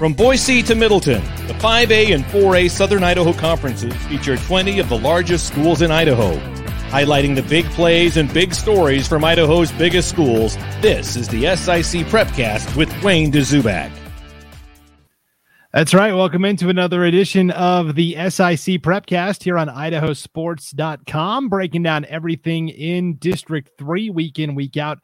From 0.00 0.14
Boise 0.14 0.62
to 0.62 0.74
Middleton, 0.74 1.22
the 1.46 1.52
5A 1.52 2.14
and 2.14 2.24
4A 2.24 2.70
Southern 2.70 3.04
Idaho 3.04 3.34
conferences 3.34 3.94
feature 4.06 4.38
20 4.38 4.78
of 4.78 4.88
the 4.88 4.96
largest 4.96 5.46
schools 5.46 5.82
in 5.82 5.90
Idaho. 5.90 6.38
Highlighting 6.88 7.34
the 7.34 7.42
big 7.42 7.66
plays 7.66 8.16
and 8.16 8.32
big 8.32 8.54
stories 8.54 9.06
from 9.06 9.24
Idaho's 9.24 9.70
biggest 9.72 10.08
schools, 10.08 10.56
this 10.80 11.16
is 11.16 11.28
the 11.28 11.42
SIC 11.54 12.06
Prepcast 12.06 12.74
with 12.78 12.90
Wayne 13.02 13.30
Dzubak. 13.30 13.92
That's 15.70 15.92
right. 15.92 16.14
Welcome 16.14 16.46
into 16.46 16.70
another 16.70 17.04
edition 17.04 17.50
of 17.50 17.94
the 17.94 18.14
SIC 18.14 18.80
Prepcast 18.80 19.42
here 19.42 19.58
on 19.58 19.68
idahosports.com, 19.68 21.50
breaking 21.50 21.82
down 21.82 22.06
everything 22.06 22.70
in 22.70 23.16
District 23.16 23.70
3 23.76 24.08
week 24.08 24.38
in, 24.38 24.54
week 24.54 24.78
out 24.78 25.00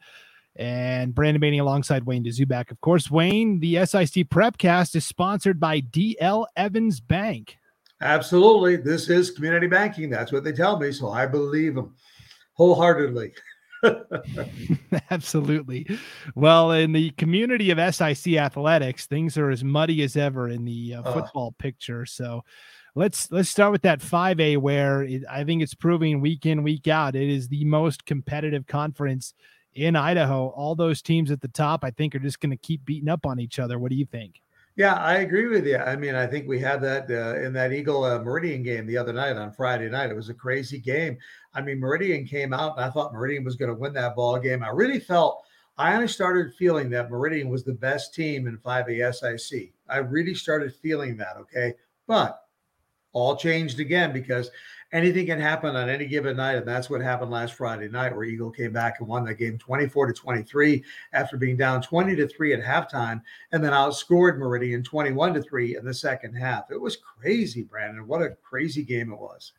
and 0.57 1.13
Brandon 1.13 1.39
Manning 1.39 1.59
alongside 1.59 2.03
Wayne 2.03 2.23
Dzubak. 2.23 2.71
Of 2.71 2.81
course, 2.81 3.09
Wayne, 3.09 3.59
the 3.59 3.85
SIC 3.85 4.29
Prepcast 4.29 4.95
is 4.95 5.05
sponsored 5.05 5.59
by 5.59 5.81
DL 5.81 6.45
Evans 6.55 6.99
Bank. 6.99 7.57
Absolutely. 8.01 8.75
This 8.75 9.09
is 9.09 9.31
community 9.31 9.67
banking. 9.67 10.09
That's 10.09 10.31
what 10.31 10.43
they 10.43 10.51
tell 10.51 10.79
me. 10.79 10.91
So 10.91 11.09
I 11.09 11.25
believe 11.25 11.75
them 11.75 11.95
wholeheartedly. 12.53 13.33
Absolutely. 15.11 15.87
Well, 16.35 16.71
in 16.71 16.91
the 16.91 17.11
community 17.11 17.71
of 17.71 17.95
SIC 17.95 18.35
athletics, 18.35 19.05
things 19.05 19.37
are 19.37 19.49
as 19.49 19.63
muddy 19.63 20.03
as 20.03 20.15
ever 20.15 20.49
in 20.49 20.65
the 20.65 20.95
uh, 20.95 21.13
football 21.13 21.55
uh. 21.57 21.61
picture. 21.61 22.05
So 22.05 22.43
let's 22.95 23.31
let's 23.31 23.49
start 23.49 23.71
with 23.71 23.83
that 23.83 23.99
5A 23.99 24.57
where 24.57 25.03
it, 25.03 25.23
I 25.29 25.43
think 25.43 25.61
it's 25.61 25.75
proving 25.75 26.19
week 26.19 26.47
in 26.47 26.63
week 26.63 26.87
out 26.87 27.15
it 27.15 27.29
is 27.29 27.47
the 27.47 27.63
most 27.63 28.05
competitive 28.05 28.65
conference 28.65 29.35
in 29.77 29.95
Idaho, 29.95 30.47
all 30.47 30.73
those 30.75 31.01
teams 31.03 31.29
at 31.29 31.39
the 31.39 31.47
top, 31.47 31.83
I 31.83 31.91
think, 31.91 32.15
are 32.15 32.19
just 32.19 32.39
going 32.39 32.49
to 32.49 32.57
keep 32.57 32.83
beating 32.83 33.07
up 33.07 33.25
on 33.25 33.39
each 33.39 33.59
other. 33.59 33.77
What 33.77 33.91
do 33.91 33.95
you 33.95 34.05
think? 34.05 34.41
Yeah, 34.75 34.95
I 34.95 35.17
agree 35.17 35.47
with 35.47 35.65
you. 35.65 35.77
I 35.77 35.95
mean, 35.95 36.15
I 36.15 36.27
think 36.27 36.47
we 36.47 36.59
had 36.59 36.81
that 36.81 37.09
uh, 37.09 37.39
in 37.39 37.53
that 37.53 37.73
Eagle 37.73 38.03
uh, 38.03 38.19
Meridian 38.19 38.63
game 38.63 38.85
the 38.85 38.97
other 38.97 39.13
night 39.13 39.35
on 39.35 39.51
Friday 39.51 39.89
night. 39.89 40.09
It 40.09 40.15
was 40.15 40.29
a 40.29 40.35
crazy 40.35 40.79
game. 40.79 41.17
I 41.53 41.61
mean, 41.61 41.79
Meridian 41.79 42.25
came 42.25 42.53
out, 42.53 42.75
and 42.75 42.85
I 42.85 42.89
thought 42.89 43.13
Meridian 43.13 43.43
was 43.43 43.55
going 43.55 43.69
to 43.69 43.79
win 43.79 43.93
that 43.93 44.15
ball 44.15 44.37
game. 44.39 44.63
I 44.63 44.69
really 44.69 44.99
felt, 44.99 45.43
I 45.77 45.93
only 45.93 46.07
started 46.07 46.53
feeling 46.55 46.89
that 46.91 47.09
Meridian 47.09 47.49
was 47.49 47.63
the 47.63 47.73
best 47.73 48.13
team 48.13 48.47
in 48.47 48.57
5A 48.57 49.39
SIC. 49.39 49.73
I 49.89 49.97
really 49.97 50.35
started 50.35 50.73
feeling 50.73 51.17
that. 51.17 51.37
Okay, 51.37 51.73
but 52.07 52.41
all 53.13 53.35
changed 53.35 53.79
again 53.79 54.13
because 54.13 54.51
anything 54.91 55.25
can 55.25 55.39
happen 55.39 55.75
on 55.75 55.89
any 55.89 56.05
given 56.05 56.37
night. 56.37 56.55
And 56.55 56.67
that's 56.67 56.89
what 56.89 57.01
happened 57.01 57.31
last 57.31 57.53
Friday 57.53 57.89
night, 57.89 58.15
where 58.15 58.23
Eagle 58.23 58.51
came 58.51 58.73
back 58.73 58.99
and 58.99 59.07
won 59.07 59.25
that 59.25 59.35
game 59.35 59.57
24 59.57 60.07
to 60.07 60.13
23 60.13 60.83
after 61.13 61.37
being 61.37 61.57
down 61.57 61.81
20 61.81 62.15
to 62.15 62.27
3 62.27 62.53
at 62.53 62.63
halftime 62.63 63.21
and 63.51 63.63
then 63.63 63.73
outscored 63.73 64.37
Meridian 64.37 64.83
21 64.83 65.33
to 65.35 65.41
3 65.41 65.77
in 65.77 65.85
the 65.85 65.93
second 65.93 66.33
half. 66.33 66.71
It 66.71 66.79
was 66.79 66.97
crazy, 66.97 67.63
Brandon. 67.63 68.07
What 68.07 68.21
a 68.21 68.31
crazy 68.43 68.83
game 68.83 69.11
it 69.11 69.19
was. 69.19 69.53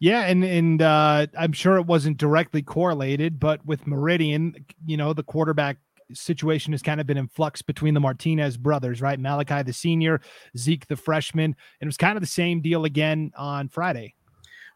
Yeah, 0.00 0.22
and 0.22 0.44
and 0.44 0.82
uh, 0.82 1.28
I'm 1.38 1.52
sure 1.52 1.76
it 1.76 1.86
wasn't 1.86 2.18
directly 2.18 2.62
correlated, 2.62 3.38
but 3.40 3.64
with 3.64 3.86
Meridian, 3.86 4.54
you 4.84 4.96
know, 4.96 5.12
the 5.12 5.22
quarterback 5.22 5.78
situation 6.12 6.72
has 6.72 6.82
kind 6.82 7.00
of 7.00 7.06
been 7.06 7.16
in 7.16 7.28
flux 7.28 7.62
between 7.62 7.94
the 7.94 8.00
Martinez 8.00 8.56
brothers, 8.56 9.00
right? 9.00 9.18
Malachi 9.18 9.62
the 9.62 9.72
senior, 9.72 10.20
Zeke 10.58 10.86
the 10.88 10.96
freshman, 10.96 11.44
and 11.44 11.56
it 11.80 11.86
was 11.86 11.96
kind 11.96 12.16
of 12.16 12.20
the 12.20 12.26
same 12.26 12.60
deal 12.60 12.84
again 12.84 13.32
on 13.36 13.68
Friday. 13.68 14.14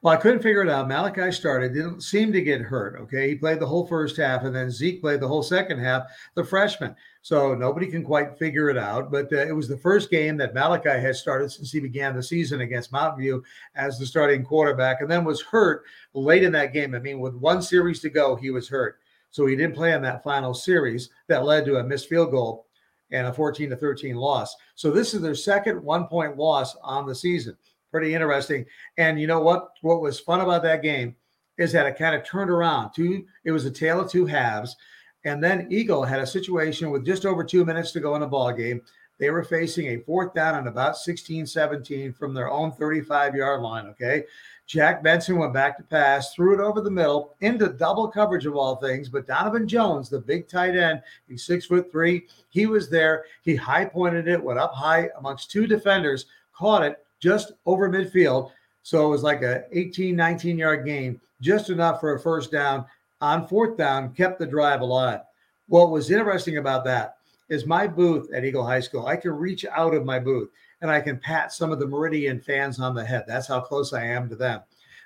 Well, 0.00 0.14
I 0.14 0.16
couldn't 0.16 0.42
figure 0.42 0.62
it 0.62 0.68
out. 0.68 0.86
Malachi 0.86 1.32
started, 1.32 1.74
didn't 1.74 2.02
seem 2.02 2.32
to 2.32 2.41
get 2.41 2.60
hurt. 2.60 3.00
Okay. 3.00 3.30
He 3.30 3.34
played 3.34 3.58
the 3.58 3.66
whole 3.66 3.84
first 3.84 4.16
half, 4.16 4.44
and 4.44 4.55
then 4.55 4.70
Zeke 4.70 5.00
played 5.00 5.18
the 5.18 5.27
whole 5.27 5.42
second 5.42 5.80
half, 5.80 6.05
the 6.36 6.44
freshman. 6.44 6.94
So 7.22 7.52
nobody 7.52 7.88
can 7.88 8.05
quite 8.05 8.38
figure 8.38 8.70
it 8.70 8.78
out. 8.78 9.10
But 9.10 9.32
uh, 9.32 9.38
it 9.38 9.56
was 9.56 9.66
the 9.66 9.77
first 9.77 10.08
game 10.08 10.36
that 10.36 10.55
Malachi 10.55 10.90
had 10.90 11.16
started 11.16 11.50
since 11.50 11.72
he 11.72 11.80
began 11.80 12.14
the 12.14 12.22
season 12.22 12.60
against 12.60 12.92
Mountain 12.92 13.18
View 13.20 13.42
as 13.74 13.98
the 13.98 14.06
starting 14.06 14.45
quarterback, 14.45 15.00
and 15.00 15.11
then 15.11 15.24
was 15.24 15.42
hurt 15.42 15.83
late 16.14 16.44
in 16.44 16.52
that 16.52 16.73
game. 16.73 16.94
I 16.94 17.00
mean, 17.00 17.18
with 17.18 17.34
one 17.34 17.61
series 17.61 17.98
to 18.02 18.08
go, 18.08 18.36
he 18.36 18.52
was 18.52 18.68
hurt. 18.68 19.00
So 19.30 19.46
he 19.46 19.56
didn't 19.56 19.74
play 19.74 19.94
in 19.94 20.02
that 20.02 20.23
final 20.23 20.55
series 20.55 21.11
that 21.27 21.44
led 21.44 21.64
to 21.64 21.78
a 21.78 21.84
missed 21.84 22.08
field 22.08 22.30
goal 22.30 22.67
and 23.11 23.27
a 23.27 23.33
14 23.33 23.70
to 23.70 23.77
13 23.77 24.14
loss. 24.14 24.55
So 24.77 24.92
this 24.92 25.12
is 25.12 25.23
their 25.23 25.34
second 25.34 25.83
one 25.83 26.06
point 26.06 26.36
loss 26.36 26.77
on 26.84 27.05
the 27.05 27.14
season 27.14 27.56
pretty 27.90 28.14
interesting. 28.14 28.64
And 28.96 29.20
you 29.20 29.26
know 29.26 29.40
what? 29.40 29.70
What 29.82 30.00
was 30.00 30.20
fun 30.20 30.40
about 30.40 30.62
that 30.62 30.82
game 30.82 31.16
is 31.58 31.72
that 31.72 31.86
it 31.86 31.98
kind 31.98 32.14
of 32.14 32.24
turned 32.24 32.50
around. 32.50 32.92
Two, 32.92 33.26
it 33.44 33.52
was 33.52 33.64
a 33.64 33.70
tale 33.70 34.00
of 34.00 34.10
two 34.10 34.26
halves. 34.26 34.76
And 35.24 35.42
then 35.42 35.66
Eagle 35.70 36.04
had 36.04 36.20
a 36.20 36.26
situation 36.26 36.90
with 36.90 37.04
just 37.04 37.26
over 37.26 37.42
two 37.42 37.64
minutes 37.64 37.90
to 37.92 38.00
go 38.00 38.14
in 38.14 38.22
a 38.22 38.26
ball 38.26 38.52
game. 38.52 38.80
They 39.18 39.30
were 39.30 39.42
facing 39.42 39.88
a 39.88 39.98
fourth 40.04 40.32
down 40.32 40.54
and 40.54 40.68
about 40.68 40.96
16, 40.96 41.44
17 41.44 42.12
from 42.12 42.34
their 42.34 42.50
own 42.50 42.70
35 42.72 43.34
yard 43.34 43.60
line. 43.62 43.86
Okay. 43.86 44.24
Jack 44.66 45.02
Benson 45.02 45.38
went 45.38 45.55
back 45.55 45.78
to 45.78 45.82
pass, 45.82 46.34
threw 46.34 46.55
it 46.55 46.60
over 46.60 46.82
the 46.82 46.90
middle 46.90 47.34
into 47.40 47.68
double 47.70 48.06
coverage 48.06 48.44
of 48.44 48.55
all 48.55 48.76
things. 48.76 49.08
But 49.08 49.26
Donovan 49.26 49.66
Jones, 49.66 50.10
the 50.10 50.20
big 50.20 50.46
tight 50.46 50.76
end, 50.76 51.02
he's 51.26 51.44
six 51.44 51.64
foot 51.64 51.90
three. 51.90 52.26
He 52.50 52.66
was 52.66 52.90
there. 52.90 53.24
He 53.42 53.56
high 53.56 53.86
pointed 53.86 54.28
it, 54.28 54.42
went 54.42 54.58
up 54.58 54.74
high 54.74 55.08
amongst 55.18 55.50
two 55.50 55.66
defenders, 55.66 56.26
caught 56.52 56.82
it, 56.82 57.05
just 57.20 57.52
over 57.67 57.89
midfield. 57.89 58.51
So 58.83 59.06
it 59.06 59.11
was 59.11 59.23
like 59.23 59.42
a 59.42 59.64
18, 59.73 60.17
19 60.17 60.58
yard 60.58 60.86
gain, 60.86 61.20
just 61.40 61.70
enough 61.70 62.01
for 62.01 62.14
a 62.14 62.20
first 62.20 62.51
down 62.51 62.84
on 63.20 63.46
fourth 63.46 63.77
down, 63.77 64.14
kept 64.14 64.39
the 64.39 64.46
drive 64.46 64.80
alive. 64.80 65.20
What 65.67 65.90
was 65.90 66.11
interesting 66.11 66.58
about 66.58 66.84
that 66.84 67.17
is 67.48 67.67
my 67.67 67.86
booth 67.86 68.33
at 68.33 68.45
Eagle 68.45 68.64
High 68.64 68.80
School. 68.80 69.06
I 69.06 69.17
can 69.17 69.33
reach 69.33 69.64
out 69.67 69.95
of 69.95 70.05
my 70.05 70.18
booth 70.18 70.51
and 70.80 70.90
I 70.90 71.01
can 71.01 71.18
pat 71.18 71.52
some 71.52 71.73
of 71.73 71.79
the 71.79 71.86
Meridian 71.86 72.40
fans 72.40 72.79
on 72.79 72.95
the 72.95 73.05
head. 73.05 73.24
That's 73.27 73.48
how 73.48 73.61
close 73.61 73.92
I 73.92 74.05
am 74.05 74.29
to 74.29 74.36
them. 74.36 74.61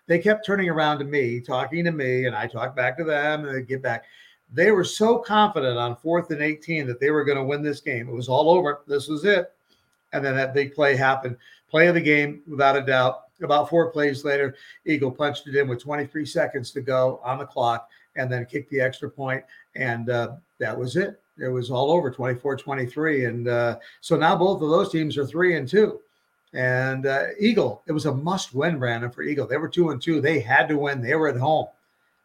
They 0.07 0.19
kept 0.19 0.45
turning 0.45 0.69
around 0.69 0.99
to 0.99 1.05
me, 1.05 1.41
talking 1.41 1.85
to 1.85 1.93
me, 1.93 2.27
and 2.27 2.35
I 2.37 2.47
talked 2.47 2.77
back 2.77 2.99
to 2.99 3.05
them 3.05 3.45
and 3.45 3.55
they 3.55 3.63
get 3.63 3.83
back. 3.83 4.05
They 4.53 4.71
were 4.71 4.85
so 4.85 5.19
confident 5.19 5.79
on 5.79 5.97
fourth 5.97 6.31
and 6.31 6.43
18 6.43 6.87
that 6.89 7.01
they 7.01 7.11
were 7.11 7.25
going 7.25 7.39
to 7.39 7.45
win 7.45 7.63
this 7.63 7.81
game. 7.81 8.09
It 8.09 8.15
was 8.15 8.29
all 8.29 8.51
over. 8.51 8.83
This 8.87 9.09
was 9.09 9.25
it. 9.25 9.53
And 10.13 10.25
then 10.25 10.37
that 10.37 10.55
big 10.55 10.75
play 10.75 10.97
happened 10.97 11.37
play 11.73 11.89
of 11.89 11.95
the 11.95 12.01
game 12.01 12.43
without 12.47 12.77
a 12.77 12.83
doubt. 12.83 13.23
About 13.43 13.69
four 13.69 13.91
plays 13.91 14.25
later, 14.25 14.55
Eagle 14.85 15.11
punched 15.11 15.49
it 15.49 15.57
in 15.57 15.67
with 15.67 15.83
23 15.83 16.25
seconds 16.27 16.71
to 16.73 16.81
go 16.81 17.21
on 17.25 17.39
the 17.39 17.47
clock 17.47 17.89
and 18.15 18.31
then 18.31 18.45
kicked 18.45 18.71
the 18.71 18.81
extra 18.81 19.11
point, 19.11 19.43
and 19.75 20.11
uh, 20.11 20.33
that 20.61 20.79
was 20.79 20.97
it. 20.97 21.21
It 21.39 21.49
was 21.49 21.71
all 21.71 21.91
over 21.91 22.11
24 22.11 22.57
23. 22.57 23.25
And 23.25 23.49
uh, 23.49 23.79
so 24.01 24.17
now 24.17 24.37
both 24.37 24.63
of 24.63 24.69
those 24.69 24.93
teams 24.93 25.17
are 25.17 25.27
three 25.27 25.57
and 25.57 25.67
two. 25.67 26.01
And 26.53 27.07
uh, 27.07 27.29
Eagle, 27.41 27.83
it 27.87 27.93
was 27.93 28.05
a 28.05 28.15
must 28.15 28.55
win, 28.55 28.79
Brandon, 28.79 29.11
for 29.11 29.23
Eagle. 29.23 29.47
They 29.47 29.57
were 29.57 29.69
two 29.69 29.91
and 29.91 30.01
two. 30.01 30.21
They 30.21 30.39
had 30.39 30.69
to 30.69 30.77
win. 30.77 31.01
They 31.01 31.15
were 31.15 31.29
at 31.29 31.37
home. 31.37 31.67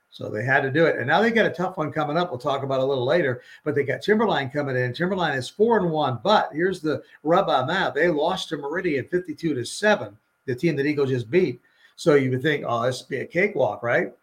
So 0.09 0.29
they 0.29 0.43
had 0.43 0.61
to 0.61 0.71
do 0.71 0.85
it. 0.85 0.97
And 0.97 1.07
now 1.07 1.21
they 1.21 1.31
got 1.31 1.45
a 1.45 1.51
tough 1.51 1.77
one 1.77 1.91
coming 1.91 2.17
up. 2.17 2.31
We'll 2.31 2.39
talk 2.39 2.63
about 2.63 2.79
a 2.79 2.85
little 2.85 3.05
later. 3.05 3.41
But 3.63 3.75
they 3.75 3.83
got 3.83 4.01
Timberline 4.01 4.49
coming 4.49 4.75
in. 4.75 4.93
Timberline 4.93 5.37
is 5.37 5.49
four 5.49 5.77
and 5.77 5.91
one. 5.91 6.19
But 6.23 6.49
here's 6.53 6.81
the 6.81 7.03
rub 7.23 7.49
on 7.49 7.67
that. 7.67 7.93
They 7.93 8.07
lost 8.07 8.49
to 8.49 8.57
Meridian 8.57 9.05
52 9.05 9.53
to 9.53 9.65
7, 9.65 10.17
the 10.45 10.55
team 10.55 10.75
that 10.77 10.85
Eagle 10.85 11.05
just 11.05 11.29
beat. 11.29 11.61
So 11.97 12.15
you 12.15 12.31
would 12.31 12.41
think, 12.41 12.63
oh, 12.67 12.83
this 12.83 13.01
would 13.01 13.09
be 13.09 13.21
a 13.21 13.25
cakewalk, 13.25 13.83
right? 13.83 14.13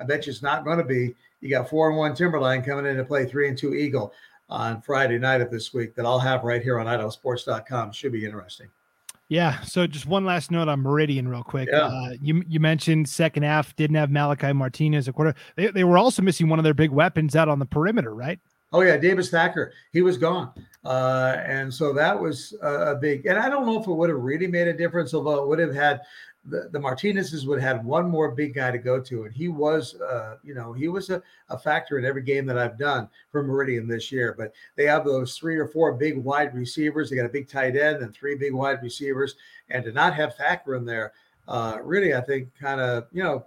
I 0.00 0.04
bet 0.04 0.26
you 0.26 0.30
it's 0.30 0.42
not 0.42 0.64
going 0.64 0.78
to 0.78 0.84
be. 0.84 1.14
You 1.40 1.50
got 1.50 1.68
four 1.68 1.88
and 1.88 1.98
one 1.98 2.14
Timberline 2.14 2.62
coming 2.62 2.86
in 2.86 2.96
to 2.96 3.04
play 3.04 3.26
three 3.26 3.48
and 3.48 3.56
two 3.56 3.74
Eagle 3.74 4.12
on 4.48 4.82
Friday 4.82 5.18
night 5.18 5.40
of 5.40 5.50
this 5.50 5.72
week 5.72 5.94
that 5.94 6.06
I'll 6.06 6.18
have 6.18 6.44
right 6.44 6.62
here 6.62 6.78
on 6.78 6.86
idahosports.com. 6.86 7.92
Should 7.92 8.12
be 8.12 8.24
interesting. 8.24 8.68
Yeah. 9.30 9.60
So 9.60 9.86
just 9.86 10.06
one 10.06 10.24
last 10.24 10.50
note 10.50 10.66
on 10.66 10.80
Meridian, 10.80 11.28
real 11.28 11.44
quick. 11.44 11.68
Yeah. 11.70 11.86
Uh, 11.86 12.14
you 12.20 12.42
you 12.48 12.58
mentioned 12.58 13.08
second 13.08 13.44
half 13.44 13.74
didn't 13.76 13.94
have 13.94 14.10
Malachi 14.10 14.52
Martinez 14.52 15.06
a 15.06 15.12
quarter. 15.12 15.34
They, 15.54 15.68
they 15.68 15.84
were 15.84 15.96
also 15.96 16.20
missing 16.20 16.48
one 16.48 16.58
of 16.58 16.64
their 16.64 16.74
big 16.74 16.90
weapons 16.90 17.36
out 17.36 17.48
on 17.48 17.60
the 17.60 17.64
perimeter, 17.64 18.12
right? 18.12 18.40
Oh 18.72 18.82
yeah, 18.82 18.96
Davis 18.96 19.30
Thacker. 19.30 19.72
He 19.92 20.02
was 20.02 20.16
gone, 20.16 20.50
uh, 20.84 21.36
and 21.44 21.72
so 21.72 21.92
that 21.92 22.20
was 22.20 22.54
a, 22.60 22.92
a 22.92 22.96
big. 22.96 23.26
And 23.26 23.38
I 23.38 23.48
don't 23.48 23.66
know 23.66 23.80
if 23.80 23.86
it 23.86 23.92
would 23.92 24.10
have 24.10 24.18
really 24.18 24.48
made 24.48 24.66
a 24.66 24.72
difference, 24.72 25.14
although 25.14 25.42
it 25.42 25.48
would 25.48 25.60
have 25.60 25.74
had 25.74 26.00
the, 26.44 26.68
the 26.72 26.80
Martinez's 26.80 27.46
would 27.46 27.60
have 27.60 27.76
had 27.76 27.84
one 27.84 28.08
more 28.08 28.30
big 28.30 28.54
guy 28.54 28.70
to 28.70 28.78
go 28.78 28.98
to, 29.00 29.24
and 29.24 29.34
he 29.34 29.48
was, 29.48 29.94
uh, 30.00 30.36
you 30.42 30.54
know, 30.54 30.72
he 30.72 30.88
was 30.88 31.10
a, 31.10 31.22
a 31.50 31.58
factor 31.58 31.98
in 31.98 32.04
every 32.04 32.22
game 32.22 32.46
that 32.46 32.58
I've 32.58 32.78
done 32.78 33.08
for 33.30 33.42
Meridian 33.42 33.86
this 33.86 34.10
year. 34.10 34.34
But 34.36 34.52
they 34.76 34.84
have 34.86 35.04
those 35.04 35.36
three 35.36 35.56
or 35.56 35.66
four 35.66 35.92
big 35.92 36.16
wide 36.16 36.54
receivers. 36.54 37.10
They 37.10 37.16
got 37.16 37.26
a 37.26 37.30
big 37.30 37.48
tight 37.48 37.76
end 37.76 38.02
and 38.02 38.14
three 38.14 38.36
big 38.36 38.54
wide 38.54 38.82
receivers, 38.82 39.36
and 39.68 39.84
to 39.84 39.92
not 39.92 40.14
have 40.14 40.34
Thacker 40.36 40.76
in 40.76 40.84
there, 40.84 41.12
uh, 41.46 41.78
really, 41.82 42.14
I 42.14 42.20
think, 42.22 42.48
kind 42.58 42.80
of, 42.80 43.06
you 43.12 43.22
know, 43.22 43.46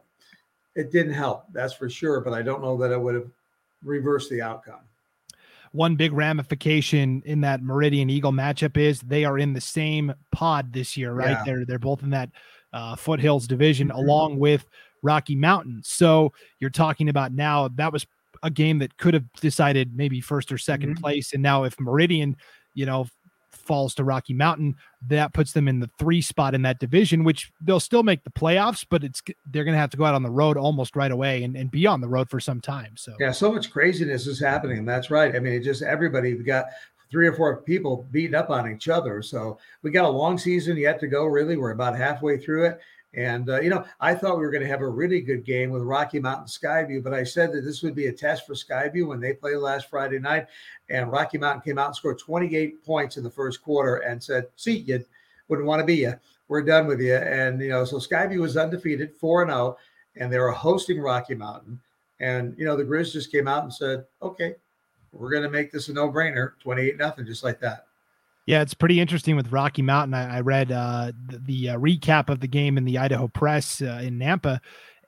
it 0.75 0.91
didn't 0.91 1.13
help. 1.13 1.45
That's 1.51 1.73
for 1.73 1.89
sure. 1.89 2.21
But 2.21 2.33
I 2.33 2.41
don't 2.41 2.61
know 2.61 2.77
that 2.77 2.91
it 2.91 3.01
would 3.01 3.15
have 3.15 3.29
reversed 3.83 4.29
the 4.29 4.41
outcome 4.41 4.81
one 5.73 5.95
big 5.95 6.13
ramification 6.13 7.23
in 7.25 7.41
that 7.41 7.63
Meridian 7.63 8.07
Eagle 8.09 8.31
matchup 8.31 8.77
is 8.77 9.01
they 9.01 9.25
are 9.25 9.39
in 9.39 9.53
the 9.53 9.61
same 9.61 10.13
pod 10.31 10.71
this 10.71 10.95
year, 10.95 11.13
right? 11.13 11.31
Yeah. 11.31 11.43
They're 11.45 11.65
they're 11.65 11.79
both 11.79 12.03
in 12.03 12.11
that 12.11 12.29
uh, 12.73 12.95
Foothills 12.95 13.47
Division 13.47 13.87
mm-hmm. 13.89 13.97
along 13.97 14.39
with 14.39 14.65
Rocky 15.01 15.35
Mountain. 15.35 15.81
So 15.83 16.33
you're 16.59 16.69
talking 16.69 17.09
about 17.09 17.31
now 17.33 17.67
that 17.75 17.93
was 17.93 18.05
a 18.41 18.49
game 18.49 18.79
that 18.79 18.97
could 18.97 19.13
have 19.13 19.31
decided 19.33 19.95
maybe 19.95 20.19
first 20.19 20.51
or 20.51 20.57
2nd 20.57 20.77
mm-hmm. 20.77 20.93
place, 20.93 21.33
and 21.33 21.41
now 21.41 21.63
if 21.63 21.79
Meridian, 21.79 22.35
you 22.73 22.85
know, 22.85 23.07
falls 23.51 23.95
to 23.95 24.03
Rocky 24.03 24.33
Mountain, 24.33 24.75
that 25.07 25.33
puts 25.33 25.53
them 25.53 25.67
in 25.67 25.79
the 25.79 25.89
three 25.97 26.21
spot 26.21 26.53
in 26.53 26.61
that 26.63 26.79
division, 26.79 27.23
which 27.23 27.51
they'll 27.61 27.79
still 27.79 28.03
make 28.03 28.23
the 28.23 28.29
playoffs, 28.29 28.85
but 28.89 29.03
it's 29.03 29.21
they're 29.51 29.63
going 29.63 29.73
to 29.73 29.79
have 29.79 29.89
to 29.91 29.97
go 29.97 30.05
out 30.05 30.15
on 30.15 30.23
the 30.23 30.29
road 30.29 30.57
almost 30.57 30.95
right 30.95 31.11
away 31.11 31.43
and, 31.43 31.55
and 31.55 31.71
be 31.71 31.87
on 31.87 32.01
the 32.01 32.07
road 32.07 32.29
for 32.29 32.39
some 32.39 32.59
time. 32.59 32.95
So 32.97 33.13
yeah, 33.19 33.31
so 33.31 33.51
much 33.51 33.71
craziness 33.71 34.27
is 34.27 34.39
happening. 34.39 34.85
That's 34.85 35.09
right. 35.09 35.35
I 35.35 35.39
mean, 35.39 35.53
it 35.53 35.61
just 35.61 35.81
everybody 35.81 36.33
got 36.33 36.65
three 37.13 37.27
or 37.27 37.33
four 37.33 37.61
people 37.61 38.07
beating 38.11 38.35
up 38.35 38.49
on 38.49 38.69
each 38.69 38.89
other. 38.89 39.21
So 39.21 39.59
we 39.83 39.91
got 39.91 40.05
a 40.05 40.09
long 40.09 40.37
season 40.37 40.75
yet 40.75 40.99
to 40.99 41.07
go. 41.07 41.25
Really, 41.25 41.55
we're 41.55 41.71
about 41.71 41.95
halfway 41.95 42.37
through 42.37 42.65
it. 42.65 42.79
And, 43.13 43.47
uh, 43.49 43.61
you 43.61 43.69
know, 43.69 43.85
I 43.99 44.15
thought 44.15 44.37
we 44.37 44.43
were 44.43 44.49
going 44.49 44.63
to 44.63 44.69
have 44.69 44.81
a 44.81 44.89
really 44.89 45.21
good 45.21 45.45
game 45.45 45.69
with 45.69 45.83
Rocky 45.83 46.19
Mountain 46.19 46.47
Skyview, 46.47 47.03
but 47.03 47.13
I 47.13 47.23
said 47.23 47.53
that 47.53 47.61
this 47.61 47.83
would 47.83 47.93
be 47.93 48.07
a 48.07 48.11
test 48.11 48.47
for 48.47 48.55
Skyview 48.55 49.07
when 49.07 49.19
they 49.19 49.33
played 49.33 49.57
last 49.57 49.87
Friday 49.87 50.17
night. 50.17 50.47
And 50.89 51.11
Rocky 51.11 51.37
Mountain 51.37 51.61
came 51.61 51.77
out 51.77 51.87
and 51.87 51.95
scored 51.95 52.17
28 52.17 52.83
points 52.83 53.17
in 53.17 53.23
the 53.23 53.29
first 53.29 53.61
quarter 53.61 53.97
and 53.97 54.21
said, 54.21 54.47
see, 54.55 54.77
you 54.77 55.05
wouldn't 55.47 55.67
want 55.67 55.79
to 55.81 55.85
be 55.85 55.97
you. 55.97 56.13
We're 56.47 56.63
done 56.63 56.87
with 56.87 56.99
you. 56.99 57.15
And, 57.15 57.61
you 57.61 57.69
know, 57.69 57.85
so 57.85 57.97
Skyview 57.97 58.39
was 58.39 58.57
undefeated, 58.57 59.13
4 59.13 59.45
0, 59.45 59.77
and 60.15 60.33
they 60.33 60.39
were 60.39 60.51
hosting 60.51 60.99
Rocky 60.99 61.35
Mountain. 61.35 61.79
And, 62.19 62.55
you 62.57 62.65
know, 62.65 62.75
the 62.75 62.83
Grizz 62.83 63.13
just 63.13 63.31
came 63.31 63.47
out 63.47 63.63
and 63.63 63.73
said, 63.73 64.05
okay, 64.23 64.55
we're 65.13 65.29
going 65.29 65.43
to 65.43 65.49
make 65.49 65.71
this 65.71 65.87
a 65.87 65.93
no 65.93 66.11
brainer 66.11 66.53
28 66.59 66.97
nothing, 66.97 67.25
just 67.25 67.43
like 67.43 67.59
that. 67.61 67.85
Yeah, 68.45 68.61
it's 68.61 68.73
pretty 68.73 68.99
interesting 68.99 69.37
with 69.37 69.51
Rocky 69.51 69.81
Mountain. 69.81 70.13
I, 70.13 70.37
I 70.37 70.39
read 70.41 70.71
uh, 70.71 71.13
the, 71.27 71.37
the 71.37 71.69
uh, 71.69 71.77
recap 71.77 72.29
of 72.29 72.41
the 72.41 72.47
game 72.47 72.77
in 72.77 72.83
the 72.83 72.97
Idaho 72.97 73.29
Press 73.29 73.81
uh, 73.81 74.01
in 74.03 74.19
Nampa, 74.19 74.59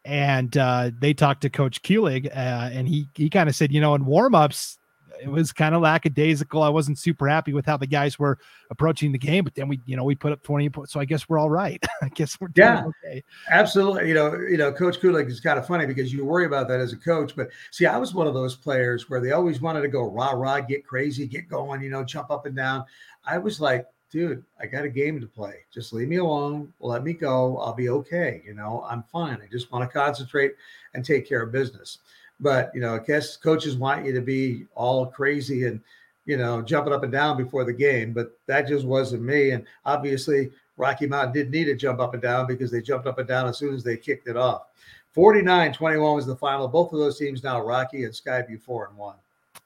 and 0.06 0.56
uh, 0.56 0.92
they 0.98 1.14
talked 1.14 1.42
to 1.42 1.50
Coach 1.50 1.82
Kulig, 1.82 2.28
uh, 2.28 2.30
and 2.72 2.88
he 2.88 3.10
he 3.14 3.30
kind 3.30 3.50
of 3.50 3.56
said, 3.56 3.74
you 3.74 3.82
know, 3.82 3.94
in 3.94 4.06
warmups, 4.06 4.78
it 5.22 5.30
was 5.30 5.52
kind 5.52 5.76
of 5.76 5.82
lackadaisical. 5.82 6.62
I 6.62 6.70
wasn't 6.70 7.00
super 7.00 7.28
happy 7.28 7.54
with 7.54 7.66
how 7.66 7.78
the 7.78 7.88
guys 7.88 8.18
were 8.20 8.38
approaching 8.70 9.12
the 9.12 9.18
game, 9.18 9.44
but 9.44 9.56
then 9.56 9.68
we, 9.68 9.80
you 9.86 9.96
know, 9.96 10.04
we 10.04 10.16
put 10.16 10.32
up 10.32 10.42
20 10.44 10.70
points. 10.70 10.94
So 10.94 11.00
I 11.00 11.06
guess 11.06 11.28
we're 11.30 11.38
all 11.38 11.50
right. 11.50 11.84
I 12.02 12.10
guess 12.10 12.40
we're 12.40 12.50
yeah, 12.56 12.86
okay. 12.86 13.24
Absolutely. 13.50 14.08
You 14.10 14.14
know, 14.14 14.36
you 14.36 14.58
know, 14.58 14.72
Coach 14.72 15.00
Kulig 15.00 15.28
is 15.28 15.40
kind 15.40 15.60
of 15.60 15.68
funny 15.68 15.86
because 15.86 16.14
you 16.14 16.26
worry 16.26 16.46
about 16.46 16.68
that 16.68 16.80
as 16.80 16.94
a 16.94 16.98
coach. 16.98 17.36
But 17.36 17.50
see, 17.72 17.86
I 17.86 17.98
was 17.98 18.14
one 18.14 18.28
of 18.28 18.34
those 18.34 18.56
players 18.56 19.10
where 19.10 19.22
they 19.22 19.32
always 19.32 19.62
wanted 19.62 19.82
to 19.82 19.88
go 19.88 20.10
rah 20.10 20.32
rah, 20.32 20.60
get 20.62 20.86
crazy, 20.86 21.28
get 21.28 21.48
going, 21.48 21.82
you 21.82 21.90
know, 21.90 22.04
jump 22.04 22.32
up 22.32 22.46
and 22.46 22.56
down. 22.56 22.86
I 23.26 23.38
was 23.38 23.60
like, 23.60 23.88
dude, 24.12 24.44
I 24.60 24.66
got 24.66 24.86
a 24.86 24.90
game 24.90 25.20
to 25.20 25.28
play. 25.28 25.66
Just 25.74 25.92
leave 25.92 26.08
me 26.08 26.18
alone. 26.18 26.72
Let 26.80 27.04
me 27.04 27.14
go. 27.14 27.58
I'll 27.58 27.74
be 27.74 27.90
okay. 27.90 28.42
You 28.46 28.54
know, 28.54 28.86
I'm 28.90 29.04
fine. 29.12 29.40
I 29.44 29.48
just 29.52 29.72
want 29.72 29.90
to 29.90 29.94
concentrate 29.94 30.54
and 30.94 31.04
take 31.04 31.28
care 31.28 31.42
of 31.42 31.52
business. 31.52 32.00
But 32.40 32.72
you 32.74 32.82
know, 32.82 32.96
I 32.96 33.00
guess 33.00 33.38
coaches 33.38 33.78
want 33.78 34.06
you 34.06 34.14
to 34.14 34.22
be 34.22 34.66
all 34.76 35.06
crazy 35.06 35.66
and 35.66 35.82
you 36.26 36.38
know 36.38 36.62
jumping 36.62 36.94
up 36.94 37.04
and 37.04 37.12
down 37.12 37.38
before 37.38 37.64
the 37.64 37.74
game. 37.74 38.14
But 38.14 38.38
that 38.48 38.68
just 38.68 38.86
wasn't 38.86 39.24
me. 39.24 39.52
And 39.52 39.66
obviously, 39.86 40.52
Rocky 40.78 41.08
Mountain 41.08 41.34
didn't 41.34 41.52
need 41.52 41.66
to 41.66 41.76
jump 41.76 42.00
up 42.00 42.14
and 42.14 42.22
down 42.22 42.48
because 42.48 42.72
they 42.72 42.82
jumped 42.82 43.08
up 43.08 43.20
and 43.20 43.28
down 43.28 43.48
as 43.48 43.58
soon 43.58 43.74
as 43.74 43.84
they 43.84 43.98
kicked 43.98 44.28
it 44.28 44.38
off. 44.38 44.68
49-21 45.16 46.16
was 46.16 46.26
the 46.26 46.36
final. 46.36 46.68
Both 46.68 46.92
of 46.92 47.00
those 47.00 47.18
teams 47.18 47.44
now 47.44 47.62
Rocky 47.62 48.04
and 48.04 48.14
Skyview 48.14 48.62
four 48.62 48.88
and 48.88 48.98
one. 48.98 49.16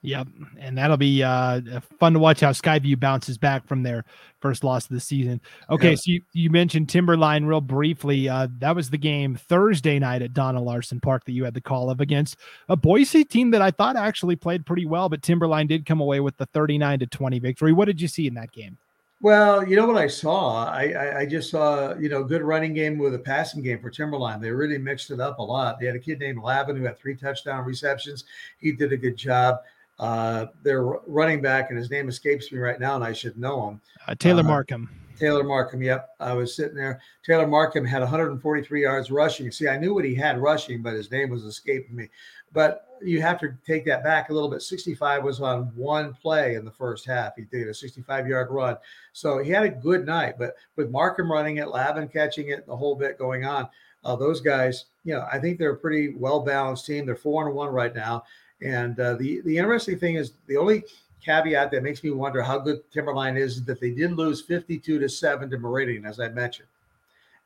Yep, 0.01 0.27
and 0.57 0.77
that'll 0.77 0.95
be 0.95 1.21
uh, 1.23 1.59
fun 1.99 2.13
to 2.13 2.19
watch 2.19 2.39
how 2.39 2.51
Skyview 2.51 2.97
bounces 2.97 3.37
back 3.37 3.67
from 3.67 3.83
their 3.83 4.05
first 4.39 4.63
loss 4.63 4.85
of 4.85 4.91
the 4.91 4.99
season. 5.01 5.41
Okay, 5.69 5.93
so 5.97 6.03
you, 6.05 6.21
you 6.31 6.49
mentioned 6.49 6.87
Timberline 6.87 7.43
real 7.43 7.59
briefly. 7.59 8.29
Uh, 8.29 8.47
that 8.59 8.73
was 8.73 8.89
the 8.89 8.97
game 8.97 9.35
Thursday 9.35 9.99
night 9.99 10.21
at 10.21 10.33
Dona 10.33 10.61
Larsen 10.61 11.01
Park 11.01 11.25
that 11.25 11.33
you 11.33 11.43
had 11.43 11.53
the 11.53 11.59
call 11.59 11.89
of 11.89 11.99
against 11.99 12.37
a 12.69 12.77
Boise 12.77 13.25
team 13.25 13.51
that 13.51 13.61
I 13.61 13.71
thought 13.71 13.97
actually 13.97 14.37
played 14.37 14.65
pretty 14.65 14.85
well, 14.85 15.09
but 15.09 15.21
Timberline 15.21 15.67
did 15.67 15.85
come 15.85 15.99
away 15.99 16.21
with 16.21 16.37
the 16.37 16.45
thirty-nine 16.45 16.99
to 16.99 17.05
twenty 17.05 17.39
victory. 17.39 17.73
What 17.73 17.85
did 17.85 17.99
you 17.99 18.07
see 18.07 18.25
in 18.25 18.35
that 18.35 18.53
game? 18.53 18.77
Well, 19.21 19.67
you 19.67 19.75
know 19.75 19.85
what 19.85 19.97
I 19.97 20.07
saw? 20.07 20.71
I, 20.71 20.93
I, 20.93 21.19
I, 21.19 21.25
just 21.25 21.51
saw, 21.51 21.93
you 21.97 22.07
know, 22.07 22.23
good 22.23 22.41
running 22.41 22.73
game 22.73 22.97
with 22.97 23.13
a 23.15 23.19
passing 23.19 23.61
game 23.61 23.81
for 23.81 23.89
Timberline. 23.89 24.39
They 24.39 24.49
really 24.49 24.77
mixed 24.77 25.11
it 25.11 25.19
up 25.19 25.39
a 25.39 25.43
lot. 25.43 25.77
They 25.77 25.87
had 25.87 25.97
a 25.97 25.99
kid 25.99 26.19
named 26.19 26.41
Lavin 26.41 26.77
who 26.77 26.85
had 26.85 26.97
three 26.97 27.15
touchdown 27.15 27.65
receptions. 27.65 28.23
He 28.59 28.71
did 28.71 28.93
a 28.93 28.97
good 28.97 29.17
job. 29.17 29.57
Uh, 29.99 30.47
their 30.63 30.83
running 30.83 31.41
back, 31.41 31.69
and 31.69 31.77
his 31.77 31.91
name 31.91 32.07
escapes 32.07 32.51
me 32.51 32.57
right 32.57 32.79
now, 32.79 32.95
and 32.95 33.03
I 33.03 33.11
should 33.11 33.37
know 33.37 33.69
him. 33.69 33.81
Uh, 34.07 34.15
Taylor 34.15 34.41
uh, 34.41 34.47
Markham. 34.47 34.89
Taylor 35.19 35.43
Markham. 35.43 35.81
Yep, 35.81 36.09
I 36.21 36.33
was 36.33 36.55
sitting 36.55 36.75
there. 36.75 37.01
Taylor 37.25 37.47
Markham 37.47 37.83
had 37.83 37.99
143 37.99 38.81
yards 38.81 39.11
rushing. 39.11 39.51
See, 39.51 39.67
I 39.67 39.77
knew 39.77 39.93
what 39.93 40.05
he 40.05 40.15
had 40.15 40.41
rushing, 40.41 40.81
but 40.81 40.93
his 40.93 41.11
name 41.11 41.29
was 41.29 41.43
escaping 41.43 41.95
me. 41.95 42.09
But 42.53 42.85
you 43.01 43.21
have 43.21 43.39
to 43.41 43.53
take 43.65 43.85
that 43.85 44.03
back 44.03 44.29
a 44.29 44.33
little 44.33 44.49
bit. 44.49 44.61
65 44.61 45.23
was 45.23 45.41
on 45.41 45.71
one 45.75 46.13
play 46.13 46.55
in 46.55 46.65
the 46.65 46.71
first 46.71 47.05
half. 47.05 47.35
He 47.35 47.43
did 47.43 47.67
a 47.67 47.73
65 47.73 48.27
yard 48.27 48.49
run. 48.51 48.77
So 49.13 49.39
he 49.39 49.51
had 49.51 49.63
a 49.63 49.69
good 49.69 50.05
night. 50.05 50.35
But 50.37 50.55
with 50.75 50.89
Markham 50.89 51.31
running 51.31 51.57
it, 51.57 51.69
Lavin 51.69 52.07
catching 52.07 52.49
it, 52.49 52.65
the 52.65 52.75
whole 52.75 52.95
bit 52.95 53.17
going 53.17 53.45
on, 53.45 53.67
uh, 54.03 54.15
those 54.15 54.41
guys, 54.41 54.85
you 55.03 55.13
know, 55.13 55.27
I 55.31 55.39
think 55.39 55.59
they're 55.59 55.73
a 55.73 55.77
pretty 55.77 56.15
well 56.15 56.39
balanced 56.39 56.85
team. 56.85 57.05
They're 57.05 57.15
four 57.15 57.45
and 57.47 57.55
one 57.55 57.69
right 57.69 57.93
now. 57.93 58.23
And 58.61 58.99
uh, 58.99 59.15
the 59.15 59.41
the 59.41 59.57
interesting 59.57 59.97
thing 59.97 60.15
is 60.15 60.33
the 60.47 60.57
only 60.57 60.83
caveat 61.23 61.71
that 61.71 61.83
makes 61.83 62.03
me 62.03 62.11
wonder 62.11 62.41
how 62.41 62.59
good 62.59 62.81
Timberline 62.91 63.37
is 63.37 63.63
that 63.65 63.79
they 63.79 63.91
did 63.91 64.13
lose 64.13 64.41
52 64.41 64.99
to 64.99 65.09
7 65.09 65.49
to 65.49 65.57
Meridian, 65.57 66.05
as 66.05 66.19
I 66.19 66.29
mentioned. 66.29 66.67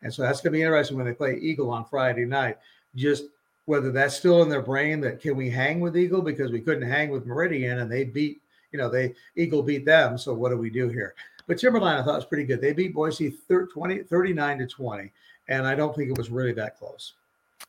And 0.04 0.14
so 0.14 0.22
that's 0.22 0.42
going 0.42 0.54
to 0.54 0.58
be 0.58 0.62
interesting 0.62 0.98
when 0.98 1.06
they 1.06 1.14
play 1.14 1.38
Eagle 1.38 1.72
on 1.72 1.86
Friday 1.86 2.26
night. 2.26 2.58
Just 2.96 3.26
whether 3.66 3.92
that's 3.92 4.16
still 4.16 4.42
in 4.44 4.50
their 4.50 4.62
brain 4.62 5.00
that 5.02 5.22
can 5.22 5.36
we 5.36 5.50
hang 5.50 5.80
with 5.80 5.98
Eagle 5.98 6.22
because 6.22 6.52
we 6.52 6.60
couldn't 6.60 6.88
hang 6.88 7.10
with 7.10 7.26
Meridian 7.26 7.80
and 7.80 7.92
they 7.92 8.04
beat, 8.04 8.42
you 8.72 8.78
know, 8.78 8.90
they 8.90 9.16
Eagle 9.36 9.64
beat 9.64 9.86
them. 9.86 10.18
So 10.18 10.34
what 10.34 10.50
do 10.50 10.58
we 10.58 10.70
do 10.70 10.90
here? 10.90 11.16
But 11.48 11.58
Timberline, 11.58 12.00
I 12.00 12.04
thought 12.04 12.16
was 12.16 12.26
pretty 12.26 12.46
good. 12.46 12.62
They 12.62 12.74
beat 12.74 12.94
Boise 12.94 13.30
30, 13.30 13.72
20, 13.72 14.04
39 14.04 14.58
to 14.60 14.68
20. 14.68 15.12
And 15.48 15.68
I 15.68 15.76
don't 15.76 15.96
think 15.96 16.10
it 16.10 16.18
was 16.18 16.30
really 16.30 16.54
that 16.54 16.78
close. 16.78 17.14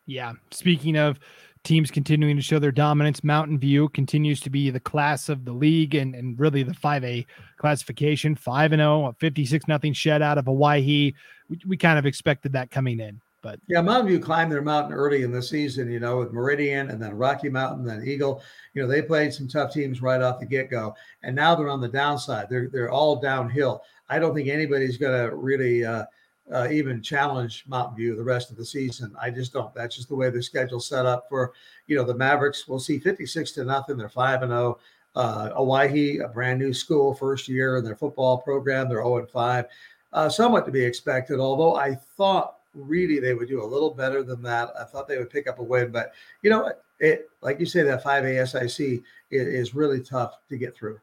Yeah. 0.06 0.32
Speaking 0.50 0.96
of 0.96 1.18
teams 1.64 1.90
continuing 1.90 2.36
to 2.36 2.42
show 2.42 2.58
their 2.58 2.70
dominance. 2.70 3.24
Mountain 3.24 3.58
View 3.58 3.88
continues 3.88 4.40
to 4.40 4.50
be 4.50 4.70
the 4.70 4.80
class 4.80 5.28
of 5.28 5.44
the 5.44 5.52
league 5.52 5.94
and, 5.94 6.14
and 6.14 6.38
really 6.38 6.62
the 6.62 6.74
5A 6.74 7.26
classification 7.56 8.34
5 8.34 8.72
and 8.72 8.80
0, 8.80 9.06
a 9.06 9.12
56 9.14 9.66
nothing 9.66 9.92
shutout 9.92 10.36
of 10.36 10.48
Owyhee. 10.48 11.14
We, 11.48 11.60
we 11.66 11.76
kind 11.76 11.98
of 11.98 12.06
expected 12.06 12.52
that 12.52 12.70
coming 12.70 13.00
in. 13.00 13.20
But 13.42 13.60
yeah, 13.68 13.82
Mountain 13.82 14.08
View 14.08 14.20
climbed 14.20 14.50
their 14.50 14.62
mountain 14.62 14.94
early 14.94 15.22
in 15.22 15.30
the 15.30 15.42
season, 15.42 15.90
you 15.90 16.00
know, 16.00 16.18
with 16.18 16.32
Meridian 16.32 16.88
and 16.88 17.00
then 17.00 17.14
Rocky 17.14 17.50
Mountain, 17.50 17.84
then 17.84 18.02
Eagle. 18.06 18.42
You 18.72 18.80
know, 18.82 18.88
they 18.88 19.02
played 19.02 19.34
some 19.34 19.48
tough 19.48 19.70
teams 19.70 20.00
right 20.00 20.22
off 20.22 20.40
the 20.40 20.46
get 20.46 20.70
go, 20.70 20.94
and 21.22 21.36
now 21.36 21.54
they're 21.54 21.68
on 21.68 21.82
the 21.82 21.88
downside. 21.88 22.46
They're 22.48 22.70
they're 22.72 22.90
all 22.90 23.16
downhill. 23.16 23.82
I 24.08 24.18
don't 24.18 24.34
think 24.34 24.48
anybody's 24.48 24.96
going 24.96 25.28
to 25.28 25.36
really 25.36 25.84
uh, 25.84 26.04
uh, 26.52 26.68
even 26.70 27.02
challenge 27.02 27.64
Mountain 27.66 27.96
View 27.96 28.14
the 28.14 28.22
rest 28.22 28.50
of 28.50 28.56
the 28.56 28.64
season. 28.64 29.14
I 29.20 29.30
just 29.30 29.52
don't. 29.52 29.74
That's 29.74 29.96
just 29.96 30.08
the 30.08 30.16
way 30.16 30.30
the 30.30 30.42
schedule's 30.42 30.86
set 30.86 31.06
up 31.06 31.26
for, 31.28 31.52
you 31.86 31.96
know, 31.96 32.04
the 32.04 32.14
Mavericks. 32.14 32.68
We'll 32.68 32.78
see 32.78 32.98
56 32.98 33.52
to 33.52 33.64
nothing. 33.64 33.96
They're 33.96 34.08
5 34.08 34.42
and 34.42 34.50
0. 34.50 34.78
Uh, 35.16 35.50
Owyhee, 35.54 36.18
a 36.18 36.28
brand 36.28 36.58
new 36.58 36.74
school, 36.74 37.14
first 37.14 37.48
year 37.48 37.76
in 37.76 37.84
their 37.84 37.96
football 37.96 38.38
program. 38.38 38.88
They're 38.88 38.98
0 38.98 39.18
and 39.18 39.30
5. 39.30 39.66
Uh, 40.12 40.28
somewhat 40.28 40.64
to 40.66 40.72
be 40.72 40.82
expected, 40.82 41.40
although 41.40 41.76
I 41.76 41.94
thought 41.94 42.58
really 42.74 43.20
they 43.20 43.34
would 43.34 43.48
do 43.48 43.62
a 43.62 43.66
little 43.66 43.90
better 43.90 44.22
than 44.22 44.42
that. 44.42 44.72
I 44.78 44.84
thought 44.84 45.08
they 45.08 45.18
would 45.18 45.30
pick 45.30 45.48
up 45.48 45.60
a 45.60 45.62
win, 45.62 45.90
but 45.90 46.12
you 46.42 46.50
know, 46.50 46.72
it 47.00 47.28
like 47.40 47.58
you 47.60 47.66
say, 47.66 47.82
that 47.82 48.04
5A 48.04 48.48
SIC 48.48 49.02
is, 49.30 49.46
is 49.48 49.74
really 49.74 50.00
tough 50.00 50.38
to 50.48 50.56
get 50.56 50.76
through. 50.76 51.00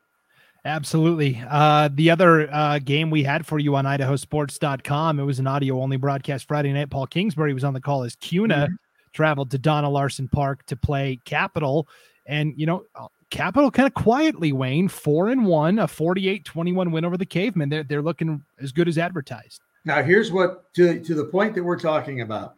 Absolutely. 0.64 1.42
Uh, 1.50 1.90
the 1.92 2.12
other 2.12 2.54
uh, 2.54 2.80
game 2.80 3.10
we 3.10 3.24
had 3.24 3.48
for 3.48 3.58
you 3.58 3.76
on 3.76 3.86
idahosports.com, 3.86 5.20
it 5.20 5.24
was 5.24 5.40
an 5.40 5.48
audio 5.48 5.82
only 5.82 5.98
broadcast 5.98 6.48
Friday 6.48 6.72
night. 6.72 6.90
Paul 6.92 7.08
Kingsbury 7.08 7.54
was 7.54 7.64
on 7.64 7.74
the 7.74 7.82
call 7.82 8.04
as 8.04 8.16
Kuna 8.18 8.56
mm-hmm. 8.56 8.74
traveled 9.12 9.50
to 9.52 9.58
Dona 9.58 9.90
Larsen 9.90 10.28
Park 10.28 10.64
to 10.68 10.76
play 10.76 11.20
Capital. 11.26 11.88
And, 12.28 12.54
you 12.56 12.68
know, 12.68 12.84
uh, 12.94 13.08
Capital 13.32 13.72
kind 13.72 13.88
of 13.88 13.96
quietly, 13.96 14.52
Wayne, 14.52 14.88
four 14.88 15.30
and 15.30 15.46
one, 15.46 15.80
a 15.80 15.88
48 15.88 16.46
21 16.46 16.92
win 16.92 17.06
over 17.06 17.18
the 17.18 17.26
Cavemen. 17.26 17.70
They're, 17.70 17.84
they're 17.84 18.02
looking 18.02 18.44
as 18.62 18.72
good 18.72 18.88
as 18.88 18.98
advertised. 18.98 19.62
Now, 19.84 20.04
here's 20.04 20.32
what 20.32 20.72
to, 20.76 21.00
to 21.00 21.16
the 21.16 21.26
point 21.26 21.56
that 21.56 21.64
we're 21.64 21.80
talking 21.80 22.22
about 22.22 22.56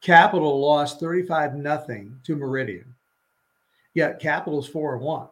Capital 0.00 0.60
lost 0.60 0.98
35 0.98 1.54
nothing 1.54 2.18
to 2.24 2.34
Meridian, 2.34 2.94
yet 3.94 4.18
Capital's 4.18 4.66
four 4.66 4.94
and 4.94 5.02
one. 5.02 5.28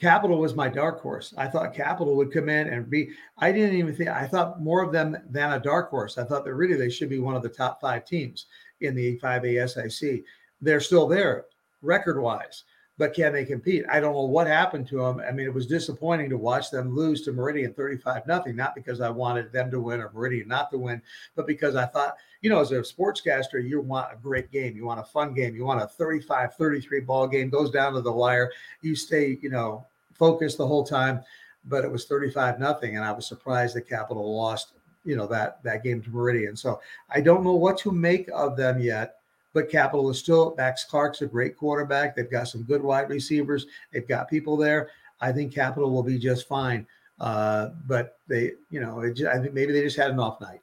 Capital 0.00 0.38
was 0.38 0.54
my 0.54 0.68
dark 0.68 1.00
horse. 1.00 1.32
I 1.38 1.46
thought 1.46 1.74
Capital 1.74 2.16
would 2.16 2.32
come 2.32 2.48
in 2.48 2.68
and 2.68 2.90
be. 2.90 3.10
I 3.38 3.52
didn't 3.52 3.76
even 3.76 3.94
think. 3.94 4.10
I 4.10 4.26
thought 4.26 4.60
more 4.60 4.82
of 4.82 4.92
them 4.92 5.16
than 5.30 5.52
a 5.52 5.60
dark 5.60 5.90
horse. 5.90 6.18
I 6.18 6.24
thought 6.24 6.44
that 6.44 6.54
really 6.54 6.74
they 6.74 6.90
should 6.90 7.08
be 7.08 7.20
one 7.20 7.36
of 7.36 7.42
the 7.42 7.48
top 7.48 7.80
five 7.80 8.04
teams 8.04 8.46
in 8.80 8.94
the 8.94 9.18
5A 9.20 9.90
SIC. 9.90 10.24
They're 10.60 10.80
still 10.80 11.06
there 11.06 11.44
record 11.80 12.20
wise, 12.20 12.64
but 12.96 13.12
can 13.12 13.32
they 13.32 13.44
compete? 13.44 13.84
I 13.90 13.98
don't 13.98 14.12
know 14.12 14.22
what 14.22 14.46
happened 14.46 14.86
to 14.88 14.98
them. 14.98 15.20
I 15.26 15.32
mean, 15.32 15.46
it 15.46 15.54
was 15.54 15.66
disappointing 15.66 16.30
to 16.30 16.38
watch 16.38 16.70
them 16.70 16.94
lose 16.94 17.22
to 17.22 17.32
Meridian 17.32 17.74
35 17.74 18.26
nothing. 18.26 18.54
Not 18.54 18.74
because 18.74 19.00
I 19.00 19.10
wanted 19.10 19.52
them 19.52 19.70
to 19.72 19.80
win 19.80 20.00
or 20.00 20.10
Meridian 20.14 20.46
not 20.46 20.70
to 20.70 20.78
win, 20.78 21.02
but 21.34 21.46
because 21.46 21.74
I 21.74 21.86
thought, 21.86 22.16
you 22.40 22.50
know, 22.50 22.60
as 22.60 22.70
a 22.70 22.76
sportscaster, 22.76 23.66
you 23.66 23.80
want 23.80 24.12
a 24.12 24.16
great 24.16 24.52
game. 24.52 24.76
You 24.76 24.84
want 24.84 25.00
a 25.00 25.04
fun 25.04 25.34
game. 25.34 25.56
You 25.56 25.64
want 25.64 25.82
a 25.82 25.86
35 25.86 26.54
33 26.54 27.00
ball 27.00 27.26
game, 27.26 27.50
goes 27.50 27.70
down 27.70 27.94
to 27.94 28.00
the 28.00 28.12
wire. 28.12 28.52
You 28.82 28.94
stay, 28.94 29.38
you 29.42 29.50
know, 29.50 29.86
focused 30.12 30.58
the 30.58 30.66
whole 30.66 30.84
time. 30.84 31.22
but 31.66 31.84
it 31.84 31.90
was 31.90 32.04
35 32.04 32.58
nothing. 32.60 32.96
And 32.96 33.04
I 33.04 33.12
was 33.12 33.26
surprised 33.26 33.74
that 33.76 33.88
Capital 33.88 34.36
lost, 34.36 34.72
you 35.04 35.16
know, 35.16 35.26
that, 35.28 35.62
that 35.62 35.82
game 35.82 36.02
to 36.02 36.10
Meridian. 36.10 36.56
So 36.56 36.80
I 37.10 37.20
don't 37.20 37.42
know 37.42 37.54
what 37.54 37.78
to 37.78 37.90
make 37.90 38.28
of 38.32 38.56
them 38.56 38.78
yet, 38.80 39.20
but 39.54 39.70
Capital 39.70 40.10
is 40.10 40.18
still, 40.18 40.54
Max 40.58 40.84
Clark's 40.84 41.22
a 41.22 41.26
great 41.26 41.56
quarterback. 41.56 42.14
They've 42.14 42.30
got 42.30 42.48
some 42.48 42.64
good 42.64 42.82
wide 42.82 43.08
receivers. 43.08 43.66
They've 43.92 44.06
got 44.06 44.28
people 44.28 44.56
there. 44.56 44.90
I 45.20 45.32
think 45.32 45.54
Capital 45.54 45.90
will 45.90 46.02
be 46.02 46.18
just 46.18 46.46
fine. 46.46 46.86
Uh, 47.20 47.70
but 47.86 48.18
they, 48.28 48.52
you 48.70 48.80
know, 48.80 49.00
it, 49.00 49.18
I 49.22 49.38
think 49.38 49.54
maybe 49.54 49.72
they 49.72 49.80
just 49.80 49.96
had 49.96 50.10
an 50.10 50.18
off 50.18 50.40
night 50.40 50.60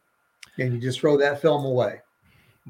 and 0.60 0.74
you 0.74 0.80
just 0.80 1.00
throw 1.00 1.18
that 1.18 1.42
film 1.42 1.66
away. 1.66 2.02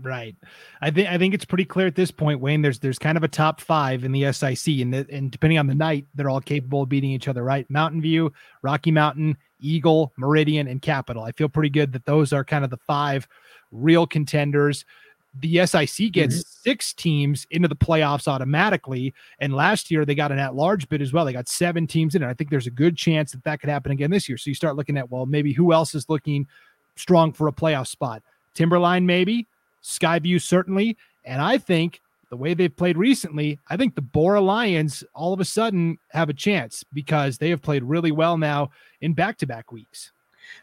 Right. 0.01 0.35
I 0.81 0.89
think 0.89 1.09
I 1.09 1.17
think 1.17 1.33
it's 1.33 1.43
pretty 1.43 1.65
clear 1.65 1.85
at 1.85 1.95
this 1.95 2.11
point, 2.11 2.39
Wayne. 2.39 2.61
There's 2.61 2.79
there's 2.79 2.97
kind 2.97 3.17
of 3.17 3.25
a 3.25 3.27
top 3.27 3.59
five 3.59 4.05
in 4.05 4.13
the 4.13 4.31
SIC, 4.31 4.79
and 4.79 4.93
the, 4.93 5.05
and 5.11 5.29
depending 5.29 5.59
on 5.59 5.67
the 5.67 5.75
night, 5.75 6.05
they're 6.15 6.29
all 6.29 6.39
capable 6.39 6.83
of 6.83 6.89
beating 6.89 7.11
each 7.11 7.27
other. 7.27 7.43
Right. 7.43 7.69
Mountain 7.69 8.01
View, 8.01 8.31
Rocky 8.61 8.91
Mountain, 8.91 9.35
Eagle, 9.59 10.13
Meridian, 10.17 10.67
and 10.67 10.81
Capital. 10.81 11.23
I 11.23 11.33
feel 11.33 11.49
pretty 11.49 11.69
good 11.69 11.91
that 11.91 12.05
those 12.05 12.31
are 12.31 12.45
kind 12.45 12.63
of 12.63 12.69
the 12.69 12.77
five 12.77 13.27
real 13.71 14.07
contenders. 14.07 14.85
The 15.39 15.65
SIC 15.65 16.11
gets 16.11 16.35
mm-hmm. 16.35 16.69
six 16.69 16.93
teams 16.93 17.47
into 17.51 17.67
the 17.67 17.75
playoffs 17.75 18.27
automatically, 18.27 19.13
and 19.39 19.53
last 19.53 19.89
year 19.89 20.05
they 20.05 20.15
got 20.15 20.31
an 20.31 20.39
at-large 20.39 20.89
bid 20.89 21.01
as 21.01 21.13
well. 21.13 21.23
They 21.23 21.33
got 21.33 21.47
seven 21.47 21.87
teams 21.87 22.15
in 22.15 22.23
it. 22.23 22.27
I 22.27 22.33
think 22.33 22.49
there's 22.49 22.67
a 22.67 22.71
good 22.71 22.97
chance 22.97 23.31
that 23.31 23.43
that 23.45 23.61
could 23.61 23.69
happen 23.69 23.91
again 23.91 24.11
this 24.11 24.27
year. 24.27 24.37
So 24.37 24.49
you 24.49 24.55
start 24.55 24.75
looking 24.75 24.97
at 24.97 25.09
well, 25.09 25.25
maybe 25.25 25.53
who 25.53 25.71
else 25.71 25.95
is 25.95 26.09
looking 26.09 26.47
strong 26.95 27.31
for 27.31 27.47
a 27.47 27.53
playoff 27.53 27.87
spot? 27.87 28.23
Timberline, 28.53 29.05
maybe. 29.05 29.47
Skyview, 29.83 30.41
certainly. 30.41 30.97
And 31.23 31.41
I 31.41 31.57
think 31.57 32.01
the 32.29 32.37
way 32.37 32.53
they've 32.53 32.75
played 32.75 32.97
recently, 32.97 33.59
I 33.69 33.77
think 33.77 33.95
the 33.95 34.01
Borah 34.01 34.41
Lions 34.41 35.03
all 35.13 35.33
of 35.33 35.39
a 35.39 35.45
sudden 35.45 35.97
have 36.09 36.29
a 36.29 36.33
chance 36.33 36.83
because 36.93 37.37
they 37.37 37.49
have 37.49 37.61
played 37.61 37.83
really 37.83 38.11
well 38.11 38.37
now 38.37 38.71
in 39.01 39.13
back 39.13 39.37
to 39.39 39.47
back 39.47 39.71
weeks. 39.71 40.11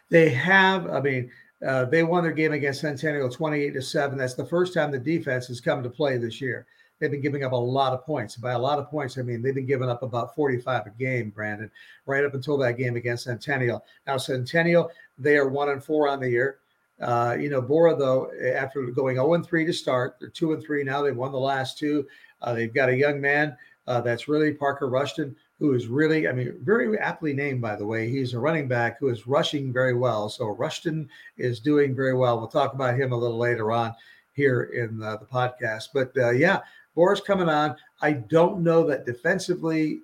They 0.09 0.29
have, 0.29 0.89
I 0.89 0.99
mean, 0.99 1.31
uh, 1.65 1.85
they 1.85 2.03
won 2.03 2.23
their 2.23 2.31
game 2.31 2.53
against 2.53 2.81
Centennial 2.81 3.29
28 3.29 3.73
to 3.73 3.81
7. 3.81 4.17
That's 4.17 4.33
the 4.33 4.45
first 4.45 4.73
time 4.73 4.91
the 4.91 4.99
defense 4.99 5.47
has 5.47 5.59
come 5.59 5.83
to 5.83 5.89
play 5.89 6.17
this 6.17 6.39
year. 6.39 6.65
They've 6.99 7.11
been 7.11 7.21
giving 7.21 7.43
up 7.43 7.53
a 7.53 7.55
lot 7.55 7.93
of 7.93 8.05
points. 8.05 8.35
By 8.35 8.51
a 8.51 8.59
lot 8.59 8.79
of 8.79 8.89
points, 8.89 9.17
I 9.17 9.21
mean 9.21 9.41
they've 9.41 9.55
been 9.55 9.65
giving 9.65 9.89
up 9.89 10.03
about 10.03 10.35
45 10.35 10.87
a 10.87 10.89
game, 10.91 11.29
Brandon, 11.29 11.71
right 12.05 12.25
up 12.25 12.33
until 12.33 12.57
that 12.57 12.77
game 12.77 12.95
against 12.95 13.23
Centennial. 13.23 13.83
Now, 14.05 14.17
Centennial, 14.17 14.91
they 15.17 15.37
are 15.37 15.47
one 15.47 15.69
and 15.69 15.83
four 15.83 16.09
on 16.09 16.19
the 16.19 16.29
year. 16.29 16.59
Uh, 17.01 17.37
you 17.39 17.49
know, 17.49 17.61
Borah, 17.61 17.95
though, 17.95 18.29
after 18.53 18.85
going 18.87 19.15
0 19.15 19.33
and 19.33 19.45
3 19.45 19.65
to 19.65 19.71
start, 19.71 20.17
they're 20.19 20.29
2 20.29 20.53
and 20.53 20.63
3 20.63 20.83
now. 20.83 21.01
They've 21.01 21.15
won 21.15 21.31
the 21.31 21.37
last 21.37 21.77
two. 21.77 22.05
Uh, 22.41 22.53
they've 22.53 22.73
got 22.73 22.89
a 22.89 22.95
young 22.95 23.21
man 23.21 23.55
uh, 23.87 24.01
that's 24.01 24.27
really 24.27 24.53
Parker 24.53 24.89
Rushton, 24.89 25.35
who 25.59 25.73
is 25.73 25.87
really, 25.87 26.27
I 26.27 26.31
mean, 26.31 26.57
very 26.63 26.97
aptly 26.97 27.33
named, 27.33 27.61
by 27.61 27.75
the 27.75 27.85
way. 27.85 28.09
He's 28.09 28.33
a 28.33 28.39
running 28.39 28.67
back 28.67 28.97
who 28.99 29.09
is 29.09 29.27
rushing 29.27 29.73
very 29.73 29.93
well. 29.93 30.29
So 30.29 30.47
Rushton 30.47 31.09
is 31.37 31.59
doing 31.59 31.93
very 31.95 32.13
well. 32.13 32.37
We'll 32.37 32.47
talk 32.47 32.73
about 32.73 32.99
him 32.99 33.11
a 33.11 33.17
little 33.17 33.37
later 33.37 33.71
on 33.71 33.93
here 34.33 34.63
in 34.73 35.03
uh, 35.03 35.17
the 35.17 35.25
podcast. 35.25 35.89
But 35.93 36.11
uh, 36.17 36.31
yeah, 36.31 36.59
Borah's 36.95 37.21
coming 37.21 37.49
on. 37.49 37.75
I 38.01 38.13
don't 38.13 38.63
know 38.63 38.87
that 38.87 39.05
defensively, 39.05 39.99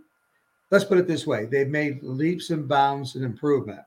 let's 0.72 0.84
put 0.84 0.98
it 0.98 1.08
this 1.08 1.26
way 1.26 1.46
they've 1.46 1.70
made 1.70 2.04
leaps 2.04 2.50
and 2.50 2.68
bounds 2.68 3.16
and 3.16 3.24
improvement 3.24 3.82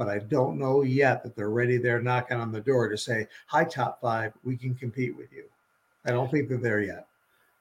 but 0.00 0.08
I 0.08 0.18
don't 0.18 0.58
know 0.58 0.80
yet 0.80 1.22
that 1.22 1.36
they're 1.36 1.50
ready 1.50 1.76
They're 1.76 2.00
knocking 2.00 2.38
on 2.38 2.52
the 2.52 2.60
door 2.62 2.88
to 2.88 2.96
say, 2.96 3.28
Hi, 3.48 3.64
top 3.64 4.00
five, 4.00 4.32
we 4.44 4.56
can 4.56 4.74
compete 4.74 5.14
with 5.14 5.30
you. 5.30 5.44
I 6.06 6.10
don't 6.10 6.30
think 6.30 6.48
they're 6.48 6.56
there 6.56 6.80
yet. 6.80 7.06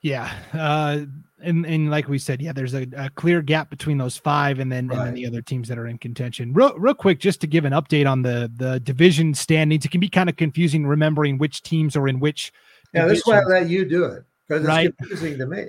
Yeah. 0.02 0.32
Uh, 0.54 1.02
and, 1.42 1.66
and 1.66 1.90
like 1.90 2.08
we 2.08 2.20
said, 2.20 2.42
yeah, 2.42 2.54
there's 2.54 2.74
a, 2.74 2.88
a 2.96 3.10
clear 3.12 3.42
gap 3.42 3.70
between 3.70 3.98
those 3.98 4.18
five 4.18 4.60
and 4.60 4.72
then, 4.72 4.88
right. 4.88 4.98
and 4.98 5.08
then 5.08 5.14
the 5.14 5.26
other 5.26 5.42
teams 5.42 5.68
that 5.70 5.78
are 5.78 5.88
in 5.88 5.98
contention. 5.98 6.54
Real, 6.54 6.78
real 6.78 6.94
quick, 6.94 7.20
just 7.20 7.42
to 7.42 7.48
give 7.48 7.66
an 7.66 7.74
update 7.74 8.10
on 8.10 8.22
the, 8.22 8.52
the 8.56 8.80
division 8.80 9.34
standings, 9.34 9.86
it 9.86 9.92
can 9.92 10.00
be 10.00 10.10
kind 10.10 10.30
of 10.30 10.36
confusing 10.36 10.86
remembering 10.86 11.38
which 11.38 11.62
teams 11.62 11.96
are 11.96 12.08
in 12.08 12.20
which. 12.20 12.52
Yeah, 12.94 13.06
that's 13.06 13.26
why 13.26 13.40
I 13.40 13.44
let 13.44 13.70
you 13.70 13.86
do 13.86 14.06
it 14.06 14.24
because 14.48 14.64
it's 14.64 14.68
right? 14.68 14.98
confusing 14.98 15.38
to 15.38 15.46
me. 15.46 15.66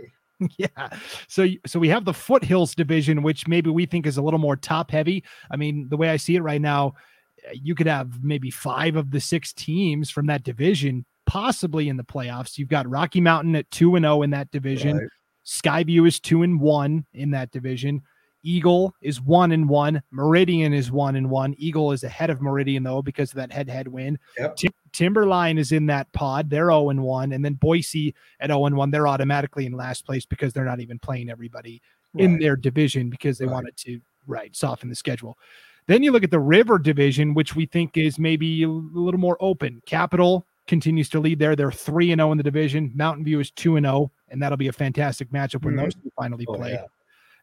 yeah. 0.57 0.89
So 1.29 1.47
so 1.67 1.79
we 1.79 1.89
have 1.89 2.05
the 2.05 2.15
foothills 2.15 2.75
division, 2.75 3.23
which 3.23 3.47
maybe 3.47 3.71
we 3.71 3.87
think 3.87 4.07
is 4.07 4.17
a 4.17 4.23
little 4.23 4.39
more 4.39 4.57
top 4.57 4.91
heavy. 4.91 5.23
I 5.51 5.57
mean, 5.57 5.89
the 5.89 5.97
way 5.97 6.09
I 6.09 6.17
see 6.17 6.37
it 6.37 6.41
right 6.41 6.61
now, 6.61 6.95
you 7.53 7.75
could 7.75 7.87
have 7.87 8.25
maybe 8.25 8.51
five 8.51 8.97
of 8.97 9.11
the 9.11 9.21
six 9.21 9.53
teams 9.53 10.11
from 10.11 10.27
that 10.27 10.43
division 10.43 11.05
possibly 11.31 11.89
in 11.89 11.97
the 11.97 12.03
playoffs. 12.03 12.59
You've 12.59 12.69
got 12.69 12.91
Rocky 12.91 13.21
Mountain 13.21 13.55
at 13.55 13.71
two 13.71 13.95
and 13.95 14.03
zero 14.03 14.17
oh 14.17 14.23
in 14.23 14.31
that 14.31 14.51
division. 14.51 14.99
Right. 14.99 15.09
Skyview 15.47 16.09
is 16.09 16.19
two 16.19 16.43
and 16.43 16.61
one 16.61 17.07
in 17.15 17.31
that 17.31 17.53
division. 17.53 18.03
Eagle 18.43 18.93
is 19.01 19.21
one 19.21 19.53
and 19.53 19.69
one. 19.69 20.03
Meridian 20.11 20.73
is 20.73 20.91
one 20.91 21.15
and 21.15 21.31
one. 21.31 21.55
Eagle 21.57 21.93
is 21.93 22.03
ahead 22.03 22.31
of 22.31 22.43
Meridian 22.43 22.83
though 22.83 23.01
because 23.01 23.31
of 23.31 23.37
that 23.37 23.53
head-head 23.53 23.87
win. 23.87 24.19
Yep. 24.39 24.57
Tim- 24.57 24.73
Timberline 24.93 25.57
is 25.57 25.71
in 25.71 25.87
that 25.87 26.13
pod. 26.13 26.51
They're 26.51 26.71
0 26.71 26.91
and 26.91 27.03
1. 27.05 27.31
And 27.31 27.45
then 27.45 27.55
Boise 27.55 28.13
at 28.41 28.51
0 28.51 28.67
and 28.67 28.77
1. 28.77 28.91
They're 28.91 29.07
automatically 29.07 29.67
in 29.67 29.73
last 29.73 30.05
place 30.05 30.27
because 30.27 30.53
they're 30.53 30.65
not 30.65 30.81
even 30.81 30.99
playing 30.99 31.31
everybody 31.31 31.81
right. 32.13 32.25
in 32.25 32.41
their 32.41 32.57
division 32.57 33.09
because 33.09 33.39
they 33.39 33.47
right. 33.47 33.55
wanted 33.55 33.77
to 33.77 34.01
right 34.27 34.57
soften 34.57 34.89
the 34.89 34.97
schedule. 34.97 35.39
Then 35.87 36.03
you 36.03 36.11
look 36.11 36.25
at 36.25 36.33
the 36.33 36.41
River 36.41 36.77
division, 36.77 37.35
which 37.35 37.55
we 37.55 37.67
think 37.67 37.97
is 37.97 38.19
maybe 38.19 38.65
a 38.65 38.69
little 38.69 39.21
more 39.21 39.37
open. 39.39 39.81
Capital 39.87 40.45
continues 40.67 41.09
to 41.11 41.21
lead 41.21 41.39
there. 41.39 41.57
They're 41.57 41.73
3 41.73 42.13
and 42.13 42.21
0 42.21 42.33
in 42.33 42.39
the 42.39 42.45
division. 42.45 42.93
Mountain 42.95 43.25
View 43.25 43.41
is 43.41 43.51
2 43.53 43.77
and 43.77 43.87
0, 43.87 44.11
and 44.29 44.43
that'll 44.43 44.59
be 44.59 44.69
a 44.69 44.73
fantastic 44.73 45.31
matchup 45.31 45.65
when 45.65 45.75
mm-hmm. 45.75 45.85
those 45.85 45.95
two 45.95 46.11
finally 46.17 46.47
oh, 46.49 46.55
play. 46.55 46.73
Yeah. 46.73 46.85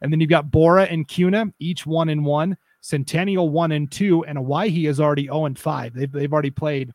And 0.02 0.12
then 0.12 0.20
you've 0.20 0.30
got 0.30 0.52
Borah 0.52 0.86
and 0.86 1.08
Kuna, 1.08 1.52
each 1.60 1.86
one 1.86 2.10
and 2.10 2.26
one. 2.26 2.58
Centennial 2.82 3.50
one 3.50 3.72
and 3.72 3.92
two, 3.92 4.24
and 4.26 4.38
Owyhee 4.38 4.86
is 4.86 5.00
already 5.00 5.26
0 5.26 5.46
and 5.46 5.60
5. 5.60 5.94
They've, 5.94 6.12
they've 6.12 6.32
already 6.32 6.52
played 6.52 6.94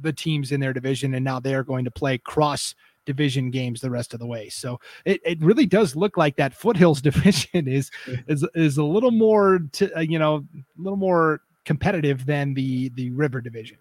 the 0.00 0.12
teams 0.12 0.52
in 0.52 0.60
their 0.60 0.72
division, 0.72 1.14
and 1.14 1.24
now 1.24 1.40
they're 1.40 1.64
going 1.64 1.84
to 1.84 1.90
play 1.90 2.18
cross 2.18 2.74
division 3.06 3.50
games 3.50 3.80
the 3.80 3.90
rest 3.90 4.14
of 4.14 4.20
the 4.20 4.26
way. 4.26 4.48
So 4.48 4.78
it, 5.04 5.20
it 5.24 5.40
really 5.40 5.66
does 5.66 5.96
look 5.96 6.16
like 6.16 6.36
that 6.36 6.54
foothills 6.54 7.00
division 7.10 7.66
is 7.68 7.90
is 8.28 8.46
is 8.54 8.78
a 8.78 8.84
little 8.84 9.10
more 9.10 9.60
to, 9.72 9.96
uh, 9.96 10.00
you 10.00 10.18
know 10.18 10.36
a 10.36 10.82
little 10.82 10.96
more 10.98 11.40
competitive 11.64 12.26
than 12.26 12.54
the 12.54 12.90
the 12.90 13.10
river 13.10 13.40
division. 13.40 13.78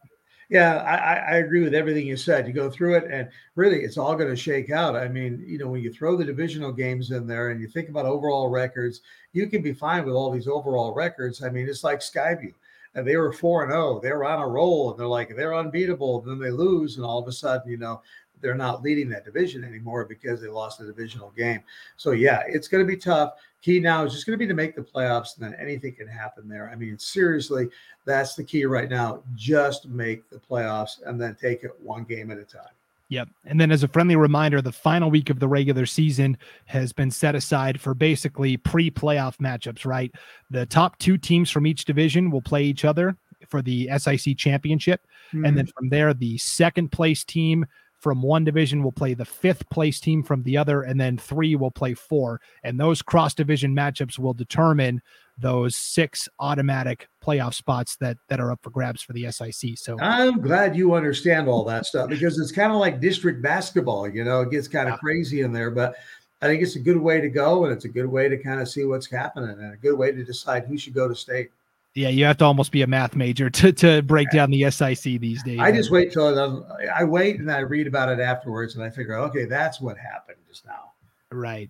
Yeah, 0.50 0.78
I, 0.78 1.34
I 1.34 1.38
agree 1.38 1.64
with 1.64 1.76
everything 1.76 2.08
you 2.08 2.18
said. 2.18 2.48
You 2.48 2.54
go 2.54 2.72
through 2.72 2.96
it, 2.96 3.04
and 3.12 3.30
really, 3.56 3.82
it's 3.82 4.00
all 4.00 4.16
going 4.16 4.32
to 4.32 4.36
shake 4.36 4.72
out. 4.72 4.96
I 4.96 5.08
mean, 5.08 5.44
you 5.46 5.60
know, 5.60 5.68
when 5.68 5.82
you 5.82 5.94
throw 5.94 6.18
the 6.18 6.26
divisional 6.26 6.72
games 6.72 7.12
in 7.12 7.28
there, 7.28 7.52
and 7.52 7.62
you 7.62 7.68
think 7.68 7.88
about 7.90 8.08
overall 8.08 8.50
records, 8.50 9.02
you 9.32 9.46
can 9.46 9.62
be 9.62 9.74
fine 9.74 10.06
with 10.06 10.16
all 10.16 10.32
these 10.32 10.48
overall 10.48 10.96
records. 10.96 11.44
I 11.44 11.50
mean, 11.50 11.70
it's 11.70 11.84
like 11.84 12.00
Skyview, 12.00 12.54
and 12.96 13.06
they 13.08 13.16
were 13.16 13.32
four 13.32 13.62
and 13.64 13.72
zero. 13.72 13.98
Oh. 13.98 14.00
They 14.00 14.12
were 14.12 14.26
on 14.26 14.42
a 14.42 14.48
roll, 14.48 14.90
and 14.90 15.00
they're 15.00 15.06
like 15.06 15.36
they're 15.36 15.54
unbeatable. 15.54 16.24
And 16.24 16.32
then 16.32 16.40
they 16.40 16.52
lose, 16.52 16.98
and 16.98 17.06
all 17.06 17.20
of 17.20 17.28
a 17.28 17.32
sudden, 17.32 17.70
you 17.70 17.78
know, 17.78 18.02
they're 18.42 18.56
not 18.56 18.82
leading 18.82 19.10
that 19.10 19.26
division 19.26 19.64
anymore 19.64 20.06
because 20.06 20.42
they 20.42 20.48
lost 20.48 20.82
a 20.82 20.86
divisional 20.86 21.32
game. 21.32 21.62
So 21.98 22.12
yeah, 22.12 22.44
it's 22.48 22.68
going 22.68 22.86
to 22.86 22.88
be 22.88 22.98
tough. 22.98 23.34
Key 23.62 23.80
now 23.80 24.06
is 24.06 24.14
just 24.14 24.26
going 24.26 24.38
to 24.38 24.40
be 24.40 24.48
to 24.48 24.54
make 24.54 24.76
the 24.76 24.82
playoffs, 24.82 25.38
and 25.38 25.46
then 25.46 25.60
anything 25.60 25.94
can 25.94 26.08
happen 26.08 26.48
there. 26.48 26.70
I 26.70 26.76
mean, 26.76 26.98
seriously, 26.98 27.68
that's 28.06 28.36
the 28.36 28.44
key 28.44 28.66
right 28.66 28.90
now. 28.90 29.22
Just 29.36 29.88
make 29.88 30.30
the 30.30 30.40
playoffs 30.40 31.06
and 31.06 31.20
then 31.20 31.36
take 31.36 31.64
it 31.64 31.72
one 31.82 32.06
game 32.06 32.32
at 32.32 32.38
a 32.38 32.46
time. 32.46 32.72
Yep. 33.10 33.30
And 33.46 33.60
then, 33.60 33.72
as 33.72 33.84
a 33.84 33.88
friendly 33.88 34.16
reminder, 34.16 34.62
the 34.62 34.72
final 34.72 35.10
week 35.10 35.32
of 35.32 35.40
the 35.40 35.48
regular 35.48 35.86
season 35.88 36.38
has 36.66 36.94
been 36.94 37.10
set 37.10 37.36
aside 37.36 37.82
for 37.82 37.94
basically 37.96 38.56
pre 38.56 38.92
playoff 38.92 39.38
matchups, 39.38 39.86
right? 39.86 40.14
The 40.52 40.68
top 40.68 40.98
two 41.00 41.18
teams 41.18 41.50
from 41.50 41.66
each 41.66 41.86
division 41.86 42.30
will 42.30 42.42
play 42.42 42.64
each 42.64 42.86
other 42.86 43.18
for 43.48 43.62
the 43.64 43.90
SIC 43.98 44.38
championship. 44.38 45.02
Mm-hmm. 45.34 45.46
And 45.46 45.58
then 45.58 45.66
mm-hmm. 45.66 45.78
from 45.78 45.90
there, 45.90 46.14
the 46.14 46.38
second 46.38 46.92
place 46.92 47.24
team 47.24 47.66
from 48.00 48.22
one 48.22 48.44
division 48.44 48.84
will 48.84 48.92
play 48.92 49.14
the 49.14 49.26
fifth 49.26 49.70
place 49.70 50.00
team 50.00 50.24
from 50.24 50.44
the 50.44 50.58
other, 50.58 50.82
and 50.82 51.00
then 51.00 51.18
three 51.18 51.56
will 51.56 51.72
play 51.72 51.94
four. 51.94 52.40
And 52.64 52.80
those 52.80 53.02
cross 53.02 53.34
division 53.34 53.76
matchups 53.76 54.18
will 54.18 54.34
determine 54.34 55.02
those 55.38 55.76
six 55.76 56.28
automatic 56.40 57.08
playoff 57.24 57.54
spots 57.54 57.96
that 57.98 58.18
that 58.28 58.40
are 58.40 58.52
up 58.52 58.60
for 58.62 58.70
grabs 58.70 59.02
for 59.02 59.14
the 59.14 59.32
SIC. 59.32 59.78
So 59.78 60.00
I'm 60.00 60.42
glad 60.42 60.76
you 60.76 60.94
understand 60.94 61.48
all 61.48 61.64
that 61.66 61.86
stuff 61.86 62.10
because 62.10 62.40
it's 62.40 62.52
kind 62.52 62.72
of 62.72 62.80
like 62.80 63.00
district 63.00 63.42
basketball. 63.42 64.08
You 64.08 64.24
know, 64.24 64.42
it 64.42 64.52
gets 64.52 64.68
kind 64.68 64.88
of 64.88 64.94
yeah. 64.94 65.00
crazy 65.00 65.42
in 65.42 65.52
there, 65.52 65.72
but 65.72 65.96
I 66.42 66.48
think 66.48 66.62
it's 66.62 66.78
a 66.78 66.80
good 66.80 66.98
way 66.98 67.20
to 67.20 67.30
go, 67.30 67.66
and 67.66 67.74
it's 67.74 67.86
a 67.86 67.90
good 67.90 68.06
way 68.06 68.30
to 68.30 68.38
kind 68.38 68.62
of 68.62 68.70
see 68.70 68.86
what's 68.86 69.10
happening, 69.10 69.50
and 69.50 69.74
a 69.74 69.78
good 69.78 69.98
way 69.98 70.12
to 70.12 70.24
decide 70.24 70.66
who 70.66 70.78
should 70.78 70.94
go 70.94 71.08
to 71.08 71.16
state. 71.16 71.52
Yeah, 72.00 72.08
you 72.08 72.24
have 72.24 72.38
to 72.38 72.46
almost 72.46 72.72
be 72.72 72.82
a 72.82 72.88
math 72.88 73.14
major 73.14 73.50
to 73.50 73.74
to 73.74 74.02
break 74.02 74.32
down 74.32 74.52
the 74.52 74.72
SIC 74.72 75.20
these 75.20 75.44
days. 75.44 75.60
I 75.60 75.74
just 75.74 75.92
wait 75.92 76.14
till 76.14 76.64
I 76.96 77.04
wait 77.04 77.42
and 77.42 77.52
I 77.52 77.60
read 77.60 77.88
about 77.88 78.08
it 78.08 78.22
afterwards, 78.22 78.76
and 78.76 78.84
I 78.86 78.90
figure, 78.90 79.16
okay, 79.16 79.44
that's 79.44 79.82
what 79.82 79.98
happened 79.98 80.38
just 80.48 80.66
now. 80.66 80.94
Right. 81.30 81.70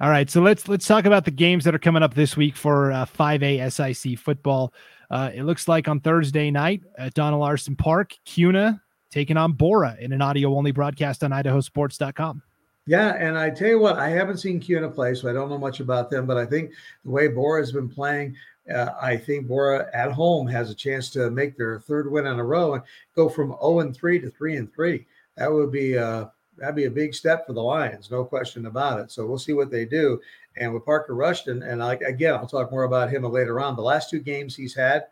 All 0.00 0.08
right. 0.08 0.30
So 0.30 0.40
let's 0.40 0.66
let's 0.66 0.86
talk 0.86 1.04
about 1.04 1.26
the 1.26 1.30
games 1.30 1.64
that 1.64 1.74
are 1.74 1.78
coming 1.78 2.02
up 2.02 2.14
this 2.14 2.38
week 2.38 2.56
for 2.56 2.90
uh, 2.90 3.04
5A 3.04 3.70
SIC 3.70 4.18
football. 4.18 4.72
Uh, 5.10 5.30
it 5.34 5.42
looks 5.42 5.68
like 5.68 5.88
on 5.88 6.00
Thursday 6.00 6.50
night 6.50 6.82
at 6.96 7.12
Dona 7.12 7.38
Larsen 7.38 7.76
Park, 7.76 8.14
Kuna 8.24 8.80
taking 9.10 9.36
on 9.36 9.52
Borah 9.52 9.96
in 10.00 10.10
an 10.14 10.22
audio 10.22 10.56
only 10.56 10.72
broadcast 10.72 11.22
on 11.22 11.32
idahosports.com. 11.32 12.42
Yeah, 12.86 13.14
and 13.14 13.36
I 13.36 13.50
tell 13.50 13.68
you 13.68 13.80
what, 13.80 13.98
I 13.98 14.08
haven't 14.08 14.38
seen 14.38 14.60
Kuna 14.60 14.88
play, 14.88 15.14
so 15.14 15.28
I 15.28 15.32
don't 15.32 15.50
know 15.50 15.58
much 15.58 15.80
about 15.80 16.08
them. 16.08 16.24
But 16.24 16.38
I 16.38 16.46
think 16.46 16.70
the 17.04 17.10
way 17.10 17.28
Borah 17.28 17.60
has 17.60 17.72
been 17.72 17.88
playing, 17.88 18.36
uh, 18.72 18.90
I 19.00 19.16
think 19.16 19.46
Borah 19.46 19.88
at 19.94 20.12
home 20.12 20.46
has 20.48 20.70
a 20.70 20.74
chance 20.74 21.10
to 21.10 21.30
make 21.30 21.56
their 21.56 21.80
third 21.80 22.10
win 22.10 22.26
in 22.26 22.38
a 22.38 22.44
row 22.44 22.74
and 22.74 22.82
go 23.14 23.28
from 23.28 23.56
0 23.60 23.80
and 23.80 23.94
three 23.94 24.18
to 24.18 24.30
three 24.30 24.56
and 24.56 24.72
three. 24.72 25.06
That 25.36 25.52
would 25.52 25.70
be 25.70 25.96
uh, 25.96 26.26
that'd 26.56 26.74
be 26.74 26.86
a 26.86 26.90
big 26.90 27.14
step 27.14 27.46
for 27.46 27.52
the 27.52 27.62
Lions, 27.62 28.10
no 28.10 28.24
question 28.24 28.66
about 28.66 29.00
it. 29.00 29.10
So 29.10 29.26
we'll 29.26 29.38
see 29.38 29.52
what 29.52 29.70
they 29.70 29.84
do. 29.84 30.20
And 30.56 30.72
with 30.72 30.84
Parker 30.86 31.14
Rushton, 31.14 31.62
and 31.62 31.82
I, 31.82 31.94
again, 32.06 32.34
I'll 32.34 32.46
talk 32.46 32.70
more 32.70 32.84
about 32.84 33.10
him 33.10 33.22
later 33.24 33.60
on. 33.60 33.76
The 33.76 33.82
last 33.82 34.08
two 34.08 34.20
games 34.20 34.56
he's 34.56 34.74
had, 34.74 35.04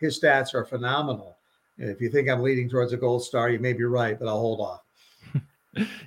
his 0.00 0.20
stats 0.20 0.54
are 0.54 0.64
phenomenal. 0.64 1.36
If 1.78 2.00
you 2.00 2.08
think 2.08 2.28
I'm 2.28 2.42
leading 2.42 2.68
towards 2.68 2.92
a 2.92 2.96
gold 2.96 3.24
star, 3.24 3.50
you 3.50 3.58
may 3.58 3.72
be 3.72 3.84
right, 3.84 4.18
but 4.18 4.28
I'll 4.28 4.38
hold 4.38 4.60
off. 4.60 4.81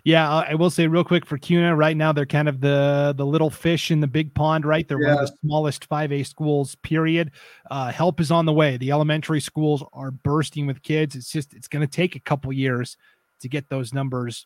Yeah, 0.04 0.30
I 0.32 0.54
will 0.54 0.70
say 0.70 0.86
real 0.86 1.04
quick 1.04 1.26
for 1.26 1.38
Kuna 1.38 1.76
right 1.76 1.98
now 1.98 2.12
they're 2.12 2.26
kind 2.26 2.48
of 2.48 2.62
the 2.62 3.14
the 3.18 3.26
little 3.26 3.50
fish 3.50 3.90
in 3.90 4.00
the 4.00 4.08
big 4.08 4.34
pond, 4.34 4.66
right? 4.66 4.88
They're 4.88 5.02
yeah. 5.02 5.16
one 5.16 5.24
of 5.24 5.30
the 5.30 5.38
smallest 5.42 5.90
5A 5.90 6.26
schools. 6.28 6.76
Period. 6.76 7.32
Uh, 7.72 7.92
help 7.92 8.20
is 8.20 8.32
on 8.32 8.46
the 8.46 8.54
way. 8.54 8.78
The 8.78 8.92
elementary 8.92 9.42
schools 9.42 9.84
are 9.94 10.12
bursting 10.12 10.68
with 10.68 10.84
kids. 10.84 11.16
It's 11.16 11.32
just 11.32 11.54
it's 11.54 11.68
going 11.68 11.82
to 11.82 11.92
take 11.92 12.16
a 12.16 12.20
couple 12.20 12.54
years 12.54 12.98
to 13.42 13.50
get 13.50 13.70
those 13.70 13.94
numbers 13.94 14.46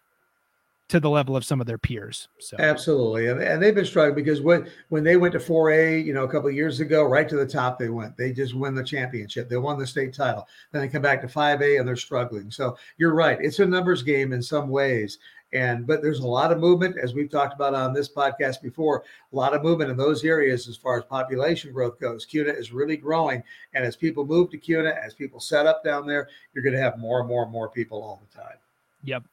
to 0.89 0.99
the 0.99 1.09
level 1.09 1.37
of 1.37 1.45
some 1.45 1.61
of 1.61 1.67
their 1.67 1.77
peers. 1.77 2.27
So 2.39 2.57
absolutely, 2.59 3.27
and, 3.27 3.61
they've 3.61 3.75
been 3.75 3.85
struggling 3.85 4.15
because 4.15 4.41
when 4.41 4.69
when 4.89 5.03
they 5.03 5.17
went 5.17 5.33
to 5.33 5.39
4A, 5.39 6.03
you 6.03 6.13
know, 6.13 6.23
a 6.23 6.27
couple 6.27 6.49
years 6.51 6.79
ago, 6.79 7.03
right 7.03 7.29
to 7.29 7.35
the 7.35 7.45
top 7.45 7.79
they 7.79 7.89
went. 7.89 8.17
They 8.17 8.31
just 8.33 8.55
win 8.55 8.75
the 8.75 8.83
championship. 8.83 9.49
They 9.49 9.57
won 9.57 9.79
the 9.79 9.87
state 9.87 10.13
title. 10.13 10.47
Then 10.71 10.81
they 10.81 10.87
come 10.87 11.01
back 11.01 11.21
to 11.21 11.27
5A 11.27 11.79
and 11.79 11.87
they're 11.87 11.95
struggling. 11.95 12.51
So 12.51 12.77
you're 12.97 13.13
right. 13.13 13.37
It's 13.39 13.59
a 13.59 13.65
numbers 13.65 14.03
game 14.03 14.33
in 14.33 14.41
some 14.41 14.69
ways. 14.69 15.19
And 15.53 15.87
but 15.87 16.01
there's 16.01 16.19
a 16.19 16.27
lot 16.27 16.51
of 16.51 16.59
movement, 16.59 16.97
as 17.01 17.13
we've 17.13 17.29
talked 17.29 17.53
about 17.53 17.73
on 17.73 17.93
this 17.93 18.09
podcast 18.09 18.61
before, 18.61 19.03
a 19.31 19.35
lot 19.35 19.53
of 19.53 19.63
movement 19.63 19.89
in 19.89 19.97
those 19.97 20.23
areas 20.23 20.67
as 20.67 20.77
far 20.77 20.97
as 20.97 21.05
population 21.05 21.71
growth 21.71 21.99
goes. 21.99 22.25
Kuna 22.25 22.51
is 22.51 22.71
really 22.71 22.97
growing. 22.97 23.43
And 23.73 23.83
as 23.85 23.95
people 23.95 24.25
move 24.25 24.49
to 24.51 24.57
Kuna, 24.57 24.89
as 24.89 25.13
people 25.13 25.39
set 25.39 25.65
up 25.65 25.83
down 25.83 26.05
there, 26.05 26.29
you're 26.53 26.63
going 26.63 26.75
to 26.75 26.81
have 26.81 26.99
more 26.99 27.19
and 27.19 27.27
more 27.27 27.43
and 27.43 27.51
more 27.51 27.69
people 27.69 28.01
all 28.01 28.21
the 28.29 28.37
time. 28.37 28.57
Yep. 29.03 29.23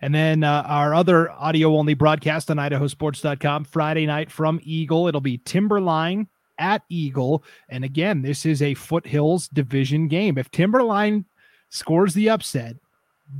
And 0.00 0.14
then 0.14 0.44
uh, 0.44 0.62
our 0.66 0.94
other 0.94 1.30
audio 1.32 1.76
only 1.76 1.94
broadcast 1.94 2.50
on 2.50 2.56
idahosports.com 2.56 3.64
Friday 3.64 4.06
night 4.06 4.30
from 4.30 4.60
Eagle. 4.62 5.08
It'll 5.08 5.20
be 5.20 5.38
Timberline 5.38 6.28
at 6.58 6.82
Eagle. 6.88 7.44
And 7.68 7.84
again, 7.84 8.22
this 8.22 8.46
is 8.46 8.62
a 8.62 8.74
foothills 8.74 9.48
division 9.48 10.08
game. 10.08 10.38
If 10.38 10.50
Timberline 10.50 11.24
scores 11.70 12.14
the 12.14 12.30
upset, 12.30 12.76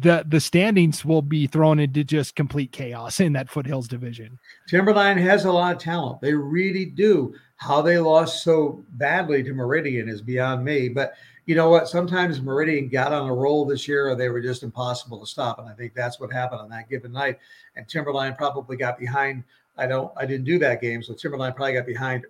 the 0.00 0.25
the 0.28 0.40
standings 0.40 1.04
will 1.04 1.23
be 1.23 1.47
thrown 1.47 1.78
into 1.78 2.04
just 2.04 2.37
complete 2.37 2.73
chaos 2.73 3.20
in 3.20 3.32
that 3.32 3.49
foothills 3.49 3.88
division. 3.88 4.38
Timberline 4.68 5.16
has 5.16 5.47
a 5.47 5.52
lot 5.52 5.76
of 5.76 5.82
talent. 5.82 6.20
They 6.20 6.35
really 6.35 6.85
do. 6.85 7.35
How 7.56 7.80
they 7.80 7.99
lost 7.99 8.44
so 8.44 8.85
badly 8.90 9.42
to 9.42 9.52
Meridian 9.54 10.08
is 10.08 10.20
beyond 10.20 10.64
me. 10.64 10.88
But 10.88 11.14
you 11.49 11.55
know 11.55 11.71
what? 11.71 11.88
Sometimes 11.88 12.43
Meridian 12.43 12.90
got 12.90 13.14
on 13.14 13.26
a 13.26 13.35
roll 13.35 13.64
this 13.64 13.88
year, 13.88 14.11
or 14.11 14.14
they 14.14 14.28
were 14.28 14.43
just 14.43 14.62
impossible 14.62 15.19
to 15.19 15.26
stop. 15.26 15.59
And 15.59 15.67
I 15.67 15.73
think 15.73 15.95
that's 15.95 16.21
what 16.21 16.31
happened 16.31 16.61
on 16.61 16.69
that 16.69 16.90
given 16.90 17.11
night. 17.11 17.38
And 17.75 17.88
Timberline 17.88 18.35
probably 18.35 18.76
got 18.76 18.99
behind. 18.99 19.45
I 19.78 19.87
don't. 19.87 20.12
I 20.14 20.26
didn't 20.26 20.45
do 20.45 20.59
that 20.59 20.83
game, 20.83 21.02
so 21.02 21.14
Timberline 21.14 21.55
probably 21.55 21.73
got 21.73 21.87
behind 21.87 22.26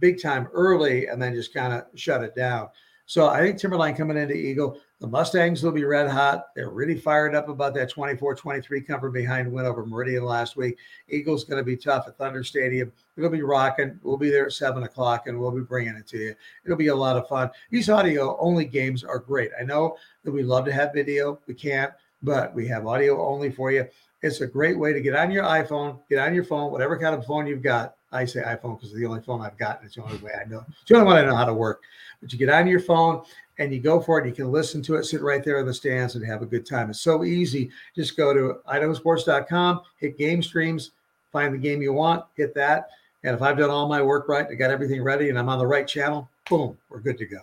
big 0.00 0.22
time 0.22 0.48
early, 0.54 1.08
and 1.08 1.20
then 1.20 1.34
just 1.34 1.52
kind 1.52 1.74
of 1.74 1.84
shut 1.94 2.24
it 2.24 2.34
down. 2.34 2.70
So 3.08 3.26
I 3.26 3.40
think 3.40 3.58
Timberline 3.58 3.96
coming 3.96 4.18
into 4.18 4.34
Eagle, 4.34 4.78
the 5.00 5.06
Mustangs 5.06 5.62
will 5.62 5.72
be 5.72 5.84
red 5.84 6.10
hot. 6.10 6.48
They're 6.54 6.68
really 6.68 6.94
fired 6.94 7.34
up 7.34 7.48
about 7.48 7.72
that 7.72 7.88
24 7.88 8.34
23 8.34 8.82
come 8.82 9.00
from 9.00 9.12
behind 9.12 9.50
win 9.50 9.64
over 9.64 9.86
Meridian 9.86 10.26
last 10.26 10.58
week. 10.58 10.76
Eagles 11.08 11.44
going 11.44 11.58
to 11.58 11.64
be 11.64 11.74
tough 11.74 12.04
at 12.06 12.18
Thunder 12.18 12.44
Stadium. 12.44 12.92
It'll 13.16 13.30
be 13.30 13.40
rocking. 13.40 13.98
We'll 14.02 14.18
be 14.18 14.28
there 14.28 14.44
at 14.44 14.52
seven 14.52 14.82
o'clock 14.82 15.26
and 15.26 15.40
we'll 15.40 15.52
be 15.52 15.62
bringing 15.62 15.94
it 15.96 16.06
to 16.08 16.18
you. 16.18 16.34
It'll 16.66 16.76
be 16.76 16.88
a 16.88 16.94
lot 16.94 17.16
of 17.16 17.26
fun. 17.26 17.50
These 17.70 17.88
audio 17.88 18.36
only 18.40 18.66
games 18.66 19.04
are 19.04 19.18
great. 19.18 19.52
I 19.58 19.64
know 19.64 19.96
that 20.22 20.30
we 20.30 20.42
love 20.42 20.66
to 20.66 20.72
have 20.72 20.92
video. 20.92 21.40
We 21.46 21.54
can't, 21.54 21.94
but 22.22 22.54
we 22.54 22.68
have 22.68 22.86
audio 22.86 23.26
only 23.26 23.50
for 23.50 23.72
you. 23.72 23.86
It's 24.20 24.42
a 24.42 24.46
great 24.46 24.78
way 24.78 24.92
to 24.92 25.00
get 25.00 25.16
on 25.16 25.30
your 25.30 25.44
iPhone, 25.44 25.98
get 26.10 26.18
on 26.18 26.34
your 26.34 26.44
phone, 26.44 26.70
whatever 26.70 26.98
kind 26.98 27.14
of 27.14 27.24
phone 27.24 27.46
you've 27.46 27.62
got. 27.62 27.94
I 28.12 28.24
say 28.24 28.40
iPhone 28.40 28.76
because 28.76 28.90
it's 28.90 28.98
the 28.98 29.06
only 29.06 29.20
phone 29.20 29.42
I've 29.42 29.58
got. 29.58 29.80
It's 29.84 29.96
the 29.96 30.02
only 30.02 30.18
way 30.18 30.32
I 30.40 30.48
know. 30.48 30.64
It's 30.68 30.88
the 30.88 30.94
only 30.94 31.06
one 31.06 31.16
I 31.16 31.24
know 31.24 31.36
how 31.36 31.44
to 31.44 31.54
work. 31.54 31.82
But 32.20 32.32
you 32.32 32.38
get 32.38 32.48
on 32.48 32.66
your 32.66 32.80
phone 32.80 33.22
and 33.58 33.72
you 33.72 33.80
go 33.80 34.00
for 34.00 34.18
it. 34.18 34.26
You 34.26 34.32
can 34.32 34.50
listen 34.50 34.82
to 34.82 34.96
it, 34.96 35.04
sit 35.04 35.20
right 35.20 35.44
there 35.44 35.58
in 35.58 35.66
the 35.66 35.74
stands, 35.74 36.14
and 36.14 36.24
have 36.24 36.42
a 36.42 36.46
good 36.46 36.64
time. 36.64 36.90
It's 36.90 37.00
so 37.00 37.24
easy. 37.24 37.70
Just 37.94 38.16
go 38.16 38.32
to 38.32 38.56
idahosports.com, 38.68 39.82
hit 39.98 40.16
game 40.16 40.42
streams, 40.42 40.92
find 41.32 41.52
the 41.52 41.58
game 41.58 41.82
you 41.82 41.92
want, 41.92 42.24
hit 42.34 42.54
that. 42.54 42.88
And 43.24 43.34
if 43.34 43.42
I've 43.42 43.58
done 43.58 43.70
all 43.70 43.88
my 43.88 44.00
work 44.00 44.28
right, 44.28 44.46
I 44.48 44.54
got 44.54 44.70
everything 44.70 45.02
ready, 45.02 45.28
and 45.28 45.38
I'm 45.38 45.48
on 45.48 45.58
the 45.58 45.66
right 45.66 45.86
channel, 45.86 46.30
boom, 46.48 46.78
we're 46.88 47.00
good 47.00 47.18
to 47.18 47.26
go. 47.26 47.40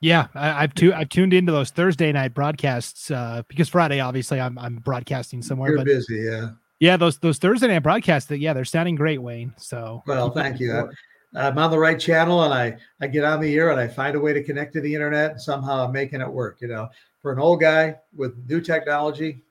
Yeah, 0.00 0.28
I, 0.34 0.60
have 0.60 0.74
tu- 0.74 0.94
I've 0.94 1.08
tuned 1.08 1.34
into 1.34 1.50
those 1.50 1.70
Thursday 1.70 2.12
night 2.12 2.32
broadcasts 2.32 3.10
uh, 3.10 3.42
because 3.48 3.68
Friday, 3.68 3.98
obviously, 3.98 4.40
I'm 4.40 4.56
I'm 4.56 4.76
broadcasting 4.76 5.42
somewhere. 5.42 5.70
You're 5.70 5.78
but 5.78 5.86
busy, 5.86 6.22
yeah. 6.30 6.50
Yeah, 6.80 6.96
those 6.96 7.18
those 7.18 7.38
Thursday 7.38 7.68
night 7.68 7.80
broadcasts. 7.80 8.28
That 8.28 8.38
yeah, 8.38 8.52
they're 8.52 8.64
sounding 8.64 8.94
great, 8.94 9.20
Wayne. 9.20 9.52
So 9.56 10.02
well, 10.06 10.30
thank 10.30 10.60
you. 10.60 10.90
I'm 11.34 11.58
on 11.58 11.70
the 11.70 11.78
right 11.78 11.98
channel 11.98 12.42
and 12.44 12.54
I, 12.54 12.78
I 13.00 13.06
get 13.06 13.24
on 13.24 13.40
the 13.40 13.54
air 13.54 13.70
and 13.70 13.78
I 13.78 13.86
find 13.86 14.16
a 14.16 14.20
way 14.20 14.32
to 14.32 14.42
connect 14.42 14.72
to 14.74 14.80
the 14.80 14.94
internet 14.94 15.32
and 15.32 15.40
somehow 15.40 15.84
I'm 15.84 15.92
making 15.92 16.20
it 16.20 16.28
work. 16.28 16.58
You 16.60 16.68
know, 16.68 16.88
for 17.20 17.32
an 17.32 17.38
old 17.38 17.60
guy 17.60 17.96
with 18.16 18.34
new 18.48 18.60
technology, 18.60 19.42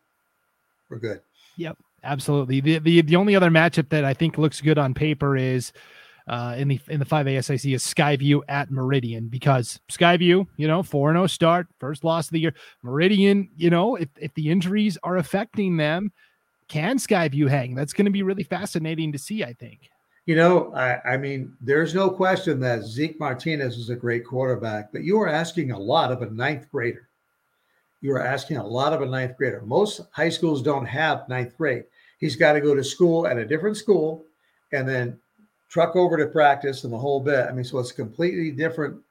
we're 0.89 0.99
good. 0.99 1.21
Yep, 1.57 1.77
absolutely. 2.03 2.61
The, 2.61 2.79
the, 2.79 3.01
the 3.01 3.15
only 3.15 3.35
other 3.35 3.49
matchup 3.49 3.89
that 3.89 4.05
I 4.05 4.13
think 4.13 4.37
looks 4.37 4.61
good 4.61 4.77
on 4.77 4.93
paper 4.93 5.37
is 5.37 5.71
uh, 6.27 6.55
in 6.57 6.67
the 6.67 6.79
in 6.89 6.99
the 6.99 7.05
5A 7.05 7.43
SIC 7.43 7.71
is 7.71 7.83
Skyview 7.83 8.41
at 8.49 8.69
Meridian 8.69 9.27
because 9.27 9.79
Skyview, 9.89 10.45
you 10.57 10.67
know, 10.67 10.83
4 10.83 11.13
0 11.13 11.27
start, 11.27 11.67
first 11.79 12.03
loss 12.03 12.27
of 12.27 12.31
the 12.31 12.39
year. 12.39 12.53
Meridian, 12.83 13.49
you 13.55 13.69
know, 13.69 13.95
if, 13.95 14.09
if 14.19 14.33
the 14.33 14.49
injuries 14.49 14.97
are 15.03 15.17
affecting 15.17 15.77
them, 15.77 16.11
can 16.67 16.97
Skyview 16.97 17.49
hang? 17.49 17.75
That's 17.75 17.93
going 17.93 18.05
to 18.05 18.11
be 18.11 18.23
really 18.23 18.43
fascinating 18.43 19.11
to 19.11 19.17
see, 19.17 19.43
I 19.43 19.53
think. 19.53 19.89
You 20.25 20.35
know, 20.35 20.73
I, 20.73 21.13
I, 21.13 21.17
mean, 21.17 21.53
there's 21.61 21.95
no 21.95 22.09
question 22.09 22.59
that 22.59 22.83
Zeke 22.83 23.17
Martinez 23.17 23.77
is 23.77 23.89
a 23.89 23.95
great 23.95 24.25
quarterback, 24.25 24.91
but 24.91 25.03
you 25.03 25.19
are 25.21 25.29
asking 25.29 25.71
a 25.71 25.79
lot 25.79 26.11
of 26.11 26.21
a 26.21 26.29
ninth 26.29 26.69
grader. 26.69 27.07
You 28.01 28.11
are 28.11 28.25
asking 28.25 28.57
a 28.57 28.67
lot 28.67 28.91
of 28.91 29.01
a 29.01 29.05
ninth 29.05 29.37
grader. 29.37 29.61
Most 29.65 30.01
high 30.11 30.29
schools 30.29 30.61
don't 30.61 30.85
have 30.85 31.29
ninth 31.29 31.57
grade. 31.57 31.85
He's 32.19 32.35
got 32.35 32.53
to 32.53 32.61
go 32.61 32.75
to 32.75 32.83
school 32.83 33.25
at 33.25 33.37
a 33.37 33.45
different 33.45 33.77
school 33.77 34.25
and 34.73 34.87
then 34.87 35.17
truck 35.69 35.95
over 35.95 36.17
to 36.17 36.27
practice 36.27 36.83
and 36.83 36.91
the 36.91 36.97
whole 36.97 37.21
bit. 37.21 37.47
I 37.47 37.53
mean, 37.53 37.63
so 37.63 37.79
it's 37.79 37.91
a 37.91 37.95
completely 37.95 38.51
different 38.51 39.01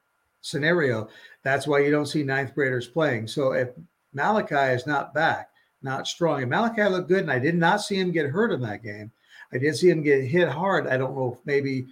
scenario. 0.41 1.09
That's 1.43 1.65
why 1.65 1.79
you 1.79 1.89
don't 1.89 2.05
see 2.05 2.23
ninth 2.23 2.53
graders 2.53 2.87
playing. 2.87 3.27
So 3.27 3.53
if 3.53 3.69
Malachi 4.13 4.73
is 4.73 4.85
not 4.85 5.13
back, 5.13 5.49
not 5.87 6.07
strong, 6.07 6.41
and 6.41 6.49
Malachi 6.49 6.83
looked 6.83 7.07
good, 7.07 7.21
and 7.21 7.31
I 7.31 7.39
did 7.39 7.55
not 7.55 7.81
see 7.81 7.95
him 7.95 8.11
get 8.11 8.25
hurt 8.29 8.51
in 8.51 8.61
that 8.61 8.83
game 8.83 9.11
I 9.53 9.57
did 9.57 9.75
see 9.75 9.89
him 9.89 10.01
get 10.01 10.23
hit 10.23 10.49
hard. 10.49 10.87
I 10.87 10.97
don't 10.97 11.15
know 11.15 11.33
if 11.33 11.45
maybe, 11.45 11.87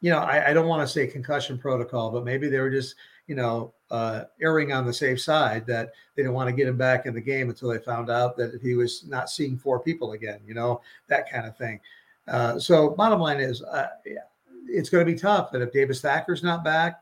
you 0.00 0.10
know, 0.10 0.18
I, 0.18 0.50
I 0.50 0.52
don't 0.52 0.68
want 0.68 0.86
to 0.86 0.92
say 0.92 1.06
concussion 1.06 1.58
protocol, 1.58 2.10
but 2.10 2.24
maybe 2.24 2.48
they 2.48 2.60
were 2.60 2.70
just, 2.70 2.94
you 3.26 3.34
know, 3.34 3.72
uh, 3.90 4.24
erring 4.40 4.72
on 4.72 4.86
the 4.86 4.92
safe 4.92 5.20
side 5.20 5.66
that 5.66 5.92
they 6.14 6.22
didn't 6.22 6.34
want 6.34 6.48
to 6.48 6.56
get 6.56 6.68
him 6.68 6.76
back 6.76 7.06
in 7.06 7.14
the 7.14 7.20
game 7.20 7.50
until 7.50 7.68
they 7.68 7.78
found 7.78 8.10
out 8.10 8.36
that 8.36 8.58
he 8.62 8.74
was 8.74 9.04
not 9.06 9.30
seeing 9.30 9.56
four 9.56 9.80
people 9.80 10.12
again, 10.12 10.40
you 10.46 10.54
know, 10.54 10.80
that 11.08 11.30
kind 11.30 11.46
of 11.46 11.56
thing. 11.56 11.80
Uh, 12.28 12.58
so 12.58 12.90
bottom 12.90 13.20
line 13.20 13.40
is, 13.40 13.62
uh, 13.62 13.88
it's 14.68 14.88
going 14.88 15.04
to 15.04 15.12
be 15.12 15.18
tough. 15.18 15.54
And 15.54 15.62
if 15.62 15.72
Davis 15.72 16.00
Thacker's 16.00 16.42
not 16.42 16.64
back, 16.64 17.01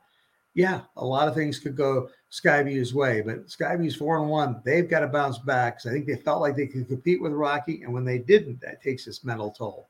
yeah, 0.55 0.83
a 0.97 1.05
lot 1.05 1.29
of 1.29 1.35
things 1.35 1.59
could 1.59 1.77
go 1.77 2.09
Skyview's 2.31 2.93
way, 2.95 3.21
but 3.21 3.47
Skyview's 3.47 3.97
four 3.97 4.19
and 4.19 4.29
one. 4.29 4.61
They've 4.65 4.89
got 4.89 5.01
to 5.01 5.09
bounce 5.09 5.39
back 5.39 5.81
I 5.87 5.91
think 5.91 6.07
they 6.07 6.17
felt 6.17 6.41
like 6.41 6.57
they 6.57 6.67
could 6.67 6.89
compete 6.89 7.23
with 7.23 7.33
Rocky, 7.33 7.83
and 7.83 7.93
when 7.93 8.05
they 8.05 8.19
didn't, 8.19 8.61
that 8.61 8.83
takes 8.83 9.07
its 9.07 9.25
mental 9.25 9.51
toll. 9.51 9.89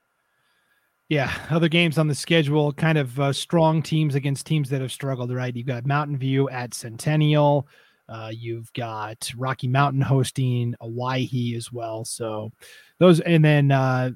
Yeah, 1.09 1.33
other 1.51 1.68
games 1.68 1.99
on 1.99 2.07
the 2.07 2.14
schedule, 2.14 2.73
kind 2.73 2.96
of 2.96 3.18
uh, 3.18 3.33
strong 3.33 3.83
teams 3.83 4.14
against 4.14 4.46
teams 4.46 4.70
that 4.70 4.81
have 4.81 4.92
struggled. 4.92 5.33
Right, 5.33 5.55
you've 5.55 5.66
got 5.66 5.87
Mountain 5.87 6.18
View 6.18 6.49
at 6.51 6.75
Centennial. 6.75 7.66
Uh, 8.09 8.31
you've 8.33 8.73
got 8.75 9.31
Rocky 9.37 9.68
Mountain 9.68 10.03
hosting 10.03 10.75
Owyhee 10.81 11.55
as 11.57 11.73
well. 11.73 12.05
So 12.05 12.51
those, 12.99 13.20
and 13.20 13.44
then 13.44 13.70
uh, 13.70 14.11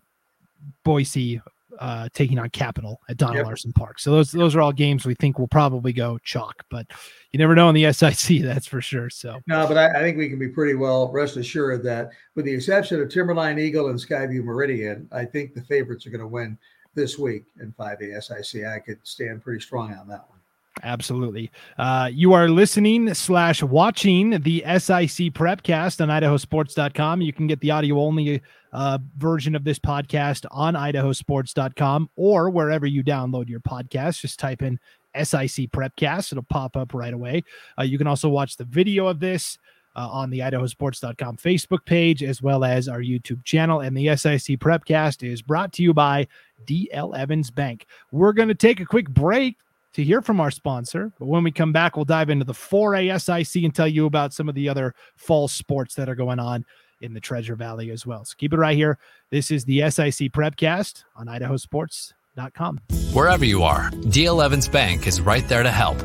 Boise 0.85 1.41
uh, 1.79 2.09
taking 2.13 2.39
on 2.39 2.51
Capital 2.51 3.01
at 3.09 3.17
Donald 3.17 3.39
yep. 3.39 3.47
Larson 3.47 3.73
Park. 3.73 3.99
So 3.99 4.11
those 4.11 4.31
those 4.31 4.55
are 4.55 4.61
all 4.61 4.73
games 4.73 5.05
we 5.05 5.15
think 5.15 5.39
will 5.39 5.49
probably 5.49 5.93
go 5.93 6.19
chalk, 6.19 6.65
but 6.71 6.87
you 7.33 7.39
never 7.39 7.55
know 7.55 7.69
in 7.69 7.75
the 7.75 7.93
SIC, 7.93 8.43
that's 8.43 8.67
for 8.67 8.81
sure. 8.81 9.11
So 9.11 9.41
no, 9.47 9.67
but 9.67 9.77
I, 9.77 9.99
I, 9.99 10.01
think 10.01 10.19
we 10.19 10.29
can 10.29 10.39
be 10.39 10.49
pretty 10.49 10.75
well 10.75 11.11
rest 11.13 11.37
assured 11.37 11.83
that 11.85 12.11
with 12.35 12.45
the 12.45 12.55
exception 12.55 13.01
of 13.01 13.09
Timberline 13.09 13.59
Eagle 13.59 13.89
and 13.89 13.99
Skyview 13.99 14.45
Meridian, 14.45 15.09
I 15.13 15.25
think 15.25 15.55
the 15.55 15.63
favorites 15.63 16.07
are 16.07 16.11
going 16.11 16.21
to 16.21 16.27
win 16.27 16.59
this 16.95 17.19
week 17.19 17.45
in 17.61 17.73
5A 17.73 18.23
SIC. 18.23 18.65
I 18.65 18.79
could 18.79 18.99
stand 19.03 19.43
pretty 19.43 19.61
strong 19.61 19.93
on 19.95 20.09
that 20.09 20.29
one. 20.29 20.35
Absolutely. 20.83 21.51
Uh, 21.79 22.11
you 22.13 22.33
are 22.33 22.49
listening 22.49 23.15
slash 23.15 23.63
watching 23.63 24.31
the 24.31 24.61
SIC 24.67 25.33
Prepcast 25.33 26.01
on 26.01 26.09
idahosports.com. 26.09 27.21
You 27.21 27.33
can 27.33 27.47
get 27.47 27.61
the 27.61 27.71
audio 27.71 28.01
only 28.01 28.43
uh, 28.75 28.99
version 29.17 29.55
of 29.55 29.65
this 29.65 29.79
podcast 29.79 30.45
on 30.51 30.75
idahosports.com 30.75 32.11
or 32.17 32.51
wherever 32.51 32.87
you 32.87 33.03
download 33.03 33.49
your 33.49 33.61
podcast. 33.61 34.21
Just 34.21 34.39
type 34.39 34.63
in 34.63 34.79
SIC 35.15 35.71
Prepcast. 35.71 36.33
It'll 36.33 36.43
pop 36.43 36.77
up 36.77 36.93
right 36.93 37.15
away. 37.15 37.45
Uh, 37.79 37.85
you 37.85 37.97
can 37.97 38.09
also 38.09 38.29
watch 38.29 38.57
the 38.57 38.65
video 38.65 39.07
of 39.07 39.21
this 39.21 39.59
uh, 39.95 40.09
on 40.11 40.29
the 40.29 40.41
idahosports.com 40.41 41.37
Facebook 41.37 41.85
page 41.85 42.25
as 42.25 42.43
well 42.43 42.65
as 42.65 42.89
our 42.89 43.01
YouTube 43.01 43.45
channel. 43.45 43.81
And 43.81 43.97
the 43.97 44.09
SIC 44.17 44.59
Prepcast 44.59 45.23
is 45.23 45.41
brought 45.41 45.73
to 45.75 45.83
you 45.85 45.95
by 45.95 46.27
DL 46.67 47.17
Evans 47.17 47.53
Bank. 47.53 47.87
We're 48.11 48.33
going 48.33 48.49
to 48.49 48.57
take 48.57 48.81
a 48.81 48.85
quick 48.85 49.09
break 49.09 49.57
to 49.93 50.03
hear 50.03 50.21
from 50.21 50.41
our 50.41 50.51
sponsor. 50.51 51.13
But 51.21 51.27
when 51.27 51.45
we 51.45 51.53
come 51.53 51.73
back, 51.73 51.95
we'll 51.95 52.05
dive 52.05 52.29
into 52.29 52.45
the 52.45 52.53
4A 52.53 53.21
SIC 53.21 53.63
and 53.63 53.73
tell 53.73 53.87
you 53.87 54.07
about 54.07 54.33
some 54.33 54.49
of 54.49 54.57
the 54.57 54.69
other 54.69 54.97
fall 55.15 55.47
sports 55.47 55.95
that 55.95 56.09
are 56.09 56.17
going 56.17 56.41
on 56.41 56.65
in 57.01 57.15
the 57.15 57.21
Treasure 57.21 57.57
Valley 57.57 57.91
as 57.91 58.07
well. 58.07 58.25
So 58.25 58.35
keep 58.37 58.53
it 58.53 58.59
right 58.59 58.77
here. 58.77 58.99
This 59.31 59.51
is 59.51 59.65
the 59.65 59.81
SIC 59.91 60.33
Prepcast 60.33 61.05
on 61.17 61.27
idahosports.com. 61.27 62.81
Wherever 63.13 63.45
you 63.45 63.63
are, 63.63 63.91
DL 63.91 64.45
Evans 64.45 64.69
Bank 64.69 65.07
is 65.07 65.21
right 65.21 65.47
there 65.49 65.63
to 65.63 65.71
help. 65.71 65.99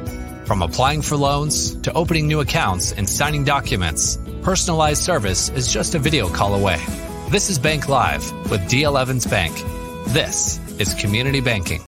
From 0.45 0.61
applying 0.61 1.01
for 1.01 1.15
loans 1.15 1.75
to 1.81 1.93
opening 1.93 2.27
new 2.27 2.39
accounts 2.39 2.91
and 2.91 3.07
signing 3.07 3.43
documents, 3.43 4.17
personalized 4.41 5.03
service 5.03 5.49
is 5.49 5.71
just 5.71 5.95
a 5.95 5.99
video 5.99 6.27
call 6.27 6.55
away. 6.55 6.79
This 7.29 7.49
is 7.49 7.59
Bank 7.59 7.87
Live 7.87 8.31
with 8.49 8.61
DL 8.61 8.99
Evans 8.99 9.27
Bank. 9.27 9.55
This 10.07 10.59
is 10.79 10.95
community 10.95 11.41
banking. 11.41 11.85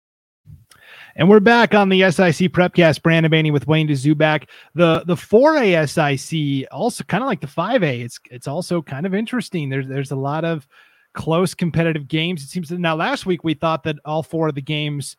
And 1.18 1.30
we're 1.30 1.40
back 1.40 1.74
on 1.74 1.88
the 1.88 2.00
SIC 2.10 2.52
Prepcast. 2.52 3.00
Brandon 3.00 3.32
Baney 3.32 3.50
with 3.50 3.66
Wayne 3.66 3.88
Dzubak. 3.88 4.48
The 4.74 5.02
the 5.06 5.14
4A 5.14 5.88
SIC 5.88 6.68
also 6.70 7.04
kind 7.04 7.22
of 7.22 7.26
like 7.26 7.40
the 7.40 7.46
5A. 7.46 8.04
It's 8.04 8.20
it's 8.30 8.46
also 8.46 8.82
kind 8.82 9.06
of 9.06 9.14
interesting. 9.14 9.70
There's 9.70 9.88
there's 9.88 10.10
a 10.10 10.16
lot 10.16 10.44
of 10.44 10.68
close 11.14 11.54
competitive 11.54 12.06
games. 12.06 12.42
It 12.42 12.48
seems 12.48 12.68
that 12.68 12.80
now 12.80 12.94
last 12.94 13.24
week 13.24 13.44
we 13.44 13.54
thought 13.54 13.82
that 13.84 13.96
all 14.04 14.22
four 14.22 14.48
of 14.48 14.54
the 14.54 14.60
games 14.60 15.16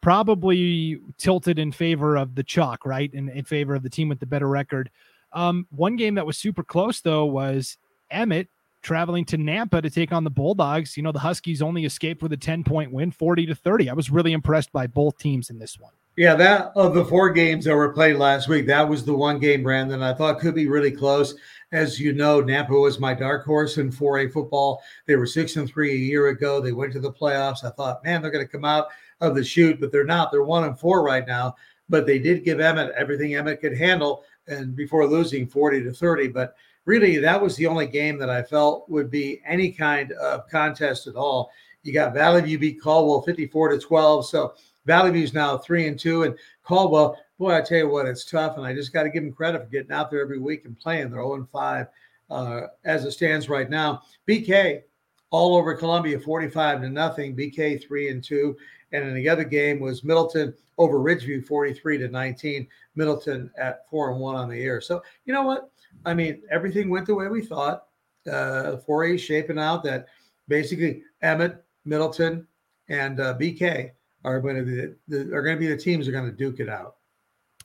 probably 0.00 1.00
tilted 1.18 1.58
in 1.58 1.72
favor 1.72 2.16
of 2.16 2.36
the 2.36 2.44
chalk, 2.44 2.86
right? 2.86 3.12
In, 3.12 3.28
in 3.30 3.44
favor 3.44 3.74
of 3.74 3.82
the 3.82 3.90
team 3.90 4.08
with 4.08 4.20
the 4.20 4.26
better 4.26 4.48
record. 4.48 4.88
Um, 5.32 5.66
one 5.70 5.96
game 5.96 6.14
that 6.14 6.26
was 6.26 6.38
super 6.38 6.62
close 6.62 7.00
though 7.00 7.26
was 7.26 7.76
Emmett 8.12 8.48
traveling 8.82 9.24
to 9.26 9.38
Nampa 9.38 9.82
to 9.82 9.90
take 9.90 10.12
on 10.12 10.24
the 10.24 10.30
Bulldogs. 10.30 10.96
You 10.96 11.02
know, 11.02 11.12
the 11.12 11.18
Huskies 11.18 11.62
only 11.62 11.84
escaped 11.84 12.22
with 12.22 12.32
a 12.32 12.36
10 12.36 12.64
point 12.64 12.92
win, 12.92 13.10
40 13.10 13.46
to 13.46 13.54
30. 13.54 13.90
I 13.90 13.94
was 13.94 14.10
really 14.10 14.32
impressed 14.32 14.72
by 14.72 14.86
both 14.86 15.18
teams 15.18 15.50
in 15.50 15.58
this 15.58 15.78
one. 15.78 15.92
Yeah, 16.16 16.34
that 16.34 16.72
of 16.74 16.94
the 16.94 17.04
four 17.04 17.30
games 17.30 17.64
that 17.64 17.74
were 17.74 17.92
played 17.92 18.16
last 18.16 18.48
week, 18.48 18.66
that 18.66 18.88
was 18.88 19.04
the 19.04 19.14
one 19.14 19.38
game, 19.38 19.62
Brandon, 19.62 20.02
I 20.02 20.12
thought 20.12 20.40
could 20.40 20.54
be 20.54 20.66
really 20.66 20.90
close. 20.90 21.34
As 21.72 22.00
you 22.00 22.12
know, 22.12 22.42
Nampa 22.42 22.78
was 22.78 22.98
my 22.98 23.14
dark 23.14 23.46
horse 23.46 23.78
in 23.78 23.92
4A 23.92 24.32
football. 24.32 24.82
They 25.06 25.16
were 25.16 25.24
six 25.24 25.56
and 25.56 25.68
three 25.68 25.92
a 25.92 25.96
year 25.96 26.28
ago. 26.28 26.60
They 26.60 26.72
went 26.72 26.92
to 26.94 27.00
the 27.00 27.12
playoffs. 27.12 27.64
I 27.64 27.70
thought, 27.70 28.04
man, 28.04 28.20
they're 28.20 28.32
going 28.32 28.44
to 28.44 28.52
come 28.52 28.64
out 28.64 28.88
of 29.20 29.34
the 29.34 29.44
chute, 29.44 29.80
but 29.80 29.92
they're 29.92 30.04
not. 30.04 30.32
They're 30.32 30.42
one 30.42 30.64
and 30.64 30.78
four 30.78 31.02
right 31.02 31.26
now. 31.26 31.54
But 31.88 32.06
they 32.06 32.18
did 32.18 32.44
give 32.44 32.60
Emmett 32.60 32.92
everything 32.96 33.34
Emmett 33.34 33.60
could 33.60 33.76
handle, 33.76 34.24
and 34.46 34.76
before 34.76 35.06
losing 35.06 35.46
40 35.46 35.84
to 35.84 35.92
30. 35.92 36.28
But 36.28 36.54
really, 36.84 37.18
that 37.18 37.40
was 37.40 37.56
the 37.56 37.66
only 37.66 37.86
game 37.86 38.18
that 38.18 38.30
I 38.30 38.42
felt 38.42 38.88
would 38.88 39.10
be 39.10 39.40
any 39.46 39.70
kind 39.70 40.12
of 40.12 40.48
contest 40.48 41.06
at 41.06 41.16
all. 41.16 41.50
You 41.82 41.92
got 41.92 42.14
Valley 42.14 42.42
View 42.42 42.58
beat 42.58 42.80
Caldwell 42.80 43.22
54 43.22 43.70
to 43.70 43.78
12. 43.78 44.28
So 44.28 44.54
Valley 44.86 45.10
View's 45.10 45.34
now 45.34 45.58
three 45.58 45.86
and 45.86 45.98
two, 45.98 46.24
and 46.24 46.36
Caldwell, 46.62 47.16
boy, 47.38 47.54
I 47.54 47.62
tell 47.62 47.78
you 47.78 47.88
what, 47.88 48.06
it's 48.06 48.24
tough, 48.24 48.56
and 48.56 48.66
I 48.66 48.74
just 48.74 48.92
got 48.92 49.04
to 49.04 49.10
give 49.10 49.22
them 49.22 49.32
credit 49.32 49.62
for 49.62 49.68
getting 49.68 49.92
out 49.92 50.10
there 50.10 50.20
every 50.20 50.38
week 50.38 50.64
and 50.64 50.78
playing. 50.78 51.10
They're 51.10 51.20
0 51.20 51.34
and 51.34 51.48
5 51.48 51.86
uh, 52.30 52.60
as 52.84 53.04
it 53.04 53.12
stands 53.12 53.48
right 53.48 53.68
now. 53.68 54.02
BK 54.28 54.82
all 55.30 55.56
over 55.56 55.74
Columbia, 55.74 56.18
45 56.18 56.82
to 56.82 56.90
nothing. 56.90 57.36
BK 57.36 57.82
three 57.82 58.08
and 58.08 58.22
two, 58.22 58.56
and 58.92 59.04
in 59.04 59.14
the 59.14 59.28
other 59.28 59.44
game 59.44 59.80
was 59.80 60.04
Middleton 60.04 60.54
over 60.78 60.98
Ridgeview, 60.98 61.46
43 61.46 61.98
to 61.98 62.08
19. 62.08 62.66
Middleton 62.96 63.50
at 63.56 63.88
four 63.88 64.10
and 64.10 64.20
one 64.20 64.34
on 64.34 64.48
the 64.48 64.56
year. 64.56 64.80
So 64.80 65.02
you 65.24 65.32
know 65.32 65.42
what? 65.42 65.70
I 66.04 66.14
mean, 66.14 66.42
everything 66.50 66.90
went 66.90 67.06
the 67.06 67.14
way 67.14 67.28
we 67.28 67.42
thought. 67.42 67.86
Uh, 68.26 68.76
4A 68.86 69.18
shaping 69.18 69.58
out 69.58 69.82
that 69.84 70.06
basically 70.48 71.02
Emmett, 71.22 71.64
Middleton, 71.84 72.46
and 72.88 73.18
uh, 73.20 73.34
BK 73.38 73.92
are 74.24 74.40
going 74.40 74.56
to 74.56 74.62
be 74.62 74.74
the, 74.74 74.96
the, 75.08 75.34
are 75.34 75.42
going 75.42 75.56
to 75.56 75.60
be 75.60 75.68
the 75.68 75.76
teams 75.76 76.06
that 76.06 76.14
are 76.14 76.20
going 76.20 76.30
to 76.30 76.36
duke 76.36 76.60
it 76.60 76.68
out. 76.68 76.96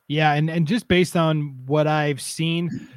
Yeah, 0.07 0.33
and 0.33 0.49
and 0.49 0.67
just 0.67 0.87
based 0.87 1.17
on 1.17 1.65
what 1.65 1.87
I've 1.87 2.21
seen, 2.21 2.87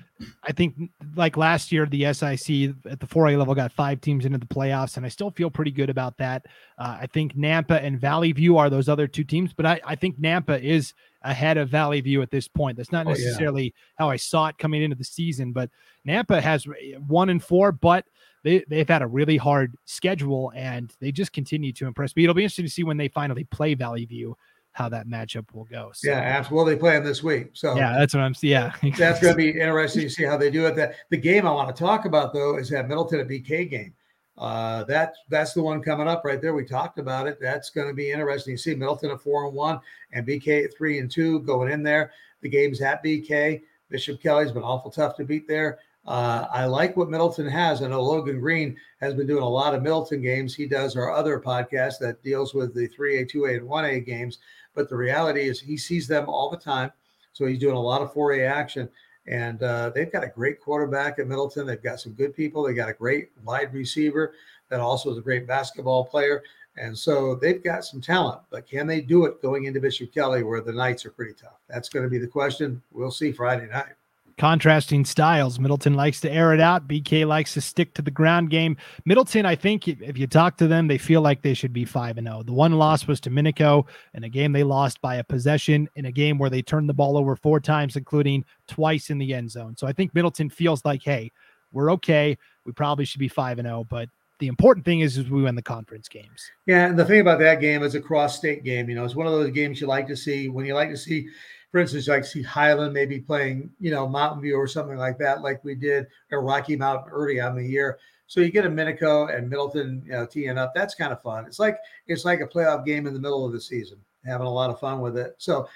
I 0.43 0.53
think 0.53 0.91
like 1.15 1.37
last 1.37 1.71
year, 1.71 1.87
the 1.87 2.13
SIC 2.13 2.75
at 2.91 3.01
the 3.01 3.07
4A 3.07 3.39
level 3.39 3.55
got 3.55 3.73
five 3.73 4.01
teams 4.01 4.25
into 4.25 4.39
the 4.39 4.47
playoffs, 4.47 4.97
and 4.97 5.07
I 5.07 5.09
still 5.09 5.31
feel 5.31 5.51
pretty 5.51 5.71
good 5.71 5.91
about 5.91 6.17
that. 6.19 6.47
Uh, 6.77 6.99
I 7.01 7.07
think 7.07 7.37
Nampa 7.37 7.83
and 7.83 8.01
Valley 8.01 8.33
View 8.33 8.57
are 8.57 8.71
those 8.71 8.89
other 8.89 9.07
two 9.07 9.25
teams, 9.25 9.53
but 9.53 9.67
I, 9.67 9.81
I 9.85 9.95
think 9.95 10.21
Nampa 10.21 10.61
is 10.61 10.95
ahead 11.23 11.57
of 11.57 11.69
Valley 11.69 12.01
View 12.01 12.23
at 12.23 12.31
this 12.31 12.49
point. 12.49 12.77
That's 12.77 12.93
not 12.93 13.07
necessarily 13.07 13.63
oh, 13.63 13.65
yeah. 13.65 13.95
how 13.99 14.11
I 14.11 14.17
saw 14.17 14.49
it 14.49 14.59
coming 14.59 14.83
into 14.83 14.97
the 14.97 15.05
season, 15.05 15.53
but 15.53 15.71
Nampa 16.07 16.41
has 16.41 16.67
one 17.07 17.29
and 17.29 17.43
four, 17.43 17.73
but 17.73 18.05
they, 18.45 18.65
they've 18.69 18.89
had 18.89 19.03
a 19.03 19.07
really 19.07 19.37
hard 19.37 19.77
schedule 19.85 20.53
and 20.55 20.93
they 21.01 21.13
just 21.13 21.33
continue 21.33 21.73
to 21.73 21.87
impress 21.87 22.15
me. 22.15 22.25
It'll 22.25 22.35
be 22.35 22.45
interesting 22.45 22.65
to 22.65 22.71
see 22.71 22.85
when 22.85 22.97
they 22.97 23.09
finally 23.09 23.45
play 23.45 23.75
Valley 23.75 24.05
View 24.05 24.37
how 24.79 24.89
that 24.89 25.09
matchup 25.09 25.53
will 25.53 25.65
go. 25.65 25.91
So, 25.93 26.09
yeah, 26.09 26.21
absolutely. 26.21 26.75
They 26.75 26.79
play 26.79 26.93
them 26.93 27.05
this 27.05 27.21
week. 27.21 27.51
So 27.55 27.75
yeah, 27.75 27.99
that's 27.99 28.15
what 28.15 28.23
I'm. 28.23 28.35
Yeah, 28.41 28.73
that's 28.97 29.21
going 29.21 29.35
to 29.35 29.37
be 29.37 29.51
interesting 29.51 30.03
to 30.03 30.11
see 30.11 30.23
how 30.23 30.37
they 30.37 30.53
do 30.53 30.67
it. 30.67 30.77
That 30.77 30.95
the 31.11 31.17
game 31.17 31.49
I 31.49 31.51
want 31.51 31.75
to 31.75 31.79
talk 31.79 32.05
about 32.05 32.33
though 32.33 32.57
is 32.59 32.71
that 32.71 32.87
Middleton 32.87 33.19
at 33.19 33.27
BK 33.29 33.69
game. 33.69 33.93
Uh, 34.39 34.85
that 34.85 35.15
that's 35.31 35.53
the 35.53 35.63
one 35.63 35.83
coming 35.83 36.07
up 36.07 36.23
right 36.25 36.41
there. 36.41 36.55
We 36.55 36.65
talked 36.65 37.01
about 37.01 37.27
it. 37.27 37.39
That's 37.41 37.71
going 37.71 37.89
to 37.89 37.93
be 37.95 38.13
interesting. 38.13 38.53
You 38.53 38.59
see 38.59 38.77
Middleton 38.77 39.11
at 39.11 39.21
four 39.21 39.47
and 39.47 39.55
one, 39.55 39.81
and 40.13 40.25
BK 40.25 40.67
at 40.67 40.77
three 40.77 41.01
and 41.01 41.11
two 41.11 41.41
going 41.41 41.73
in 41.73 41.83
there. 41.83 42.13
The 42.41 42.49
game's 42.49 42.81
at 42.81 43.03
BK. 43.03 43.63
Bishop 43.91 44.23
Kelly's 44.23 44.53
been 44.53 44.63
awful 44.63 44.93
tough 44.93 45.17
to 45.17 45.25
beat 45.25 45.49
there. 45.49 45.81
Uh, 46.07 46.47
I 46.51 46.65
like 46.65 46.97
what 46.97 47.11
Middleton 47.11 47.49
has. 47.49 47.83
I 47.83 47.89
know 47.89 48.03
Logan 48.03 48.41
Green 48.41 48.77
has 49.01 49.13
been 49.13 49.27
doing 49.27 49.43
a 49.43 49.49
lot 49.49 49.75
of 49.75 49.83
Middleton 49.83 50.23
games. 50.23 50.55
He 50.55 50.67
does 50.67 50.97
our 50.97 51.13
other 51.13 51.39
podcast 51.39 51.99
that 51.99 52.23
deals 52.23 52.55
with 52.55 52.75
the 52.75 52.89
3A, 52.89 53.31
2A, 53.31 53.59
and 53.59 53.69
1A 53.69 54.07
games. 54.07 54.39
But 54.79 54.89
the 54.89 54.97
reality 54.97 55.41
is 55.41 55.59
he 55.59 55.77
sees 55.77 56.07
them 56.07 56.29
all 56.29 56.49
the 56.49 56.57
time. 56.57 56.93
So 57.33 57.47
he's 57.47 57.59
doing 57.59 57.75
a 57.75 57.81
lot 57.81 58.01
of 58.01 58.15
4A 58.15 58.49
action. 58.49 58.89
And 59.27 59.61
uh, 59.61 59.91
they've 59.91 60.11
got 60.11 60.23
a 60.23 60.29
great 60.29 60.61
quarterback 60.61 61.19
at 61.19 61.27
Middleton. 61.27 61.67
They've 61.67 61.83
got 61.83 61.99
some 61.99 62.13
good 62.13 62.33
people. 62.33 62.63
They 62.63 62.75
got 62.75 62.89
a 62.89 62.93
great 62.93 63.31
wide 63.43 63.75
receiver 63.75 64.35
that 64.69 64.79
also 64.79 65.11
is 65.11 65.19
a 65.19 65.21
great 65.21 65.49
basketball 65.49 66.05
player. 66.05 66.45
And 66.77 66.97
so 66.97 67.35
they've 67.35 67.63
got 67.63 67.85
some 67.85 68.01
talent, 68.01 68.43
but 68.51 68.69
can 68.69 68.87
they 68.87 69.01
do 69.01 69.25
it 69.25 69.43
going 69.43 69.65
into 69.65 69.81
Bishop 69.81 70.15
Kelly 70.15 70.45
where 70.45 70.61
the 70.61 70.73
nights 70.73 71.05
are 71.05 71.11
pretty 71.11 71.35
tough? 71.35 71.59
That's 71.69 71.89
going 71.89 72.05
to 72.05 72.09
be 72.09 72.19
the 72.19 72.29
question. 72.29 72.81
We'll 72.93 73.11
see 73.11 73.33
Friday 73.33 73.67
night 73.67 73.97
contrasting 74.39 75.05
styles. 75.05 75.59
Middleton 75.59 75.95
likes 75.95 76.21
to 76.21 76.31
air 76.31 76.55
it 76.55 76.61
out. 76.61 76.89
BK 76.89 77.27
likes 77.27 77.55
to 77.55 77.61
stick 77.61 77.93
to 77.95 78.03
the 78.03 78.11
ground 78.11 78.51
game. 78.51 78.77
Middleton, 79.05 79.45
I 79.45 79.55
think 79.55 79.89
if 79.89 80.17
you 80.17 80.27
talk 80.27 80.57
to 80.59 80.67
them, 80.67 80.87
they 80.87 80.97
feel 80.97 81.21
like 81.21 81.43
they 81.43 81.55
should 81.55 81.73
be 81.73 81.85
5 81.85 82.19
and 82.19 82.27
0. 82.27 82.45
The 82.45 82.53
one 82.53 82.73
loss 82.73 83.07
was 83.07 83.21
to 83.21 83.31
Minico 83.31 83.87
in 84.15 84.25
a 84.25 84.29
game 84.29 84.53
they 84.53 84.63
lost 84.63 85.01
by 85.01 85.17
a 85.17 85.25
possession 85.25 85.89
in 85.97 86.07
a 86.07 86.13
game 86.13 86.39
where 86.39 86.51
they 86.51 86.63
turned 86.63 86.89
the 86.89 86.95
ball 86.95 87.19
over 87.19 87.37
four 87.37 87.61
times, 87.61 87.97
including 87.97 88.45
twice 88.67 89.11
in 89.11 89.19
the 89.19 89.35
end 89.35 89.51
zone. 89.51 89.77
So 89.77 89.87
I 89.87 89.93
think 89.93 90.15
Middleton 90.15 90.49
feels 90.49 90.85
like, 90.85 91.03
hey, 91.03 91.33
we're 91.73 91.93
okay. 91.93 92.39
We 92.65 92.73
probably 92.73 93.05
should 93.05 93.21
be 93.21 93.29
5 93.29 93.59
and 93.59 93.69
0, 93.69 93.85
but 93.91 94.09
the 94.39 94.47
important 94.47 94.85
thing 94.85 95.01
is, 95.01 95.19
is 95.19 95.29
we 95.29 95.43
win 95.43 95.57
the 95.57 95.63
conference 95.63 96.09
games. 96.09 96.51
Yeah, 96.67 96.87
and 96.87 96.99
the 96.99 97.05
thing 97.05 97.21
about 97.21 97.41
that 97.41 97.61
game 97.61 97.83
is 97.83 97.95
a 97.95 98.01
cross 98.01 98.37
state 98.37 98.63
game. 98.63 98.89
You 98.89 98.95
know, 98.95 99.05
it's 99.05 99.17
one 99.17 99.27
of 99.27 99.33
those 99.33 99.51
games 99.51 99.81
you 99.81 99.87
like 99.87 100.07
to 100.09 100.17
see 100.17 100.49
when 100.49 100.65
you 100.65 100.75
like 100.75 100.91
to 100.91 100.97
see 100.97 101.29
for 101.71 101.81
instance, 101.81 102.09
like 102.09 102.25
see 102.25 102.43
Highland 102.43 102.95
maybe 102.95 103.21
playing, 103.21 103.71
you 103.79 103.91
know, 103.91 104.09
Mountain 104.09 104.41
View 104.43 104.57
or 104.57 104.67
something 104.67 104.97
like 104.97 105.19
that, 105.19 105.43
like 105.43 105.63
we 105.65 105.75
did 105.75 106.07
at 106.33 106.41
Rocky 106.41 106.77
Mountain 106.77 107.11
early 107.11 107.41
on 107.41 107.57
the 107.57 107.65
year. 107.65 107.99
So 108.27 108.41
you 108.41 108.51
get 108.51 108.67
a 108.67 108.71
Minico 108.71 109.35
and 109.35 109.49
Middleton, 109.49 110.03
you 110.05 110.13
know, 110.13 110.27
teeing 110.27 110.59
up. 110.59 110.73
That's 110.75 110.95
kind 110.95 111.13
of 111.13 111.23
fun. 111.23 111.47
It's 111.47 111.59
like 111.59 111.79
it's 112.07 112.25
like 112.25 112.41
a 112.41 112.47
playoff 112.47 112.85
game 112.85 113.07
in 113.07 113.15
the 113.15 113.21
middle 113.21 113.45
of 113.45 113.53
the 113.53 113.61
season, 113.61 113.99
having 114.25 114.47
a 114.47 114.53
lot 114.53 114.71
of 114.71 114.81
fun 114.81 115.01
with 115.01 115.17
it. 115.17 115.35
So, 115.39 115.69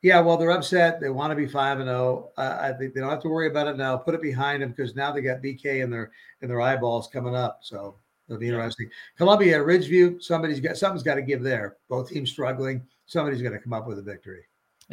yeah, 0.00 0.20
well, 0.20 0.36
they're 0.36 0.52
upset. 0.52 1.00
They 1.00 1.10
want 1.10 1.32
to 1.32 1.36
be 1.36 1.46
five 1.46 1.80
and 1.80 1.88
zero. 1.88 2.30
Oh. 2.36 2.42
Uh, 2.42 2.58
I 2.60 2.72
think 2.72 2.94
they 2.94 3.00
don't 3.00 3.10
have 3.10 3.22
to 3.22 3.28
worry 3.28 3.48
about 3.48 3.68
it 3.68 3.76
now. 3.76 3.96
Put 3.96 4.14
it 4.14 4.22
behind 4.22 4.62
them 4.62 4.70
because 4.70 4.94
now 4.94 5.12
they 5.12 5.22
got 5.22 5.42
BK 5.42 5.82
in 5.82 5.90
their 5.90 6.10
in 6.40 6.48
their 6.48 6.60
eyeballs 6.60 7.08
coming 7.08 7.34
up. 7.34 7.60
So 7.62 7.96
it'll 8.28 8.40
be 8.40 8.48
interesting. 8.48 8.88
Columbia, 9.16 9.58
Ridgeview, 9.58 10.22
somebody's 10.22 10.60
got 10.60 10.76
something's 10.76 11.02
got 11.04 11.16
to 11.16 11.22
give 11.22 11.42
there. 11.42 11.76
Both 11.88 12.10
teams 12.10 12.30
struggling. 12.30 12.82
Somebody's 13.06 13.42
going 13.42 13.54
to 13.54 13.60
come 13.60 13.72
up 13.72 13.88
with 13.88 13.98
a 13.98 14.02
victory. 14.02 14.44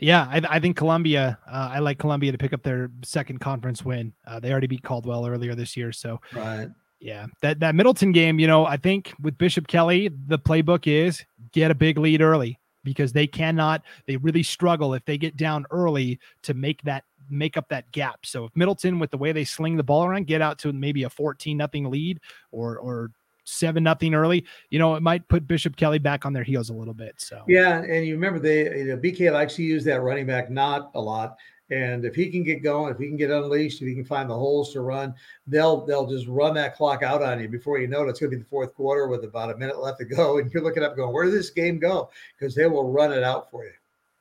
Yeah, 0.02 0.28
I, 0.30 0.42
I 0.50 0.60
think 0.60 0.78
Columbia. 0.78 1.38
Uh, 1.48 1.70
I 1.74 1.80
like 1.80 2.00
Columbia 2.00 2.32
to 2.32 2.38
pick 2.38 2.54
up 2.54 2.64
their 2.64 2.90
second 3.04 3.40
conference 3.40 3.84
win. 3.84 4.14
Uh, 4.26 4.40
they 4.40 4.52
already 4.52 4.68
beat 4.68 4.84
Caldwell 4.84 5.28
earlier 5.28 5.56
this 5.56 5.76
year, 5.76 5.92
so 5.92 6.20
right. 6.34 6.70
Yeah, 7.00 7.28
that 7.42 7.60
that 7.62 7.76
Middleton 7.76 8.12
game. 8.12 8.40
You 8.40 8.48
know, 8.48 8.66
I 8.66 8.78
think 8.78 9.14
with 9.22 9.38
Bishop 9.38 9.68
Kelly, 9.68 10.10
the 10.28 10.40
playbook 10.40 10.86
is 10.86 11.24
get 11.52 11.72
a 11.72 11.76
big 11.76 11.98
lead 11.98 12.22
early 12.22 12.60
because 12.84 13.14
they 13.14 13.28
cannot. 13.28 13.84
They 14.06 14.18
really 14.18 14.44
struggle 14.44 14.94
if 14.94 15.06
they 15.06 15.18
get 15.18 15.38
down 15.38 15.66
early 15.72 16.20
to 16.44 16.54
make 16.54 16.82
that 16.84 17.04
make 17.30 17.58
up 17.58 17.70
that 17.70 17.92
gap. 17.92 18.26
So 18.26 18.46
if 18.46 18.52
Middleton, 18.56 19.00
with 19.00 19.12
the 19.12 19.18
way 19.18 19.32
they 19.32 19.44
sling 19.44 19.78
the 19.78 19.84
ball 19.84 20.06
around, 20.06 20.28
get 20.28 20.42
out 20.42 20.60
to 20.60 20.74
maybe 20.74 21.04
a 21.04 21.10
14 21.10 21.56
nothing 21.56 21.90
lead 21.90 22.20
or 22.52 22.78
or 22.78 23.12
seven 23.50 23.84
nothing 23.84 24.14
early, 24.14 24.46
you 24.70 24.80
know, 24.80 24.96
it 24.96 25.02
might 25.02 25.28
put 25.28 25.48
Bishop 25.48 25.76
Kelly 25.76 26.00
back 26.00 26.26
on 26.26 26.34
their 26.34 26.44
heels 26.44 26.70
a 26.70 26.74
little 26.74 26.94
bit. 26.94 27.16
So 27.18 27.44
yeah, 27.48 27.82
and 27.82 28.06
you 28.06 28.14
remember 28.16 28.40
they 28.40 28.64
you 28.78 28.86
know, 28.86 28.98
BK 28.98 29.32
likes 29.32 29.56
to 29.56 29.64
use 29.64 29.84
that 29.86 30.02
running 30.02 30.26
back 30.26 30.50
not 30.50 30.92
a 30.96 31.02
lot. 31.02 31.38
And 31.72 32.04
if 32.04 32.16
he 32.16 32.32
can 32.32 32.44
get 32.44 32.64
going, 32.64 32.92
if 32.92 33.00
he 33.00 33.08
can 33.08 33.18
get 33.18 33.30
unleashed, 33.30 33.82
if 33.82 33.88
he 33.88 33.94
can 33.94 34.06
find 34.06 34.30
the 34.30 34.36
holes 34.36 34.74
to 34.74 34.82
run, 34.82 35.14
they'll 35.46 35.86
they'll 35.86 36.08
just 36.08 36.28
run 36.28 36.56
that 36.56 36.76
clock 36.76 37.04
out 37.04 37.22
on 37.22 37.40
you 37.40 37.48
before 37.48 37.80
you 37.80 37.88
know 37.88 38.04
it. 38.04 38.10
It's 38.10 38.20
going 38.20 38.32
to 38.32 38.38
be 38.38 38.42
the 38.42 38.50
fourth 38.50 38.74
quarter 38.74 39.08
with 39.08 39.24
about 39.24 39.52
a 39.52 39.58
minute 39.58 39.80
left 39.80 40.00
to 40.00 40.06
go, 40.06 40.38
and 40.40 40.52
you're 40.52 40.64
looking 40.64 40.84
up 40.84 40.96
going, 40.96 41.14
"Where 41.14 41.26
did 41.26 41.34
this 41.34 41.52
game 41.52 41.78
go?" 41.80 42.10
Because 42.38 42.56
they 42.56 42.66
will 42.66 42.92
run 42.92 43.14
it 43.14 43.24
out 43.24 43.52
for 43.52 43.66
you. 43.66 43.72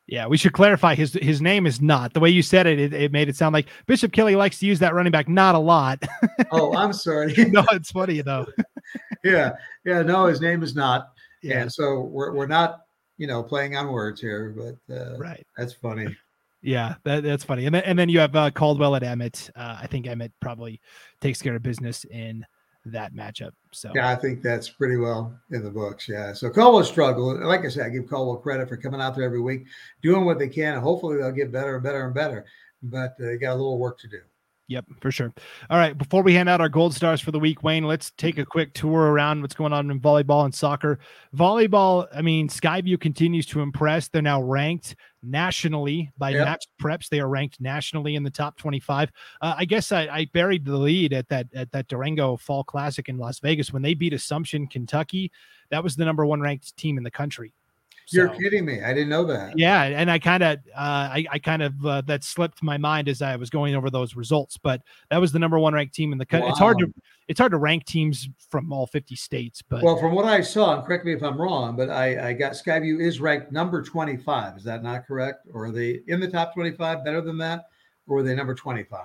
Yeah, 0.07 0.27
we 0.27 0.39
should 0.39 0.55
clarify 0.55 0.95
his 0.95 1.13
his 1.15 1.43
name 1.43 1.67
is 1.67 1.81
not 1.81 2.15
the 2.15 2.21
way 2.21 2.31
you 2.31 2.43
said 2.43 2.67
it. 2.67 2.79
It, 2.79 2.93
it 2.95 3.13
made 3.13 3.29
it 3.29 3.37
sound 3.37 3.53
like 3.53 3.67
Bishop 3.87 4.11
Kelly 4.11 4.37
likes 4.37 4.59
to 4.61 4.67
use 4.67 4.79
that 4.79 4.95
running 4.95 5.13
back 5.13 5.29
not 5.29 5.55
a 5.55 5.59
lot. 5.59 6.03
oh, 6.51 6.75
I'm 6.75 6.95
sorry. 6.95 7.35
no, 7.51 7.65
it's 7.73 7.91
funny 7.91 8.23
though. 8.23 8.47
yeah, 9.25 9.53
yeah. 9.85 10.03
No, 10.03 10.27
his 10.27 10.41
name 10.41 10.63
is 10.63 10.75
not. 10.75 11.13
Yeah. 11.43 11.63
And 11.63 11.73
so 11.73 12.01
we're 12.01 12.33
we're 12.33 12.47
not 12.47 12.83
you 13.17 13.27
know 13.27 13.43
playing 13.43 13.77
on 13.77 13.93
words 13.93 14.21
here, 14.21 14.55
but 14.57 14.95
uh, 14.95 15.19
right. 15.19 15.47
That's 15.57 15.73
funny. 15.73 16.17
Yeah, 16.61 16.95
that, 17.05 17.23
that's 17.23 17.45
funny. 17.45 17.67
And 17.67 17.75
then 17.75 17.85
and 17.85 17.99
then 17.99 18.09
you 18.09 18.19
have 18.19 18.35
uh, 18.35 18.51
Caldwell 18.51 18.97
at 18.97 19.03
Emmett. 19.03 19.51
Uh, 19.55 19.79
I 19.81 19.87
think 19.87 20.07
Emmett 20.07 20.33
probably 20.41 20.81
takes 21.21 21.41
care 21.41 21.55
of 21.55 21.63
business 21.63 22.05
in 22.05 22.45
that 22.87 23.15
matchup. 23.15 23.53
So 23.73 23.93
yeah, 23.95 24.09
I 24.09 24.17
think 24.17 24.43
that's 24.43 24.69
pretty 24.69 24.97
well 24.97 25.39
in 25.51 25.63
the 25.63 25.71
books. 25.71 26.09
Yeah. 26.09 26.33
So 26.33 26.51
Caldwell 26.51 26.85
struggle. 26.85 27.47
Like 27.47 27.65
I 27.65 27.69
said, 27.69 27.87
I 27.87 27.91
give 27.91 28.09
Caldwell 28.09 28.37
credit 28.39 28.69
for 28.69 28.77
coming 28.77 29.01
out 29.01 29.15
there 29.15 29.25
every 29.25 29.41
week, 29.41 29.67
doing 30.03 30.25
what 30.25 30.39
they 30.39 30.49
can, 30.49 30.75
and 30.75 30.83
hopefully 30.83 31.19
they'll 31.19 31.33
get 31.33 31.53
better 31.53 31.75
and 31.75 31.83
better 31.83 32.05
and 32.05 32.15
better. 32.15 32.45
But 32.83 33.13
uh, 33.21 33.27
they 33.27 33.37
got 33.37 33.53
a 33.53 33.55
little 33.55 33.79
work 33.79 33.99
to 34.01 34.09
do. 34.09 34.21
Yep, 34.69 34.85
for 35.01 35.11
sure. 35.11 35.33
All 35.71 35.79
right, 35.79 35.97
before 35.97 36.23
we 36.23 36.35
hand 36.35 36.51
out 36.51 36.61
our 36.61 36.69
gold 36.69 36.95
stars 36.95 37.23
for 37.23 37.31
the 37.31 37.39
week, 37.39 37.63
Wayne, 37.63 37.85
let's 37.85 38.11
take 38.19 38.37
a 38.37 38.45
quick 38.45 38.75
tour 38.75 39.11
around 39.11 39.41
what's 39.41 39.55
going 39.55 39.73
on 39.73 39.91
in 39.91 39.99
volleyball 39.99 40.45
and 40.45 40.55
soccer. 40.55 40.99
Volleyball, 41.35 42.07
I 42.15 42.21
mean, 42.21 42.51
Skyview 42.51 43.01
continues 43.01 43.47
to 43.47 43.63
impress. 43.63 44.09
They're 44.09 44.21
now 44.21 44.43
ranked 44.43 44.95
nationally 45.23 46.13
by 46.19 46.31
yep. 46.31 46.45
Max 46.45 46.67
Preps. 46.81 47.09
They 47.09 47.21
are 47.21 47.29
ranked 47.29 47.63
nationally 47.63 48.15
in 48.15 48.23
the 48.23 48.31
top 48.31 48.59
25. 48.59 49.11
Uh, 49.41 49.55
I 49.57 49.65
guess 49.65 49.91
I, 49.91 50.03
I, 50.03 50.27
buried 50.35 50.67
the 50.67 50.77
lead 50.77 51.15
at 51.15 51.29
that 51.31 51.47
at 51.55 51.73
that 51.73 51.89
Durango 51.89 52.37
Fall 52.37 52.63
Classic 52.63 53.09
in 53.09 53.17
Las 53.17 53.41
Vegas 53.41 53.73
when 53.73 53.81
they 53.81 53.95
beat 53.95 54.13
Assumption, 54.13 54.67
Kentucky. 54.67 55.33
That 55.71 55.83
was 55.83 55.97
the 55.97 56.05
number 56.05 56.27
one 56.27 56.43
ranked 56.43 56.77
team 56.77 56.99
in 56.99 57.05
the 57.05 57.11
country. 57.11 57.55
You're 58.13 58.29
kidding 58.29 58.65
me. 58.65 58.83
I 58.83 58.93
didn't 58.93 59.09
know 59.09 59.25
that. 59.25 59.59
Yeah, 59.59 59.83
and 59.85 60.11
I 60.11 60.19
kind 60.19 60.43
of, 60.43 60.59
uh, 60.75 61.11
I, 61.13 61.27
I 61.31 61.39
kind 61.39 61.63
of 61.63 61.87
uh, 61.87 62.01
that 62.03 62.25
slipped 62.25 62.63
my 62.63 62.77
mind 62.77 63.09
as 63.09 63.23
I 63.23 63.37
was 63.37 63.51
going 63.51 63.75
over 63.75 63.91
those 63.91 64.17
results. 64.17 64.57
But 64.57 64.83
that 65.11 65.19
was 65.19 65.33
the 65.33 65.39
number 65.39 65.59
one 65.59 65.75
ranked 65.75 65.95
team 65.95 66.13
in 66.13 66.19
the 66.19 66.27
country. 66.27 66.47
Wow. 66.47 66.51
It's 66.51 66.59
hard 66.59 66.79
to, 66.79 66.93
it's 67.29 67.39
hard 67.39 67.53
to 67.53 67.59
rank 67.59 67.85
teams 67.85 68.29
from 68.51 68.73
all 68.73 68.87
50 68.87 69.15
states. 69.17 69.63
But 69.63 69.83
well, 69.83 69.99
from 69.99 70.15
what 70.15 70.25
I 70.25 70.41
saw, 70.41 70.77
and 70.77 70.87
correct 70.87 71.05
me 71.05 71.13
if 71.13 71.23
I'm 71.23 71.41
wrong, 71.41 71.77
but 71.77 71.91
I, 71.91 72.31
I 72.31 72.33
got 72.33 72.53
Skyview 72.53 73.01
is 73.01 73.21
ranked 73.21 73.53
number 73.53 73.83
25. 73.83 74.57
Is 74.57 74.65
that 74.65 74.83
not 74.83 75.07
correct? 75.07 75.47
Or 75.53 75.67
are 75.67 75.73
they 75.73 76.01
in 76.07 76.21
the 76.21 76.29
top 76.29 76.55
25? 76.55 77.05
Better 77.05 77.21
than 77.21 77.39
that, 77.39 77.67
or 78.07 78.17
were 78.17 78.23
they 78.23 78.35
number 78.35 78.55
25? 78.55 79.01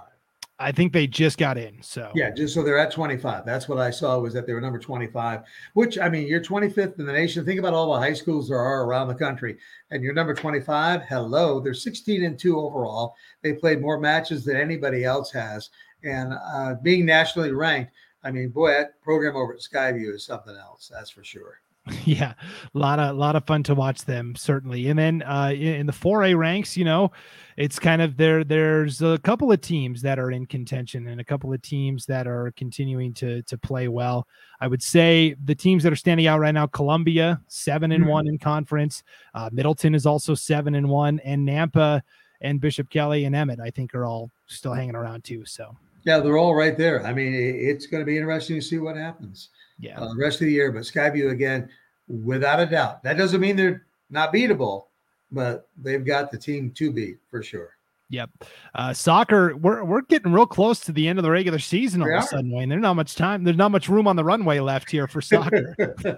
I 0.64 0.72
think 0.72 0.94
they 0.94 1.08
just 1.08 1.38
got 1.38 1.58
in. 1.58 1.82
So 1.82 2.10
yeah, 2.16 2.30
just 2.32 2.54
so 2.54 2.64
they're 2.64 2.78
at 2.78 2.92
25. 2.92 3.46
That's 3.46 3.68
what 3.68 3.80
I 3.80 3.90
saw 3.92 4.18
was 4.20 4.34
that 4.34 4.48
they 4.48 4.54
were 4.54 4.62
number 4.62 4.80
25, 4.80 5.42
which 5.74 6.00
I 6.00 6.08
mean, 6.08 6.26
you're 6.26 6.42
25th 6.42 6.98
in 7.00 7.06
the 7.06 7.12
nation. 7.12 7.44
Think 7.44 7.60
about 7.60 7.74
all 7.74 7.92
the 7.92 8.00
high 8.00 8.14
schools 8.14 8.48
there 8.48 8.58
are 8.58 8.86
around 8.86 9.10
the 9.10 9.16
country, 9.16 9.58
and 9.92 10.02
you're 10.02 10.14
number 10.14 10.34
25. 10.34 11.02
Hello, 11.04 11.60
they're 11.60 11.74
16 11.74 12.24
and 12.24 12.40
two 12.40 12.58
overall. 12.58 13.16
They 13.42 13.54
played 13.54 13.82
more 13.82 14.00
matches 14.00 14.46
than 14.46 14.56
anybody 14.56 15.04
else 15.04 15.32
has, 15.32 15.70
and 16.04 16.34
uh, 16.34 16.76
being 16.82 17.06
nationally 17.06 17.52
ranked. 17.52 17.92
I 18.24 18.32
mean, 18.32 18.50
boy, 18.50 18.70
that 18.70 19.02
program 19.02 19.36
over 19.36 19.54
at 19.54 19.60
Skyview 19.60 20.16
is 20.16 20.26
something 20.26 20.56
else. 20.56 20.90
That's 20.94 21.10
for 21.10 21.26
sure. 21.26 21.60
Yeah, 22.06 22.34
a 22.74 22.78
lot 22.78 23.00
of 23.00 23.10
a 23.10 23.20
lot 23.20 23.36
of 23.36 23.46
fun 23.46 23.64
to 23.64 23.76
watch 23.76 24.06
them 24.06 24.36
certainly. 24.36 24.88
And 24.88 24.98
then 24.98 25.22
uh, 25.24 25.52
in 25.54 25.86
the 25.86 25.92
4A 25.92 26.38
ranks, 26.38 26.78
you 26.78 26.86
know, 26.86 27.12
it's 27.58 27.78
kind 27.78 28.02
of 28.02 28.16
there. 28.16 28.44
There's 28.44 29.02
a 29.02 29.18
couple 29.20 29.52
of 29.52 29.62
teams 29.62 30.02
that 30.02 30.18
are 30.18 30.32
in 30.32 30.46
contention 30.46 31.08
and 31.08 31.20
a 31.20 31.24
couple 31.26 31.52
of 31.52 31.62
teams 31.62 32.06
that 32.06 32.26
are 32.26 32.54
continuing 32.56 33.14
to 33.16 33.42
to 33.44 33.58
play 33.58 33.88
well. 33.90 34.28
I 34.62 34.68
would 34.68 34.82
say 34.82 35.36
the 35.44 35.56
teams 35.56 35.84
that 35.84 35.92
are 35.92 35.98
standing 35.98 36.28
out 36.28 36.40
right 36.40 36.54
now: 36.54 36.68
Columbia 36.68 37.42
seven 37.48 37.92
and 37.92 38.04
mm-hmm. 38.04 38.12
one 38.12 38.28
in 38.28 38.38
conference, 38.38 39.04
uh, 39.34 39.50
Middleton 39.52 39.94
is 39.94 40.06
also 40.06 40.36
seven 40.36 40.76
and 40.76 40.90
one, 40.90 41.20
and 41.20 41.48
Nampa 41.48 42.02
and 42.42 42.62
Bishop 42.62 42.90
Kelly 42.90 43.26
and 43.26 43.36
Emmett 43.36 43.60
I 43.60 43.70
think 43.70 43.94
are 43.94 44.06
all 44.06 44.30
still 44.48 44.74
hanging 44.74 44.96
around 44.96 45.26
too. 45.26 45.46
So 45.46 45.76
yeah, 46.06 46.20
they're 46.20 46.38
all 46.38 46.56
right 46.56 46.78
there. 46.78 47.06
I 47.06 47.14
mean, 47.14 47.34
it's 47.34 47.88
going 47.88 48.02
to 48.02 48.06
be 48.06 48.18
interesting 48.18 48.58
to 48.58 48.62
see 48.62 48.78
what 48.78 48.96
happens 48.96 49.50
yeah, 49.80 50.00
uh, 50.00 50.10
the 50.10 50.20
rest 50.20 50.42
of 50.42 50.48
the 50.48 50.54
year. 50.54 50.72
But 50.72 50.84
Skyview 50.84 51.32
again, 51.32 51.70
without 52.08 52.60
a 52.60 52.66
doubt. 52.66 53.04
That 53.04 53.18
doesn't 53.18 53.42
mean 53.42 53.56
they're 53.56 53.86
not 54.10 54.34
beatable, 54.34 54.86
but 55.32 55.68
they've 55.82 56.06
got 56.06 56.32
the 56.32 56.38
team 56.38 56.72
to 56.72 56.92
beat 56.92 57.18
for 57.30 57.44
sure. 57.44 57.72
Yep. 58.10 58.30
Uh, 58.76 58.94
soccer, 58.94 59.56
we're 59.58 59.84
we're 59.84 60.02
getting 60.02 60.32
real 60.32 60.46
close 60.46 60.80
to 60.82 60.92
the 60.92 61.08
end 61.08 61.18
of 61.18 61.24
the 61.24 61.32
regular 61.32 61.58
season 61.58 62.04
all 62.04 62.16
of 62.16 62.24
a 62.24 62.28
sudden, 62.28 62.52
Wayne. 62.52 62.70
There's 62.70 62.82
not 62.82 62.94
much 62.94 63.16
time. 63.16 63.44
There's 63.44 63.58
not 63.58 63.72
much 63.72 63.90
room 63.90 64.08
on 64.08 64.16
the 64.16 64.24
runway 64.24 64.60
left 64.60 64.92
here 64.92 65.08
for 65.08 65.20
soccer. 65.20 65.76
you 66.06 66.16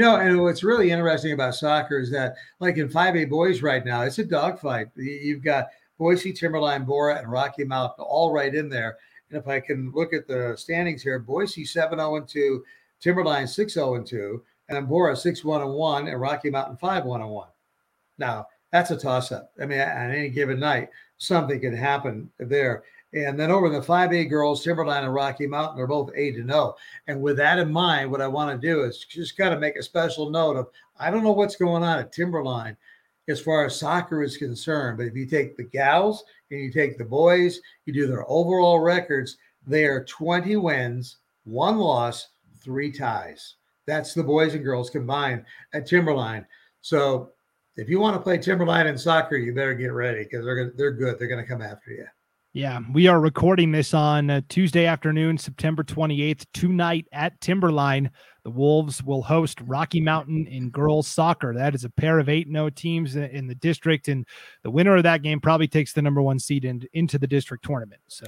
know, 0.00 0.16
and 0.16 0.42
what's 0.42 0.62
really 0.62 0.90
interesting 0.90 1.32
about 1.32 1.54
soccer 1.54 2.00
is 2.00 2.10
that, 2.10 2.34
like 2.60 2.76
in 2.76 2.88
5A 2.88 3.30
boys 3.30 3.62
right 3.62 3.82
now, 3.82 4.02
it's 4.02 4.18
a 4.18 4.24
dogfight. 4.24 4.88
You've 4.96 5.42
got 5.42 5.68
Boise, 5.96 6.34
Timberline, 6.34 6.84
Borah, 6.84 7.18
and 7.18 7.30
Rocky 7.30 7.64
Mountain 7.64 8.04
all 8.06 8.30
right 8.30 8.54
in 8.54 8.68
there. 8.68 8.98
And 9.30 9.38
if 9.38 9.48
I 9.48 9.60
can 9.60 9.90
look 9.94 10.12
at 10.12 10.26
the 10.26 10.54
standings 10.54 11.02
here, 11.02 11.18
Boise 11.18 11.64
7 11.64 11.98
0 11.98 12.26
2, 12.28 12.64
Timberline 13.00 13.46
6 13.46 13.74
0 13.74 14.02
2, 14.02 14.42
and 14.68 14.88
Borah 14.88 15.16
6 15.16 15.44
1 15.44 15.68
1, 15.68 16.08
and 16.08 16.20
Rocky 16.20 16.50
Mountain 16.50 16.76
5 16.76 17.04
1 17.04 17.28
1. 17.28 17.48
Now, 18.18 18.46
that's 18.72 18.90
a 18.90 18.96
toss 18.96 19.32
up. 19.32 19.52
I 19.60 19.66
mean, 19.66 19.80
on 19.80 20.10
any 20.10 20.28
given 20.28 20.60
night, 20.60 20.90
something 21.18 21.60
can 21.60 21.74
happen 21.74 22.30
there. 22.38 22.84
And 23.14 23.40
then 23.40 23.50
over 23.50 23.66
in 23.66 23.72
the 23.72 23.80
5A 23.80 24.28
girls, 24.28 24.62
Timberline 24.62 25.04
and 25.04 25.14
Rocky 25.14 25.46
Mountain 25.46 25.80
are 25.80 25.86
both 25.86 26.10
8 26.14 26.36
to 26.36 26.44
0. 26.44 26.76
And 27.06 27.22
with 27.22 27.38
that 27.38 27.58
in 27.58 27.72
mind, 27.72 28.10
what 28.10 28.20
I 28.20 28.28
want 28.28 28.60
to 28.60 28.66
do 28.66 28.82
is 28.82 28.98
just 29.08 29.36
kind 29.36 29.54
of 29.54 29.60
make 29.60 29.76
a 29.76 29.82
special 29.82 30.28
note 30.28 30.56
of 30.56 30.68
I 30.98 31.10
don't 31.10 31.24
know 31.24 31.32
what's 31.32 31.56
going 31.56 31.82
on 31.82 31.98
at 31.98 32.12
Timberline 32.12 32.76
as 33.28 33.40
far 33.40 33.66
as 33.66 33.78
soccer 33.78 34.22
is 34.22 34.36
concerned, 34.36 34.96
but 34.96 35.06
if 35.06 35.14
you 35.14 35.26
take 35.26 35.56
the 35.56 35.64
gals 35.64 36.24
and 36.50 36.60
you 36.60 36.72
take 36.72 36.96
the 36.96 37.04
boys, 37.04 37.60
you 37.84 37.92
do 37.92 38.06
their 38.06 38.28
overall 38.28 38.80
records, 38.80 39.36
they 39.66 39.84
are 39.84 40.04
20 40.04 40.56
wins, 40.56 41.18
one 41.44 41.76
loss, 41.76 42.28
three 42.68 42.92
ties. 42.92 43.54
That's 43.86 44.12
the 44.12 44.22
boys 44.22 44.52
and 44.52 44.62
girls 44.62 44.90
combined 44.90 45.44
at 45.72 45.86
Timberline. 45.86 46.46
So 46.82 47.30
if 47.76 47.88
you 47.88 47.98
want 47.98 48.14
to 48.14 48.20
play 48.20 48.36
Timberline 48.36 48.86
in 48.86 48.98
soccer, 48.98 49.36
you 49.36 49.54
better 49.54 49.72
get 49.72 49.86
ready 49.86 50.24
because 50.24 50.44
they're 50.44 50.70
they're 50.76 50.92
good. 50.92 51.18
They're 51.18 51.28
going 51.28 51.42
to 51.42 51.50
come 51.50 51.62
after 51.62 51.92
you. 51.92 52.04
Yeah, 52.52 52.80
we 52.92 53.06
are 53.06 53.20
recording 53.20 53.72
this 53.72 53.94
on 53.94 54.28
uh, 54.30 54.40
Tuesday 54.48 54.84
afternoon, 54.84 55.38
September 55.38 55.82
28th, 55.82 56.44
tonight 56.52 57.06
at 57.12 57.40
Timberline. 57.40 58.10
The 58.44 58.50
Wolves 58.50 59.02
will 59.02 59.22
host 59.22 59.60
Rocky 59.62 60.00
Mountain 60.00 60.46
in 60.46 60.70
girls 60.70 61.06
soccer. 61.06 61.54
That 61.54 61.74
is 61.74 61.84
a 61.84 61.90
pair 61.90 62.18
of 62.18 62.28
8 62.28 62.48
0 62.50 62.70
teams 62.70 63.16
in 63.16 63.46
the 63.46 63.54
district. 63.54 64.08
And 64.08 64.26
the 64.62 64.70
winner 64.70 64.96
of 64.96 65.04
that 65.04 65.22
game 65.22 65.40
probably 65.40 65.68
takes 65.68 65.92
the 65.92 66.02
number 66.02 66.20
one 66.20 66.38
seed 66.38 66.64
in, 66.64 66.82
into 66.92 67.18
the 67.18 67.26
district 67.26 67.64
tournament. 67.64 68.00
So, 68.08 68.26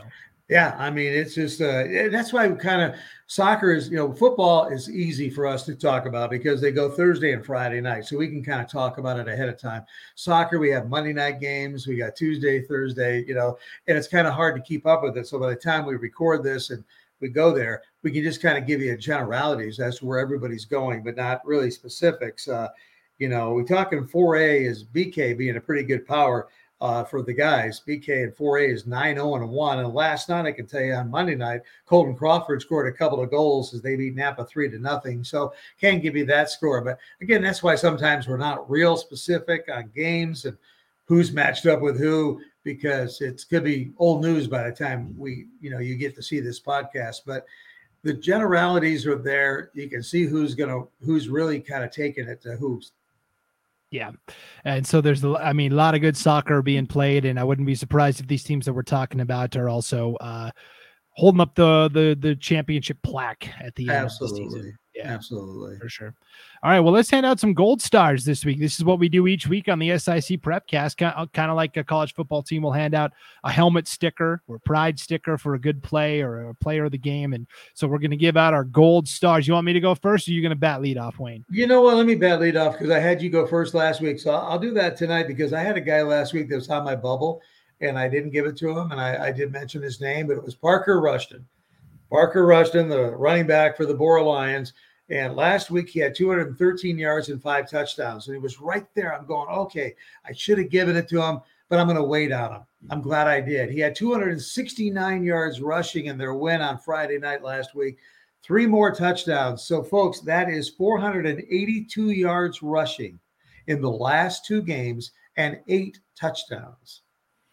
yeah, 0.50 0.74
I 0.80 0.90
mean, 0.90 1.12
it's 1.12 1.36
just 1.36 1.60
uh, 1.60 1.84
that's 2.10 2.32
why 2.32 2.48
kind 2.48 2.82
of 2.82 2.98
soccer 3.28 3.72
is, 3.72 3.88
you 3.88 3.96
know, 3.96 4.12
football 4.12 4.66
is 4.66 4.90
easy 4.90 5.30
for 5.30 5.46
us 5.46 5.64
to 5.66 5.76
talk 5.76 6.06
about 6.06 6.28
because 6.28 6.60
they 6.60 6.72
go 6.72 6.90
Thursday 6.90 7.32
and 7.32 7.46
Friday 7.46 7.80
night. 7.80 8.04
So 8.04 8.16
we 8.16 8.26
can 8.26 8.42
kind 8.42 8.60
of 8.60 8.68
talk 8.68 8.98
about 8.98 9.20
it 9.20 9.28
ahead 9.28 9.48
of 9.48 9.60
time. 9.60 9.84
Soccer, 10.16 10.58
we 10.58 10.70
have 10.70 10.88
Monday 10.88 11.12
night 11.12 11.40
games, 11.40 11.86
we 11.86 11.96
got 11.96 12.16
Tuesday, 12.16 12.62
Thursday, 12.62 13.24
you 13.28 13.34
know, 13.34 13.56
and 13.86 13.96
it's 13.96 14.08
kind 14.08 14.26
of 14.26 14.34
hard 14.34 14.56
to 14.56 14.62
keep 14.62 14.86
up 14.86 15.04
with 15.04 15.16
it. 15.16 15.28
So 15.28 15.38
by 15.38 15.50
the 15.50 15.56
time 15.56 15.86
we 15.86 15.94
record 15.94 16.42
this 16.42 16.70
and 16.70 16.82
we 17.20 17.28
go 17.28 17.54
there, 17.54 17.82
we 18.02 18.10
can 18.10 18.24
just 18.24 18.42
kind 18.42 18.58
of 18.58 18.66
give 18.66 18.80
you 18.80 18.96
generalities 18.96 19.78
as 19.78 20.00
to 20.00 20.06
where 20.06 20.18
everybody's 20.18 20.64
going, 20.64 21.04
but 21.04 21.14
not 21.14 21.46
really 21.46 21.70
specifics. 21.70 22.48
Uh, 22.48 22.70
you 23.18 23.28
know, 23.28 23.52
we 23.52 23.62
talking 23.62 24.04
4A 24.04 24.68
is 24.68 24.82
BK 24.82 25.38
being 25.38 25.58
a 25.58 25.60
pretty 25.60 25.84
good 25.84 26.08
power 26.08 26.48
uh, 26.80 27.04
for 27.04 27.22
the 27.22 27.32
guys. 27.32 27.82
BK 27.86 28.24
and 28.24 28.34
4A 28.34 28.72
is 28.72 28.86
9 28.86 29.16
0 29.16 29.34
and 29.36 29.50
1. 29.50 29.78
And 29.78 29.94
last 29.94 30.28
night, 30.28 30.46
I 30.46 30.52
can 30.52 30.66
tell 30.66 30.80
you 30.80 30.94
on 30.94 31.10
Monday 31.10 31.34
night, 31.34 31.60
Colton 31.86 32.16
Crawford 32.16 32.62
scored 32.62 32.92
a 32.92 32.96
couple 32.96 33.22
of 33.22 33.30
goals 33.30 33.74
as 33.74 33.82
they 33.82 33.96
beat 33.96 34.16
Nampa 34.16 34.48
3 34.48 34.70
to 34.70 34.78
nothing. 34.78 35.22
So 35.22 35.52
can't 35.80 36.02
give 36.02 36.16
you 36.16 36.24
that 36.26 36.50
score. 36.50 36.80
But 36.80 36.98
again, 37.20 37.42
that's 37.42 37.62
why 37.62 37.74
sometimes 37.74 38.26
we're 38.26 38.36
not 38.36 38.68
real 38.70 38.96
specific 38.96 39.68
on 39.72 39.90
games 39.94 40.44
and 40.44 40.56
who's 41.04 41.32
matched 41.32 41.66
up 41.66 41.80
with 41.80 41.98
who 41.98 42.40
because 42.62 43.20
it's 43.20 43.44
could 43.44 43.64
be 43.64 43.92
old 43.98 44.22
news 44.22 44.46
by 44.46 44.62
the 44.68 44.74
time 44.74 45.14
we, 45.18 45.46
you 45.60 45.70
know, 45.70 45.78
you 45.78 45.96
get 45.96 46.14
to 46.14 46.22
see 46.22 46.40
this 46.40 46.60
podcast. 46.60 47.22
But 47.26 47.46
the 48.02 48.14
generalities 48.14 49.06
are 49.06 49.16
there. 49.16 49.70
You 49.74 49.88
can 49.88 50.02
see 50.02 50.24
who's 50.24 50.54
gonna 50.54 50.84
who's 51.04 51.28
really 51.28 51.60
kind 51.60 51.84
of 51.84 51.90
taking 51.90 52.28
it 52.28 52.40
to 52.42 52.56
who's 52.56 52.92
Yeah. 53.90 54.12
And 54.64 54.86
so 54.86 55.00
there's, 55.00 55.24
I 55.24 55.52
mean, 55.52 55.72
a 55.72 55.74
lot 55.74 55.94
of 55.94 56.00
good 56.00 56.16
soccer 56.16 56.62
being 56.62 56.86
played, 56.86 57.24
and 57.24 57.40
I 57.40 57.44
wouldn't 57.44 57.66
be 57.66 57.74
surprised 57.74 58.20
if 58.20 58.28
these 58.28 58.44
teams 58.44 58.66
that 58.66 58.72
we're 58.72 58.82
talking 58.82 59.20
about 59.20 59.56
are 59.56 59.68
also 59.68 60.14
uh, 60.16 60.50
holding 61.16 61.40
up 61.40 61.54
the 61.54 61.90
the 61.92 62.16
the 62.18 62.36
championship 62.36 62.98
plaque 63.02 63.48
at 63.60 63.74
the 63.74 63.88
end 63.88 64.04
Absolutely. 64.04 64.44
of 64.44 64.50
the 64.52 64.58
season. 64.58 64.78
Yeah, 64.94 65.12
absolutely. 65.12 65.78
For 65.78 65.88
sure. 65.88 66.14
All 66.62 66.70
right. 66.70 66.80
Well, 66.80 66.92
let's 66.92 67.10
hand 67.10 67.24
out 67.24 67.38
some 67.38 67.54
gold 67.54 67.80
stars 67.80 68.24
this 68.24 68.44
week. 68.44 68.58
This 68.58 68.76
is 68.76 68.84
what 68.84 68.98
we 68.98 69.08
do 69.08 69.28
each 69.28 69.46
week 69.46 69.68
on 69.68 69.78
the 69.78 69.96
SIC 69.96 70.40
Prepcast. 70.42 70.96
Kind 70.96 71.14
uh, 71.16 71.52
of 71.52 71.56
like 71.56 71.76
a 71.76 71.84
college 71.84 72.12
football 72.14 72.42
team 72.42 72.62
will 72.62 72.72
hand 72.72 72.94
out 72.94 73.12
a 73.44 73.52
helmet 73.52 73.86
sticker 73.86 74.42
or 74.48 74.58
pride 74.58 74.98
sticker 74.98 75.38
for 75.38 75.54
a 75.54 75.60
good 75.60 75.80
play 75.82 76.22
or 76.22 76.48
a 76.48 76.54
player 76.54 76.84
of 76.84 76.92
the 76.92 76.98
game. 76.98 77.34
And 77.34 77.46
so 77.74 77.86
we're 77.86 77.98
going 77.98 78.10
to 78.10 78.16
give 78.16 78.36
out 78.36 78.52
our 78.52 78.64
gold 78.64 79.06
stars. 79.06 79.46
You 79.46 79.54
want 79.54 79.64
me 79.64 79.72
to 79.72 79.80
go 79.80 79.94
first 79.94 80.26
or 80.26 80.32
are 80.32 80.34
you 80.34 80.42
going 80.42 80.50
to 80.50 80.56
bat 80.56 80.82
lead 80.82 80.98
off, 80.98 81.20
Wayne? 81.20 81.44
You 81.50 81.68
know 81.68 81.82
what? 81.82 81.96
Let 81.96 82.06
me 82.06 82.16
bat 82.16 82.40
lead 82.40 82.56
off 82.56 82.72
because 82.72 82.90
I 82.90 82.98
had 82.98 83.22
you 83.22 83.30
go 83.30 83.46
first 83.46 83.74
last 83.74 84.00
week. 84.00 84.18
So 84.18 84.32
I'll 84.32 84.58
do 84.58 84.74
that 84.74 84.96
tonight 84.96 85.28
because 85.28 85.52
I 85.52 85.60
had 85.60 85.76
a 85.76 85.80
guy 85.80 86.02
last 86.02 86.32
week 86.32 86.48
that 86.48 86.56
was 86.56 86.68
on 86.68 86.84
my 86.84 86.96
bubble 86.96 87.40
and 87.80 87.96
I 87.96 88.08
didn't 88.08 88.30
give 88.30 88.46
it 88.46 88.56
to 88.58 88.70
him. 88.70 88.90
And 88.90 89.00
I, 89.00 89.28
I 89.28 89.32
did 89.32 89.52
mention 89.52 89.82
his 89.82 90.00
name, 90.00 90.26
but 90.26 90.36
it 90.36 90.42
was 90.42 90.56
Parker 90.56 91.00
Rushton. 91.00 91.46
Parker 92.10 92.44
Rushton, 92.44 92.88
the 92.88 93.10
running 93.16 93.46
back 93.46 93.76
for 93.76 93.86
the 93.86 93.94
Borah 93.94 94.24
Lions. 94.24 94.72
And 95.08 95.34
last 95.34 95.70
week 95.70 95.88
he 95.88 96.00
had 96.00 96.14
213 96.14 96.98
yards 96.98 97.28
and 97.28 97.42
five 97.42 97.70
touchdowns. 97.70 98.26
And 98.26 98.36
he 98.36 98.40
was 98.40 98.60
right 98.60 98.86
there. 98.94 99.14
I'm 99.14 99.26
going, 99.26 99.48
okay, 99.48 99.94
I 100.24 100.32
should 100.32 100.58
have 100.58 100.70
given 100.70 100.96
it 100.96 101.08
to 101.08 101.22
him, 101.22 101.40
but 101.68 101.78
I'm 101.78 101.86
going 101.86 101.96
to 101.96 102.04
wait 102.04 102.32
on 102.32 102.52
him. 102.52 102.62
I'm 102.90 103.02
glad 103.02 103.26
I 103.26 103.40
did. 103.40 103.70
He 103.70 103.80
had 103.80 103.94
269 103.94 105.24
yards 105.24 105.60
rushing 105.60 106.06
in 106.06 106.18
their 106.18 106.34
win 106.34 106.60
on 106.60 106.78
Friday 106.78 107.18
night 107.18 107.42
last 107.42 107.74
week. 107.74 107.98
Three 108.42 108.66
more 108.66 108.94
touchdowns. 108.94 109.64
So, 109.64 109.82
folks, 109.82 110.20
that 110.20 110.48
is 110.48 110.70
482 110.70 112.10
yards 112.10 112.62
rushing 112.62 113.18
in 113.66 113.80
the 113.80 113.90
last 113.90 114.46
two 114.46 114.62
games 114.62 115.12
and 115.36 115.60
eight 115.68 116.00
touchdowns. 116.18 117.02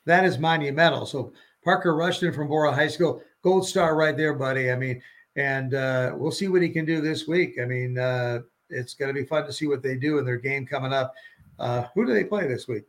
That 0.06 0.24
is 0.24 0.40
monumental. 0.40 1.06
So, 1.06 1.34
Parker 1.64 1.96
Rushton 1.96 2.32
from 2.32 2.48
Borah 2.48 2.74
High 2.74 2.88
School, 2.88 3.22
gold 3.44 3.68
star 3.68 3.96
right 3.96 4.16
there, 4.16 4.34
buddy. 4.34 4.72
I 4.72 4.76
mean, 4.76 5.02
and 5.36 5.74
uh, 5.74 6.14
we'll 6.16 6.32
see 6.32 6.48
what 6.48 6.62
he 6.62 6.70
can 6.70 6.86
do 6.86 7.02
this 7.02 7.28
week. 7.28 7.58
I 7.62 7.66
mean, 7.66 7.98
uh, 7.98 8.40
it's 8.70 8.94
going 8.94 9.14
to 9.14 9.20
be 9.20 9.26
fun 9.26 9.46
to 9.46 9.54
see 9.54 9.68
what 9.68 9.84
they 9.84 9.96
do 9.96 10.18
in 10.18 10.26
their 10.26 10.38
game 10.38 10.66
coming 10.66 10.94
up. 10.94 11.14
Uh, 11.60 11.86
who 11.94 12.06
do 12.06 12.14
they 12.14 12.24
play 12.24 12.48
this 12.48 12.68
week? 12.68 12.84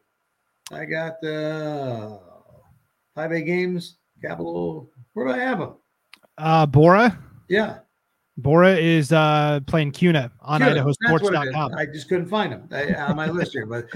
I 0.72 0.84
got 0.84 1.22
uh, 1.24 2.18
five 3.14 3.32
A 3.32 3.40
games, 3.40 3.96
Capital. 4.22 4.90
Where 5.14 5.26
do 5.26 5.32
I 5.32 5.38
have 5.38 5.58
them? 5.58 5.74
Uh, 6.36 6.66
Borah. 6.66 7.18
Yeah. 7.48 7.78
Borah 8.38 8.76
is 8.76 9.10
uh, 9.10 9.58
playing 9.66 9.90
Kuna 9.90 10.30
on 10.40 10.60
Kuna, 10.60 10.76
IdahoSports.com. 10.76 11.74
I 11.74 11.86
just 11.86 12.08
couldn't 12.08 12.28
find 12.28 12.52
them 12.52 12.68
on 12.96 13.16
my 13.16 13.28
list 13.28 13.52
here. 13.52 13.66
But 13.66 13.86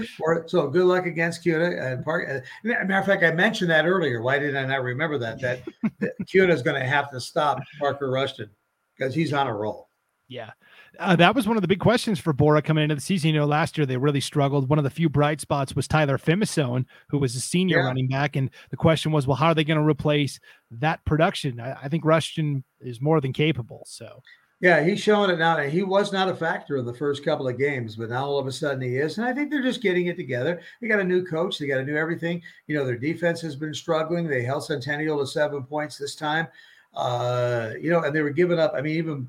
so 0.49 0.67
good 0.67 0.85
luck 0.85 1.05
against 1.05 1.43
Kuna 1.43 1.71
and 1.71 2.03
Park. 2.03 2.29
Uh, 2.29 2.39
matter 2.63 2.99
of 2.99 3.05
fact, 3.05 3.23
I 3.23 3.31
mentioned 3.31 3.71
that 3.71 3.85
earlier. 3.85 4.21
Why 4.21 4.39
did 4.39 4.57
I 4.57 4.65
not 4.65 4.83
remember 4.83 5.17
that? 5.19 5.39
That, 5.39 5.61
that 5.99 6.11
Kuna 6.27 6.53
is 6.53 6.61
going 6.61 6.79
to 6.79 6.85
have 6.85 7.09
to 7.11 7.21
stop 7.21 7.59
Parker 7.79 8.09
Rushton 8.11 8.49
because 8.97 9.15
he's 9.15 9.31
on 9.31 9.47
a 9.47 9.55
roll. 9.55 9.87
Yeah. 10.27 10.51
Uh, 10.99 11.15
that 11.15 11.33
was 11.33 11.47
one 11.47 11.57
of 11.57 11.61
the 11.61 11.67
big 11.67 11.79
questions 11.79 12.19
for 12.19 12.33
Borah 12.33 12.61
coming 12.61 12.83
into 12.83 12.95
the 12.95 13.01
season. 13.01 13.33
You 13.33 13.39
know, 13.39 13.45
last 13.45 13.77
year 13.77 13.85
they 13.85 13.97
really 13.97 14.21
struggled. 14.21 14.69
One 14.69 14.77
of 14.77 14.83
the 14.83 14.91
few 14.91 15.09
bright 15.09 15.41
spots 15.41 15.75
was 15.75 15.87
Tyler 15.87 16.17
Fimisone, 16.17 16.85
who 17.09 17.17
was 17.17 17.35
a 17.35 17.39
senior 17.39 17.77
yeah. 17.79 17.85
running 17.85 18.07
back. 18.07 18.35
And 18.35 18.51
the 18.69 18.77
question 18.77 19.11
was, 19.11 19.25
well, 19.25 19.35
how 19.35 19.47
are 19.47 19.55
they 19.55 19.63
going 19.63 19.79
to 19.79 19.85
replace 19.85 20.39
that 20.71 21.03
production? 21.05 21.59
I, 21.59 21.73
I, 21.83 21.89
think 21.89 22.05
Rushton 22.05 22.63
is 22.79 23.01
more 23.01 23.21
than 23.21 23.33
capable. 23.33 23.83
So, 23.87 24.21
yeah, 24.59 24.83
he's 24.83 25.01
showing 25.01 25.31
it 25.31 25.39
now. 25.39 25.57
He 25.57 25.81
was 25.81 26.13
not 26.13 26.29
a 26.29 26.35
factor 26.35 26.77
in 26.77 26.85
the 26.85 26.93
first 26.93 27.25
couple 27.25 27.47
of 27.47 27.57
games, 27.57 27.95
but 27.95 28.09
now 28.09 28.25
all 28.25 28.37
of 28.37 28.45
a 28.45 28.51
sudden 28.51 28.81
he 28.81 28.97
is. 28.97 29.17
And 29.17 29.25
I 29.25 29.33
think 29.33 29.49
they're 29.49 29.63
just 29.63 29.81
getting 29.81 30.07
it 30.07 30.15
together. 30.15 30.61
They 30.79 30.87
got 30.87 30.99
a 30.99 31.03
new 31.03 31.25
coach, 31.25 31.57
they 31.57 31.67
got 31.67 31.79
a 31.79 31.83
new 31.83 31.97
everything. 31.97 32.41
You 32.67 32.77
know, 32.77 32.85
their 32.85 32.97
defense 32.97 33.41
has 33.41 33.55
been 33.55 33.73
struggling. 33.73 34.27
They 34.27 34.43
held 34.43 34.63
Centennial 34.63 35.19
to 35.19 35.27
seven 35.27 35.63
points 35.63 35.97
this 35.97 36.15
time. 36.15 36.47
Uh, 36.93 37.71
you 37.81 37.89
know, 37.89 38.03
and 38.03 38.15
they 38.15 38.21
were 38.21 38.29
giving 38.29 38.59
up. 38.59 38.73
I 38.75 38.81
mean, 38.81 38.95
even 38.95 39.27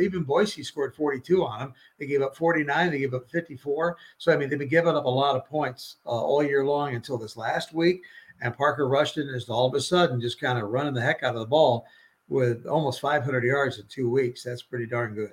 even 0.00 0.22
Boise 0.22 0.62
scored 0.62 0.94
42 0.94 1.44
on 1.44 1.58
them. 1.58 1.74
They 1.98 2.06
gave 2.06 2.22
up 2.22 2.36
49. 2.36 2.90
They 2.90 2.98
gave 2.98 3.14
up 3.14 3.30
54. 3.30 3.96
So 4.18 4.32
I 4.32 4.36
mean, 4.36 4.48
they've 4.48 4.58
been 4.58 4.68
giving 4.68 4.94
up 4.94 5.04
a 5.04 5.08
lot 5.08 5.36
of 5.36 5.46
points 5.46 5.96
uh, 6.06 6.10
all 6.10 6.42
year 6.42 6.64
long 6.64 6.94
until 6.94 7.18
this 7.18 7.36
last 7.36 7.72
week. 7.72 8.02
And 8.40 8.56
Parker 8.56 8.88
Rushton 8.88 9.28
is 9.28 9.48
all 9.48 9.66
of 9.66 9.74
a 9.74 9.80
sudden 9.80 10.20
just 10.20 10.40
kind 10.40 10.58
of 10.58 10.70
running 10.70 10.94
the 10.94 11.00
heck 11.00 11.22
out 11.22 11.34
of 11.34 11.40
the 11.40 11.46
ball 11.46 11.86
with 12.28 12.66
almost 12.66 13.00
500 13.00 13.44
yards 13.44 13.78
in 13.78 13.86
two 13.86 14.10
weeks. 14.10 14.42
That's 14.42 14.62
pretty 14.62 14.86
darn 14.86 15.14
good. 15.14 15.32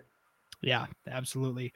Yeah, 0.61 0.85
absolutely. 1.07 1.73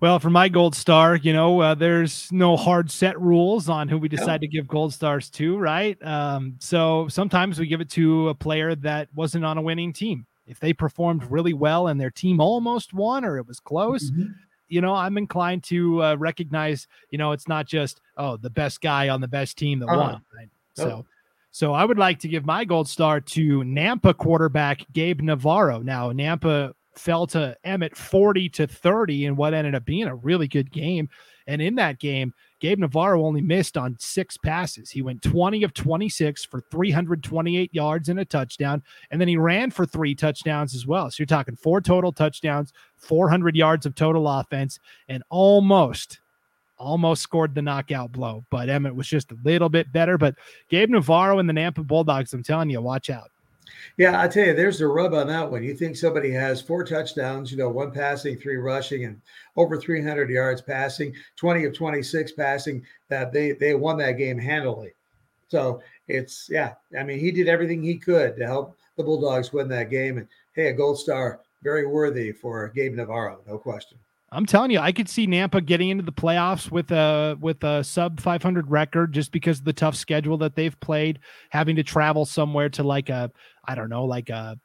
Well, 0.00 0.20
for 0.20 0.30
my 0.30 0.48
gold 0.48 0.76
star, 0.76 1.16
you 1.16 1.32
know, 1.32 1.60
uh, 1.60 1.74
there's 1.74 2.30
no 2.30 2.56
hard 2.56 2.88
set 2.88 3.20
rules 3.20 3.68
on 3.68 3.88
who 3.88 3.98
we 3.98 4.08
decide 4.08 4.40
to 4.42 4.46
give 4.46 4.68
gold 4.68 4.94
stars 4.94 5.28
to, 5.30 5.58
right? 5.58 6.00
Um, 6.04 6.54
so 6.60 7.08
sometimes 7.08 7.58
we 7.58 7.66
give 7.66 7.80
it 7.80 7.90
to 7.90 8.28
a 8.28 8.34
player 8.34 8.76
that 8.76 9.08
wasn't 9.12 9.44
on 9.44 9.58
a 9.58 9.62
winning 9.62 9.92
team 9.92 10.24
if 10.48 10.58
they 10.58 10.72
performed 10.72 11.30
really 11.30 11.52
well 11.52 11.88
and 11.88 12.00
their 12.00 12.10
team 12.10 12.40
almost 12.40 12.94
won 12.94 13.24
or 13.24 13.36
it 13.36 13.46
was 13.46 13.60
close, 13.60 14.10
mm-hmm. 14.10 14.32
you 14.68 14.80
know, 14.80 14.94
I'm 14.94 15.18
inclined 15.18 15.62
to 15.64 16.02
uh, 16.02 16.14
recognize, 16.16 16.88
you 17.10 17.18
know, 17.18 17.32
it's 17.32 17.46
not 17.46 17.66
just 17.66 18.00
oh 18.16 18.36
the 18.36 18.50
best 18.50 18.80
guy 18.80 19.08
on 19.10 19.20
the 19.20 19.28
best 19.28 19.58
team 19.58 19.78
that 19.80 19.88
uh-huh. 19.88 19.98
won. 19.98 20.22
Right? 20.34 20.48
So, 20.74 21.04
so 21.50 21.72
I 21.72 21.84
would 21.84 21.98
like 21.98 22.20
to 22.20 22.28
give 22.28 22.46
my 22.46 22.64
gold 22.64 22.88
star 22.88 23.20
to 23.20 23.62
Nampa 23.62 24.16
quarterback 24.16 24.84
Gabe 24.92 25.20
Navarro. 25.20 25.80
Now 25.80 26.12
Nampa 26.12 26.72
fell 26.94 27.26
to 27.28 27.56
Emmett 27.64 27.96
40 27.96 28.48
to 28.50 28.66
30 28.66 29.26
in 29.26 29.36
what 29.36 29.54
ended 29.54 29.74
up 29.74 29.84
being 29.84 30.06
a 30.06 30.14
really 30.14 30.48
good 30.48 30.70
game. 30.70 31.08
And 31.46 31.62
in 31.62 31.76
that 31.76 31.98
game, 31.98 32.32
Gabe 32.60 32.78
Navarro 32.80 33.24
only 33.24 33.40
missed 33.40 33.76
on 33.76 33.96
six 33.98 34.36
passes. 34.36 34.90
He 34.90 35.02
went 35.02 35.22
20 35.22 35.62
of 35.62 35.74
26 35.74 36.44
for 36.44 36.60
328 36.70 37.72
yards 37.72 38.08
and 38.08 38.20
a 38.20 38.24
touchdown. 38.24 38.82
And 39.10 39.20
then 39.20 39.28
he 39.28 39.36
ran 39.36 39.70
for 39.70 39.86
three 39.86 40.14
touchdowns 40.14 40.74
as 40.74 40.86
well. 40.86 41.10
So 41.10 41.16
you're 41.20 41.26
talking 41.26 41.56
four 41.56 41.80
total 41.80 42.12
touchdowns, 42.12 42.72
400 42.96 43.54
yards 43.54 43.86
of 43.86 43.94
total 43.94 44.28
offense, 44.28 44.80
and 45.08 45.22
almost, 45.28 46.18
almost 46.78 47.22
scored 47.22 47.54
the 47.54 47.62
knockout 47.62 48.10
blow. 48.10 48.44
But 48.50 48.68
Emmett 48.68 48.94
was 48.94 49.06
just 49.06 49.30
a 49.30 49.38
little 49.44 49.68
bit 49.68 49.92
better. 49.92 50.18
But 50.18 50.34
Gabe 50.68 50.90
Navarro 50.90 51.38
and 51.38 51.48
the 51.48 51.54
Nampa 51.54 51.86
Bulldogs, 51.86 52.32
I'm 52.34 52.42
telling 52.42 52.70
you, 52.70 52.80
watch 52.80 53.08
out. 53.08 53.30
Yeah, 53.96 54.20
I 54.20 54.28
tell 54.28 54.46
you, 54.46 54.54
there's 54.54 54.78
the 54.78 54.86
rub 54.86 55.14
on 55.14 55.26
that 55.28 55.50
one. 55.50 55.62
You 55.62 55.74
think 55.74 55.96
somebody 55.96 56.30
has 56.30 56.60
four 56.60 56.84
touchdowns, 56.84 57.50
you 57.50 57.58
know, 57.58 57.68
one 57.68 57.90
passing, 57.90 58.36
three 58.36 58.56
rushing, 58.56 59.04
and 59.04 59.20
over 59.56 59.80
300 59.80 60.30
yards 60.30 60.60
passing, 60.60 61.14
20 61.36 61.64
of 61.64 61.74
26 61.74 62.32
passing, 62.32 62.84
that 63.08 63.32
they 63.32 63.52
they 63.52 63.74
won 63.74 63.98
that 63.98 64.12
game 64.12 64.38
handily. 64.38 64.92
So 65.48 65.82
it's 66.06 66.48
yeah, 66.50 66.74
I 66.98 67.02
mean, 67.02 67.18
he 67.18 67.30
did 67.30 67.48
everything 67.48 67.82
he 67.82 67.96
could 67.98 68.36
to 68.36 68.46
help 68.46 68.76
the 68.96 69.04
Bulldogs 69.04 69.52
win 69.52 69.68
that 69.68 69.90
game. 69.90 70.18
And 70.18 70.28
hey, 70.54 70.68
a 70.68 70.72
gold 70.72 70.98
star, 70.98 71.40
very 71.62 71.86
worthy 71.86 72.32
for 72.32 72.68
Gabe 72.68 72.94
Navarro, 72.94 73.40
no 73.46 73.58
question. 73.58 73.98
I'm 74.30 74.44
telling 74.44 74.70
you, 74.70 74.78
I 74.78 74.92
could 74.92 75.08
see 75.08 75.26
Nampa 75.26 75.64
getting 75.64 75.88
into 75.88 76.04
the 76.04 76.12
playoffs 76.12 76.70
with 76.70 76.90
a 76.90 77.36
with 77.40 77.64
a 77.64 77.82
sub 77.82 78.20
500 78.20 78.70
record 78.70 79.12
just 79.12 79.32
because 79.32 79.60
of 79.60 79.64
the 79.64 79.72
tough 79.72 79.96
schedule 79.96 80.36
that 80.38 80.54
they've 80.54 80.78
played, 80.80 81.20
having 81.48 81.76
to 81.76 81.82
travel 81.82 82.26
somewhere 82.26 82.68
to 82.70 82.82
like 82.82 83.08
a 83.08 83.30
I 83.64 83.74
don't 83.74 83.88
know, 83.88 84.04
like 84.04 84.28
a 84.28 84.58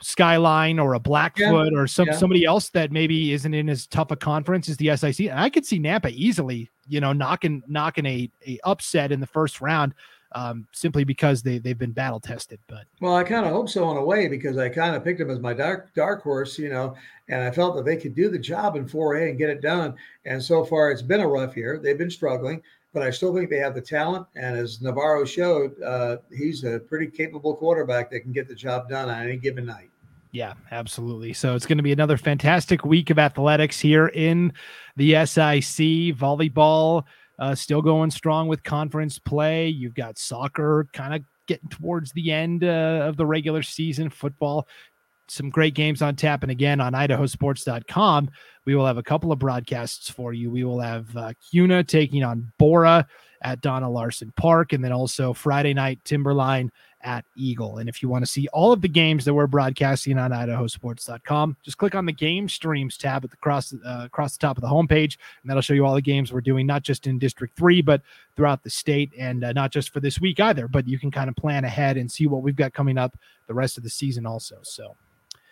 Skyline 0.00 0.80
or 0.80 0.94
a 0.94 1.00
Blackfoot 1.00 1.72
yeah. 1.72 1.78
or 1.78 1.86
some 1.86 2.08
yeah. 2.08 2.16
somebody 2.16 2.44
else 2.44 2.70
that 2.70 2.90
maybe 2.90 3.32
isn't 3.32 3.54
in 3.54 3.68
as 3.68 3.86
tough 3.86 4.10
a 4.10 4.16
conference 4.16 4.68
as 4.68 4.76
the 4.78 4.96
SIC. 4.96 5.20
And 5.28 5.38
I 5.38 5.48
could 5.48 5.64
see 5.64 5.78
Nampa 5.78 6.10
easily, 6.10 6.68
you 6.88 7.00
know, 7.00 7.12
knocking 7.12 7.62
knocking 7.68 8.06
a, 8.06 8.28
a 8.46 8.58
upset 8.64 9.12
in 9.12 9.20
the 9.20 9.26
first 9.26 9.60
round 9.60 9.94
um, 10.32 10.66
simply 10.72 11.04
because 11.04 11.42
they 11.42 11.58
they've 11.58 11.78
been 11.78 11.92
battle 11.92 12.20
tested. 12.20 12.60
But 12.66 12.84
well, 13.00 13.16
I 13.16 13.24
kind 13.24 13.46
of 13.46 13.52
hope 13.52 13.68
so 13.68 13.90
in 13.90 13.96
a 13.96 14.04
way 14.04 14.28
because 14.28 14.56
I 14.56 14.68
kind 14.68 14.94
of 14.94 15.04
picked 15.04 15.18
them 15.18 15.30
as 15.30 15.40
my 15.40 15.52
dark 15.52 15.92
dark 15.94 16.22
horse, 16.22 16.58
you 16.58 16.68
know, 16.68 16.94
and 17.28 17.42
I 17.42 17.50
felt 17.50 17.76
that 17.76 17.84
they 17.84 17.96
could 17.96 18.14
do 18.14 18.28
the 18.28 18.38
job 18.38 18.76
in 18.76 18.86
4A 18.86 19.30
and 19.30 19.38
get 19.38 19.50
it 19.50 19.60
done. 19.60 19.94
And 20.24 20.42
so 20.42 20.64
far, 20.64 20.90
it's 20.90 21.02
been 21.02 21.20
a 21.20 21.28
rough 21.28 21.56
year. 21.56 21.80
They've 21.82 21.98
been 21.98 22.10
struggling, 22.10 22.62
but 22.92 23.02
I 23.02 23.10
still 23.10 23.34
think 23.34 23.50
they 23.50 23.58
have 23.58 23.74
the 23.74 23.80
talent. 23.80 24.26
And 24.34 24.56
as 24.56 24.80
Navarro 24.80 25.24
showed, 25.24 25.80
uh, 25.82 26.18
he's 26.32 26.64
a 26.64 26.80
pretty 26.80 27.06
capable 27.06 27.56
quarterback 27.56 28.10
that 28.10 28.20
can 28.20 28.32
get 28.32 28.48
the 28.48 28.54
job 28.54 28.88
done 28.88 29.08
on 29.08 29.22
any 29.22 29.36
given 29.36 29.66
night. 29.66 29.90
Yeah, 30.32 30.54
absolutely. 30.70 31.32
So 31.32 31.56
it's 31.56 31.66
going 31.66 31.78
to 31.78 31.82
be 31.82 31.92
another 31.92 32.16
fantastic 32.16 32.84
week 32.84 33.10
of 33.10 33.18
athletics 33.18 33.80
here 33.80 34.06
in 34.08 34.52
the 34.96 35.12
SIC 35.26 36.16
volleyball 36.16 37.04
uh, 37.40 37.54
still 37.54 37.82
going 37.82 38.10
strong 38.10 38.46
with 38.46 38.62
conference 38.62 39.18
play. 39.18 39.68
You've 39.68 39.94
got 39.94 40.18
soccer 40.18 40.86
kind 40.92 41.14
of 41.14 41.22
getting 41.46 41.70
towards 41.70 42.12
the 42.12 42.30
end 42.30 42.62
uh, 42.62 43.02
of 43.06 43.16
the 43.16 43.26
regular 43.26 43.62
season, 43.62 44.10
football. 44.10 44.68
Some 45.28 45.48
great 45.48 45.74
games 45.74 46.02
on 46.02 46.16
tap. 46.16 46.42
And 46.42 46.50
again, 46.50 46.80
on 46.80 46.92
idahosports.com, 46.92 48.30
we 48.66 48.74
will 48.74 48.86
have 48.86 48.98
a 48.98 49.02
couple 49.02 49.32
of 49.32 49.38
broadcasts 49.38 50.10
for 50.10 50.32
you. 50.32 50.50
We 50.50 50.64
will 50.64 50.80
have 50.80 51.16
uh, 51.16 51.32
Kuna 51.50 51.82
taking 51.82 52.22
on 52.22 52.52
Borah 52.58 53.06
at 53.42 53.60
Dona 53.60 53.88
Larsen 53.90 54.32
Park, 54.36 54.72
and 54.72 54.84
then 54.84 54.92
also 54.92 55.32
Friday 55.32 55.74
night 55.74 55.98
Timberline 56.04 56.70
at 57.02 57.24
Eagle. 57.34 57.78
And 57.78 57.88
if 57.88 58.02
you 58.02 58.08
want 58.08 58.24
to 58.24 58.30
see 58.30 58.46
all 58.48 58.72
of 58.72 58.82
the 58.82 58.88
games 58.88 59.24
that 59.24 59.32
we're 59.32 59.46
broadcasting 59.46 60.18
on 60.18 60.32
idahosports.com, 60.32 61.56
just 61.62 61.78
click 61.78 61.94
on 61.94 62.04
the 62.04 62.12
game 62.12 62.48
streams 62.48 62.96
tab 62.98 63.24
at 63.24 63.30
the 63.30 63.36
cross 63.38 63.72
uh, 63.72 64.02
across 64.04 64.36
the 64.36 64.40
top 64.40 64.58
of 64.58 64.62
the 64.62 64.68
homepage, 64.68 65.16
and 65.42 65.48
that'll 65.48 65.62
show 65.62 65.74
you 65.74 65.86
all 65.86 65.94
the 65.94 66.02
games 66.02 66.32
we're 66.32 66.40
doing, 66.40 66.66
not 66.66 66.82
just 66.82 67.06
in 67.06 67.18
District 67.18 67.56
3, 67.56 67.80
but 67.82 68.02
throughout 68.36 68.62
the 68.62 68.70
state, 68.70 69.10
and 69.18 69.44
uh, 69.44 69.52
not 69.52 69.70
just 69.70 69.90
for 69.92 70.00
this 70.00 70.20
week 70.20 70.40
either. 70.40 70.68
But 70.68 70.86
you 70.86 70.98
can 70.98 71.10
kind 71.10 71.28
of 71.28 71.36
plan 71.36 71.64
ahead 71.64 71.96
and 71.96 72.10
see 72.10 72.26
what 72.26 72.42
we've 72.42 72.56
got 72.56 72.74
coming 72.74 72.98
up 72.98 73.16
the 73.46 73.54
rest 73.54 73.78
of 73.78 73.82
the 73.82 73.90
season 73.90 74.26
also. 74.26 74.58
So, 74.62 74.94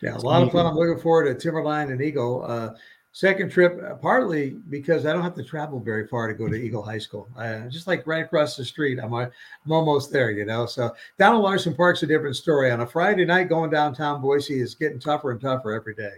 yeah, 0.03 0.17
a 0.17 0.19
lot 0.19 0.43
of 0.43 0.53
fun. 0.53 0.67
I'm 0.67 0.77
looking 0.77 1.03
forward 1.03 1.33
to 1.33 1.35
Timberline 1.35 1.91
and 1.91 2.01
Eagle. 2.01 2.45
Uh, 2.47 2.75
second 3.19 3.51
trip, 3.51 3.83
uh, 3.83 3.97
partly 3.97 4.51
because 4.71 5.05
I 5.05 5.13
don't 5.13 5.25
have 5.25 5.35
to 5.35 5.43
travel 5.43 5.81
very 5.81 6.07
far 6.07 6.29
to 6.29 6.35
go 6.35 6.49
to 6.49 6.55
Eagle 6.55 6.85
High 6.85 7.01
School. 7.01 7.29
Uh, 7.37 7.63
just 7.63 7.89
like 7.89 8.07
right 8.07 8.25
across 8.25 8.57
the 8.57 8.65
street, 8.65 9.01
I'm, 9.03 9.13
I'm 9.13 9.33
almost 9.69 10.13
there, 10.13 10.31
you 10.31 10.45
know. 10.45 10.67
So 10.67 10.95
down 11.19 11.35
at 11.35 11.41
Larsen 11.41 11.75
Park's 11.75 12.05
a 12.05 12.07
different 12.07 12.37
story. 12.37 12.71
On 12.71 12.83
a 12.83 12.87
Friday 12.87 13.25
night, 13.25 13.49
going 13.49 13.71
downtown 13.71 14.23
Boise 14.23 14.61
is 14.61 14.77
getting 14.77 15.01
tougher 15.01 15.33
and 15.33 15.41
tougher 15.41 15.73
every 15.73 15.97
day. 15.97 16.13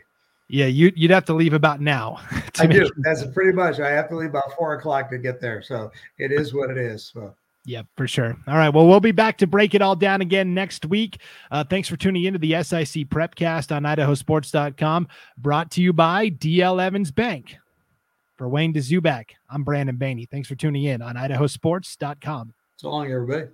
Yeah, 0.49 0.67
you, 0.67 0.93
would 1.01 1.11
have 1.11 1.25
to 1.27 1.33
leave 1.33 1.55
about 1.55 1.81
now. 1.81 2.21
I 2.59 2.67
do. 2.67 2.91
That's 2.99 3.25
pretty 3.29 3.53
much. 3.53 3.81
I 3.81 3.89
have 3.93 4.11
to 4.11 4.17
leave 4.17 4.31
about 4.31 4.53
four 4.59 4.75
o'clock 4.75 5.09
to 5.09 5.17
get 5.17 5.41
there. 5.41 5.63
So 5.63 5.91
it 6.19 6.33
is 6.33 6.53
what 6.53 6.69
it 6.69 6.77
is. 6.77 7.13
So. 7.15 7.35
Yeah, 7.65 7.83
for 7.97 8.09
sure. 8.09 8.37
All 8.47 8.57
right. 8.57 8.71
Well, 8.71 8.87
we'll 8.87 9.01
be 9.01 9.13
back 9.13 9.39
to 9.39 9.47
break 9.47 9.75
it 9.75 9.83
all 9.83 9.95
down 9.95 10.21
again 10.23 10.55
next 10.55 10.87
week. 10.87 11.21
Uh, 11.51 11.63
thanks 11.63 11.89
for 11.89 11.97
tuning 11.97 12.25
into 12.25 12.39
the 12.39 12.53
SIC 12.63 13.09
Prepcast 13.09 13.75
on 13.75 13.83
idahosports.com, 13.83 15.09
brought 15.37 15.71
to 15.73 15.83
you 15.83 15.93
by 15.93 16.31
DL 16.31 16.83
Evans 16.83 17.11
Bank. 17.11 17.57
For 18.37 18.49
Wayne 18.49 18.73
Dzubak, 18.73 19.33
I'm 19.51 19.65
Brandon 19.65 19.99
Baney. 19.99 20.27
Thanks 20.31 20.49
for 20.49 20.55
tuning 20.55 20.85
in 20.85 21.03
on 21.03 21.17
idahosports.com. 21.17 22.55
So 22.77 22.89
long, 22.89 23.13
everybody. 23.13 23.49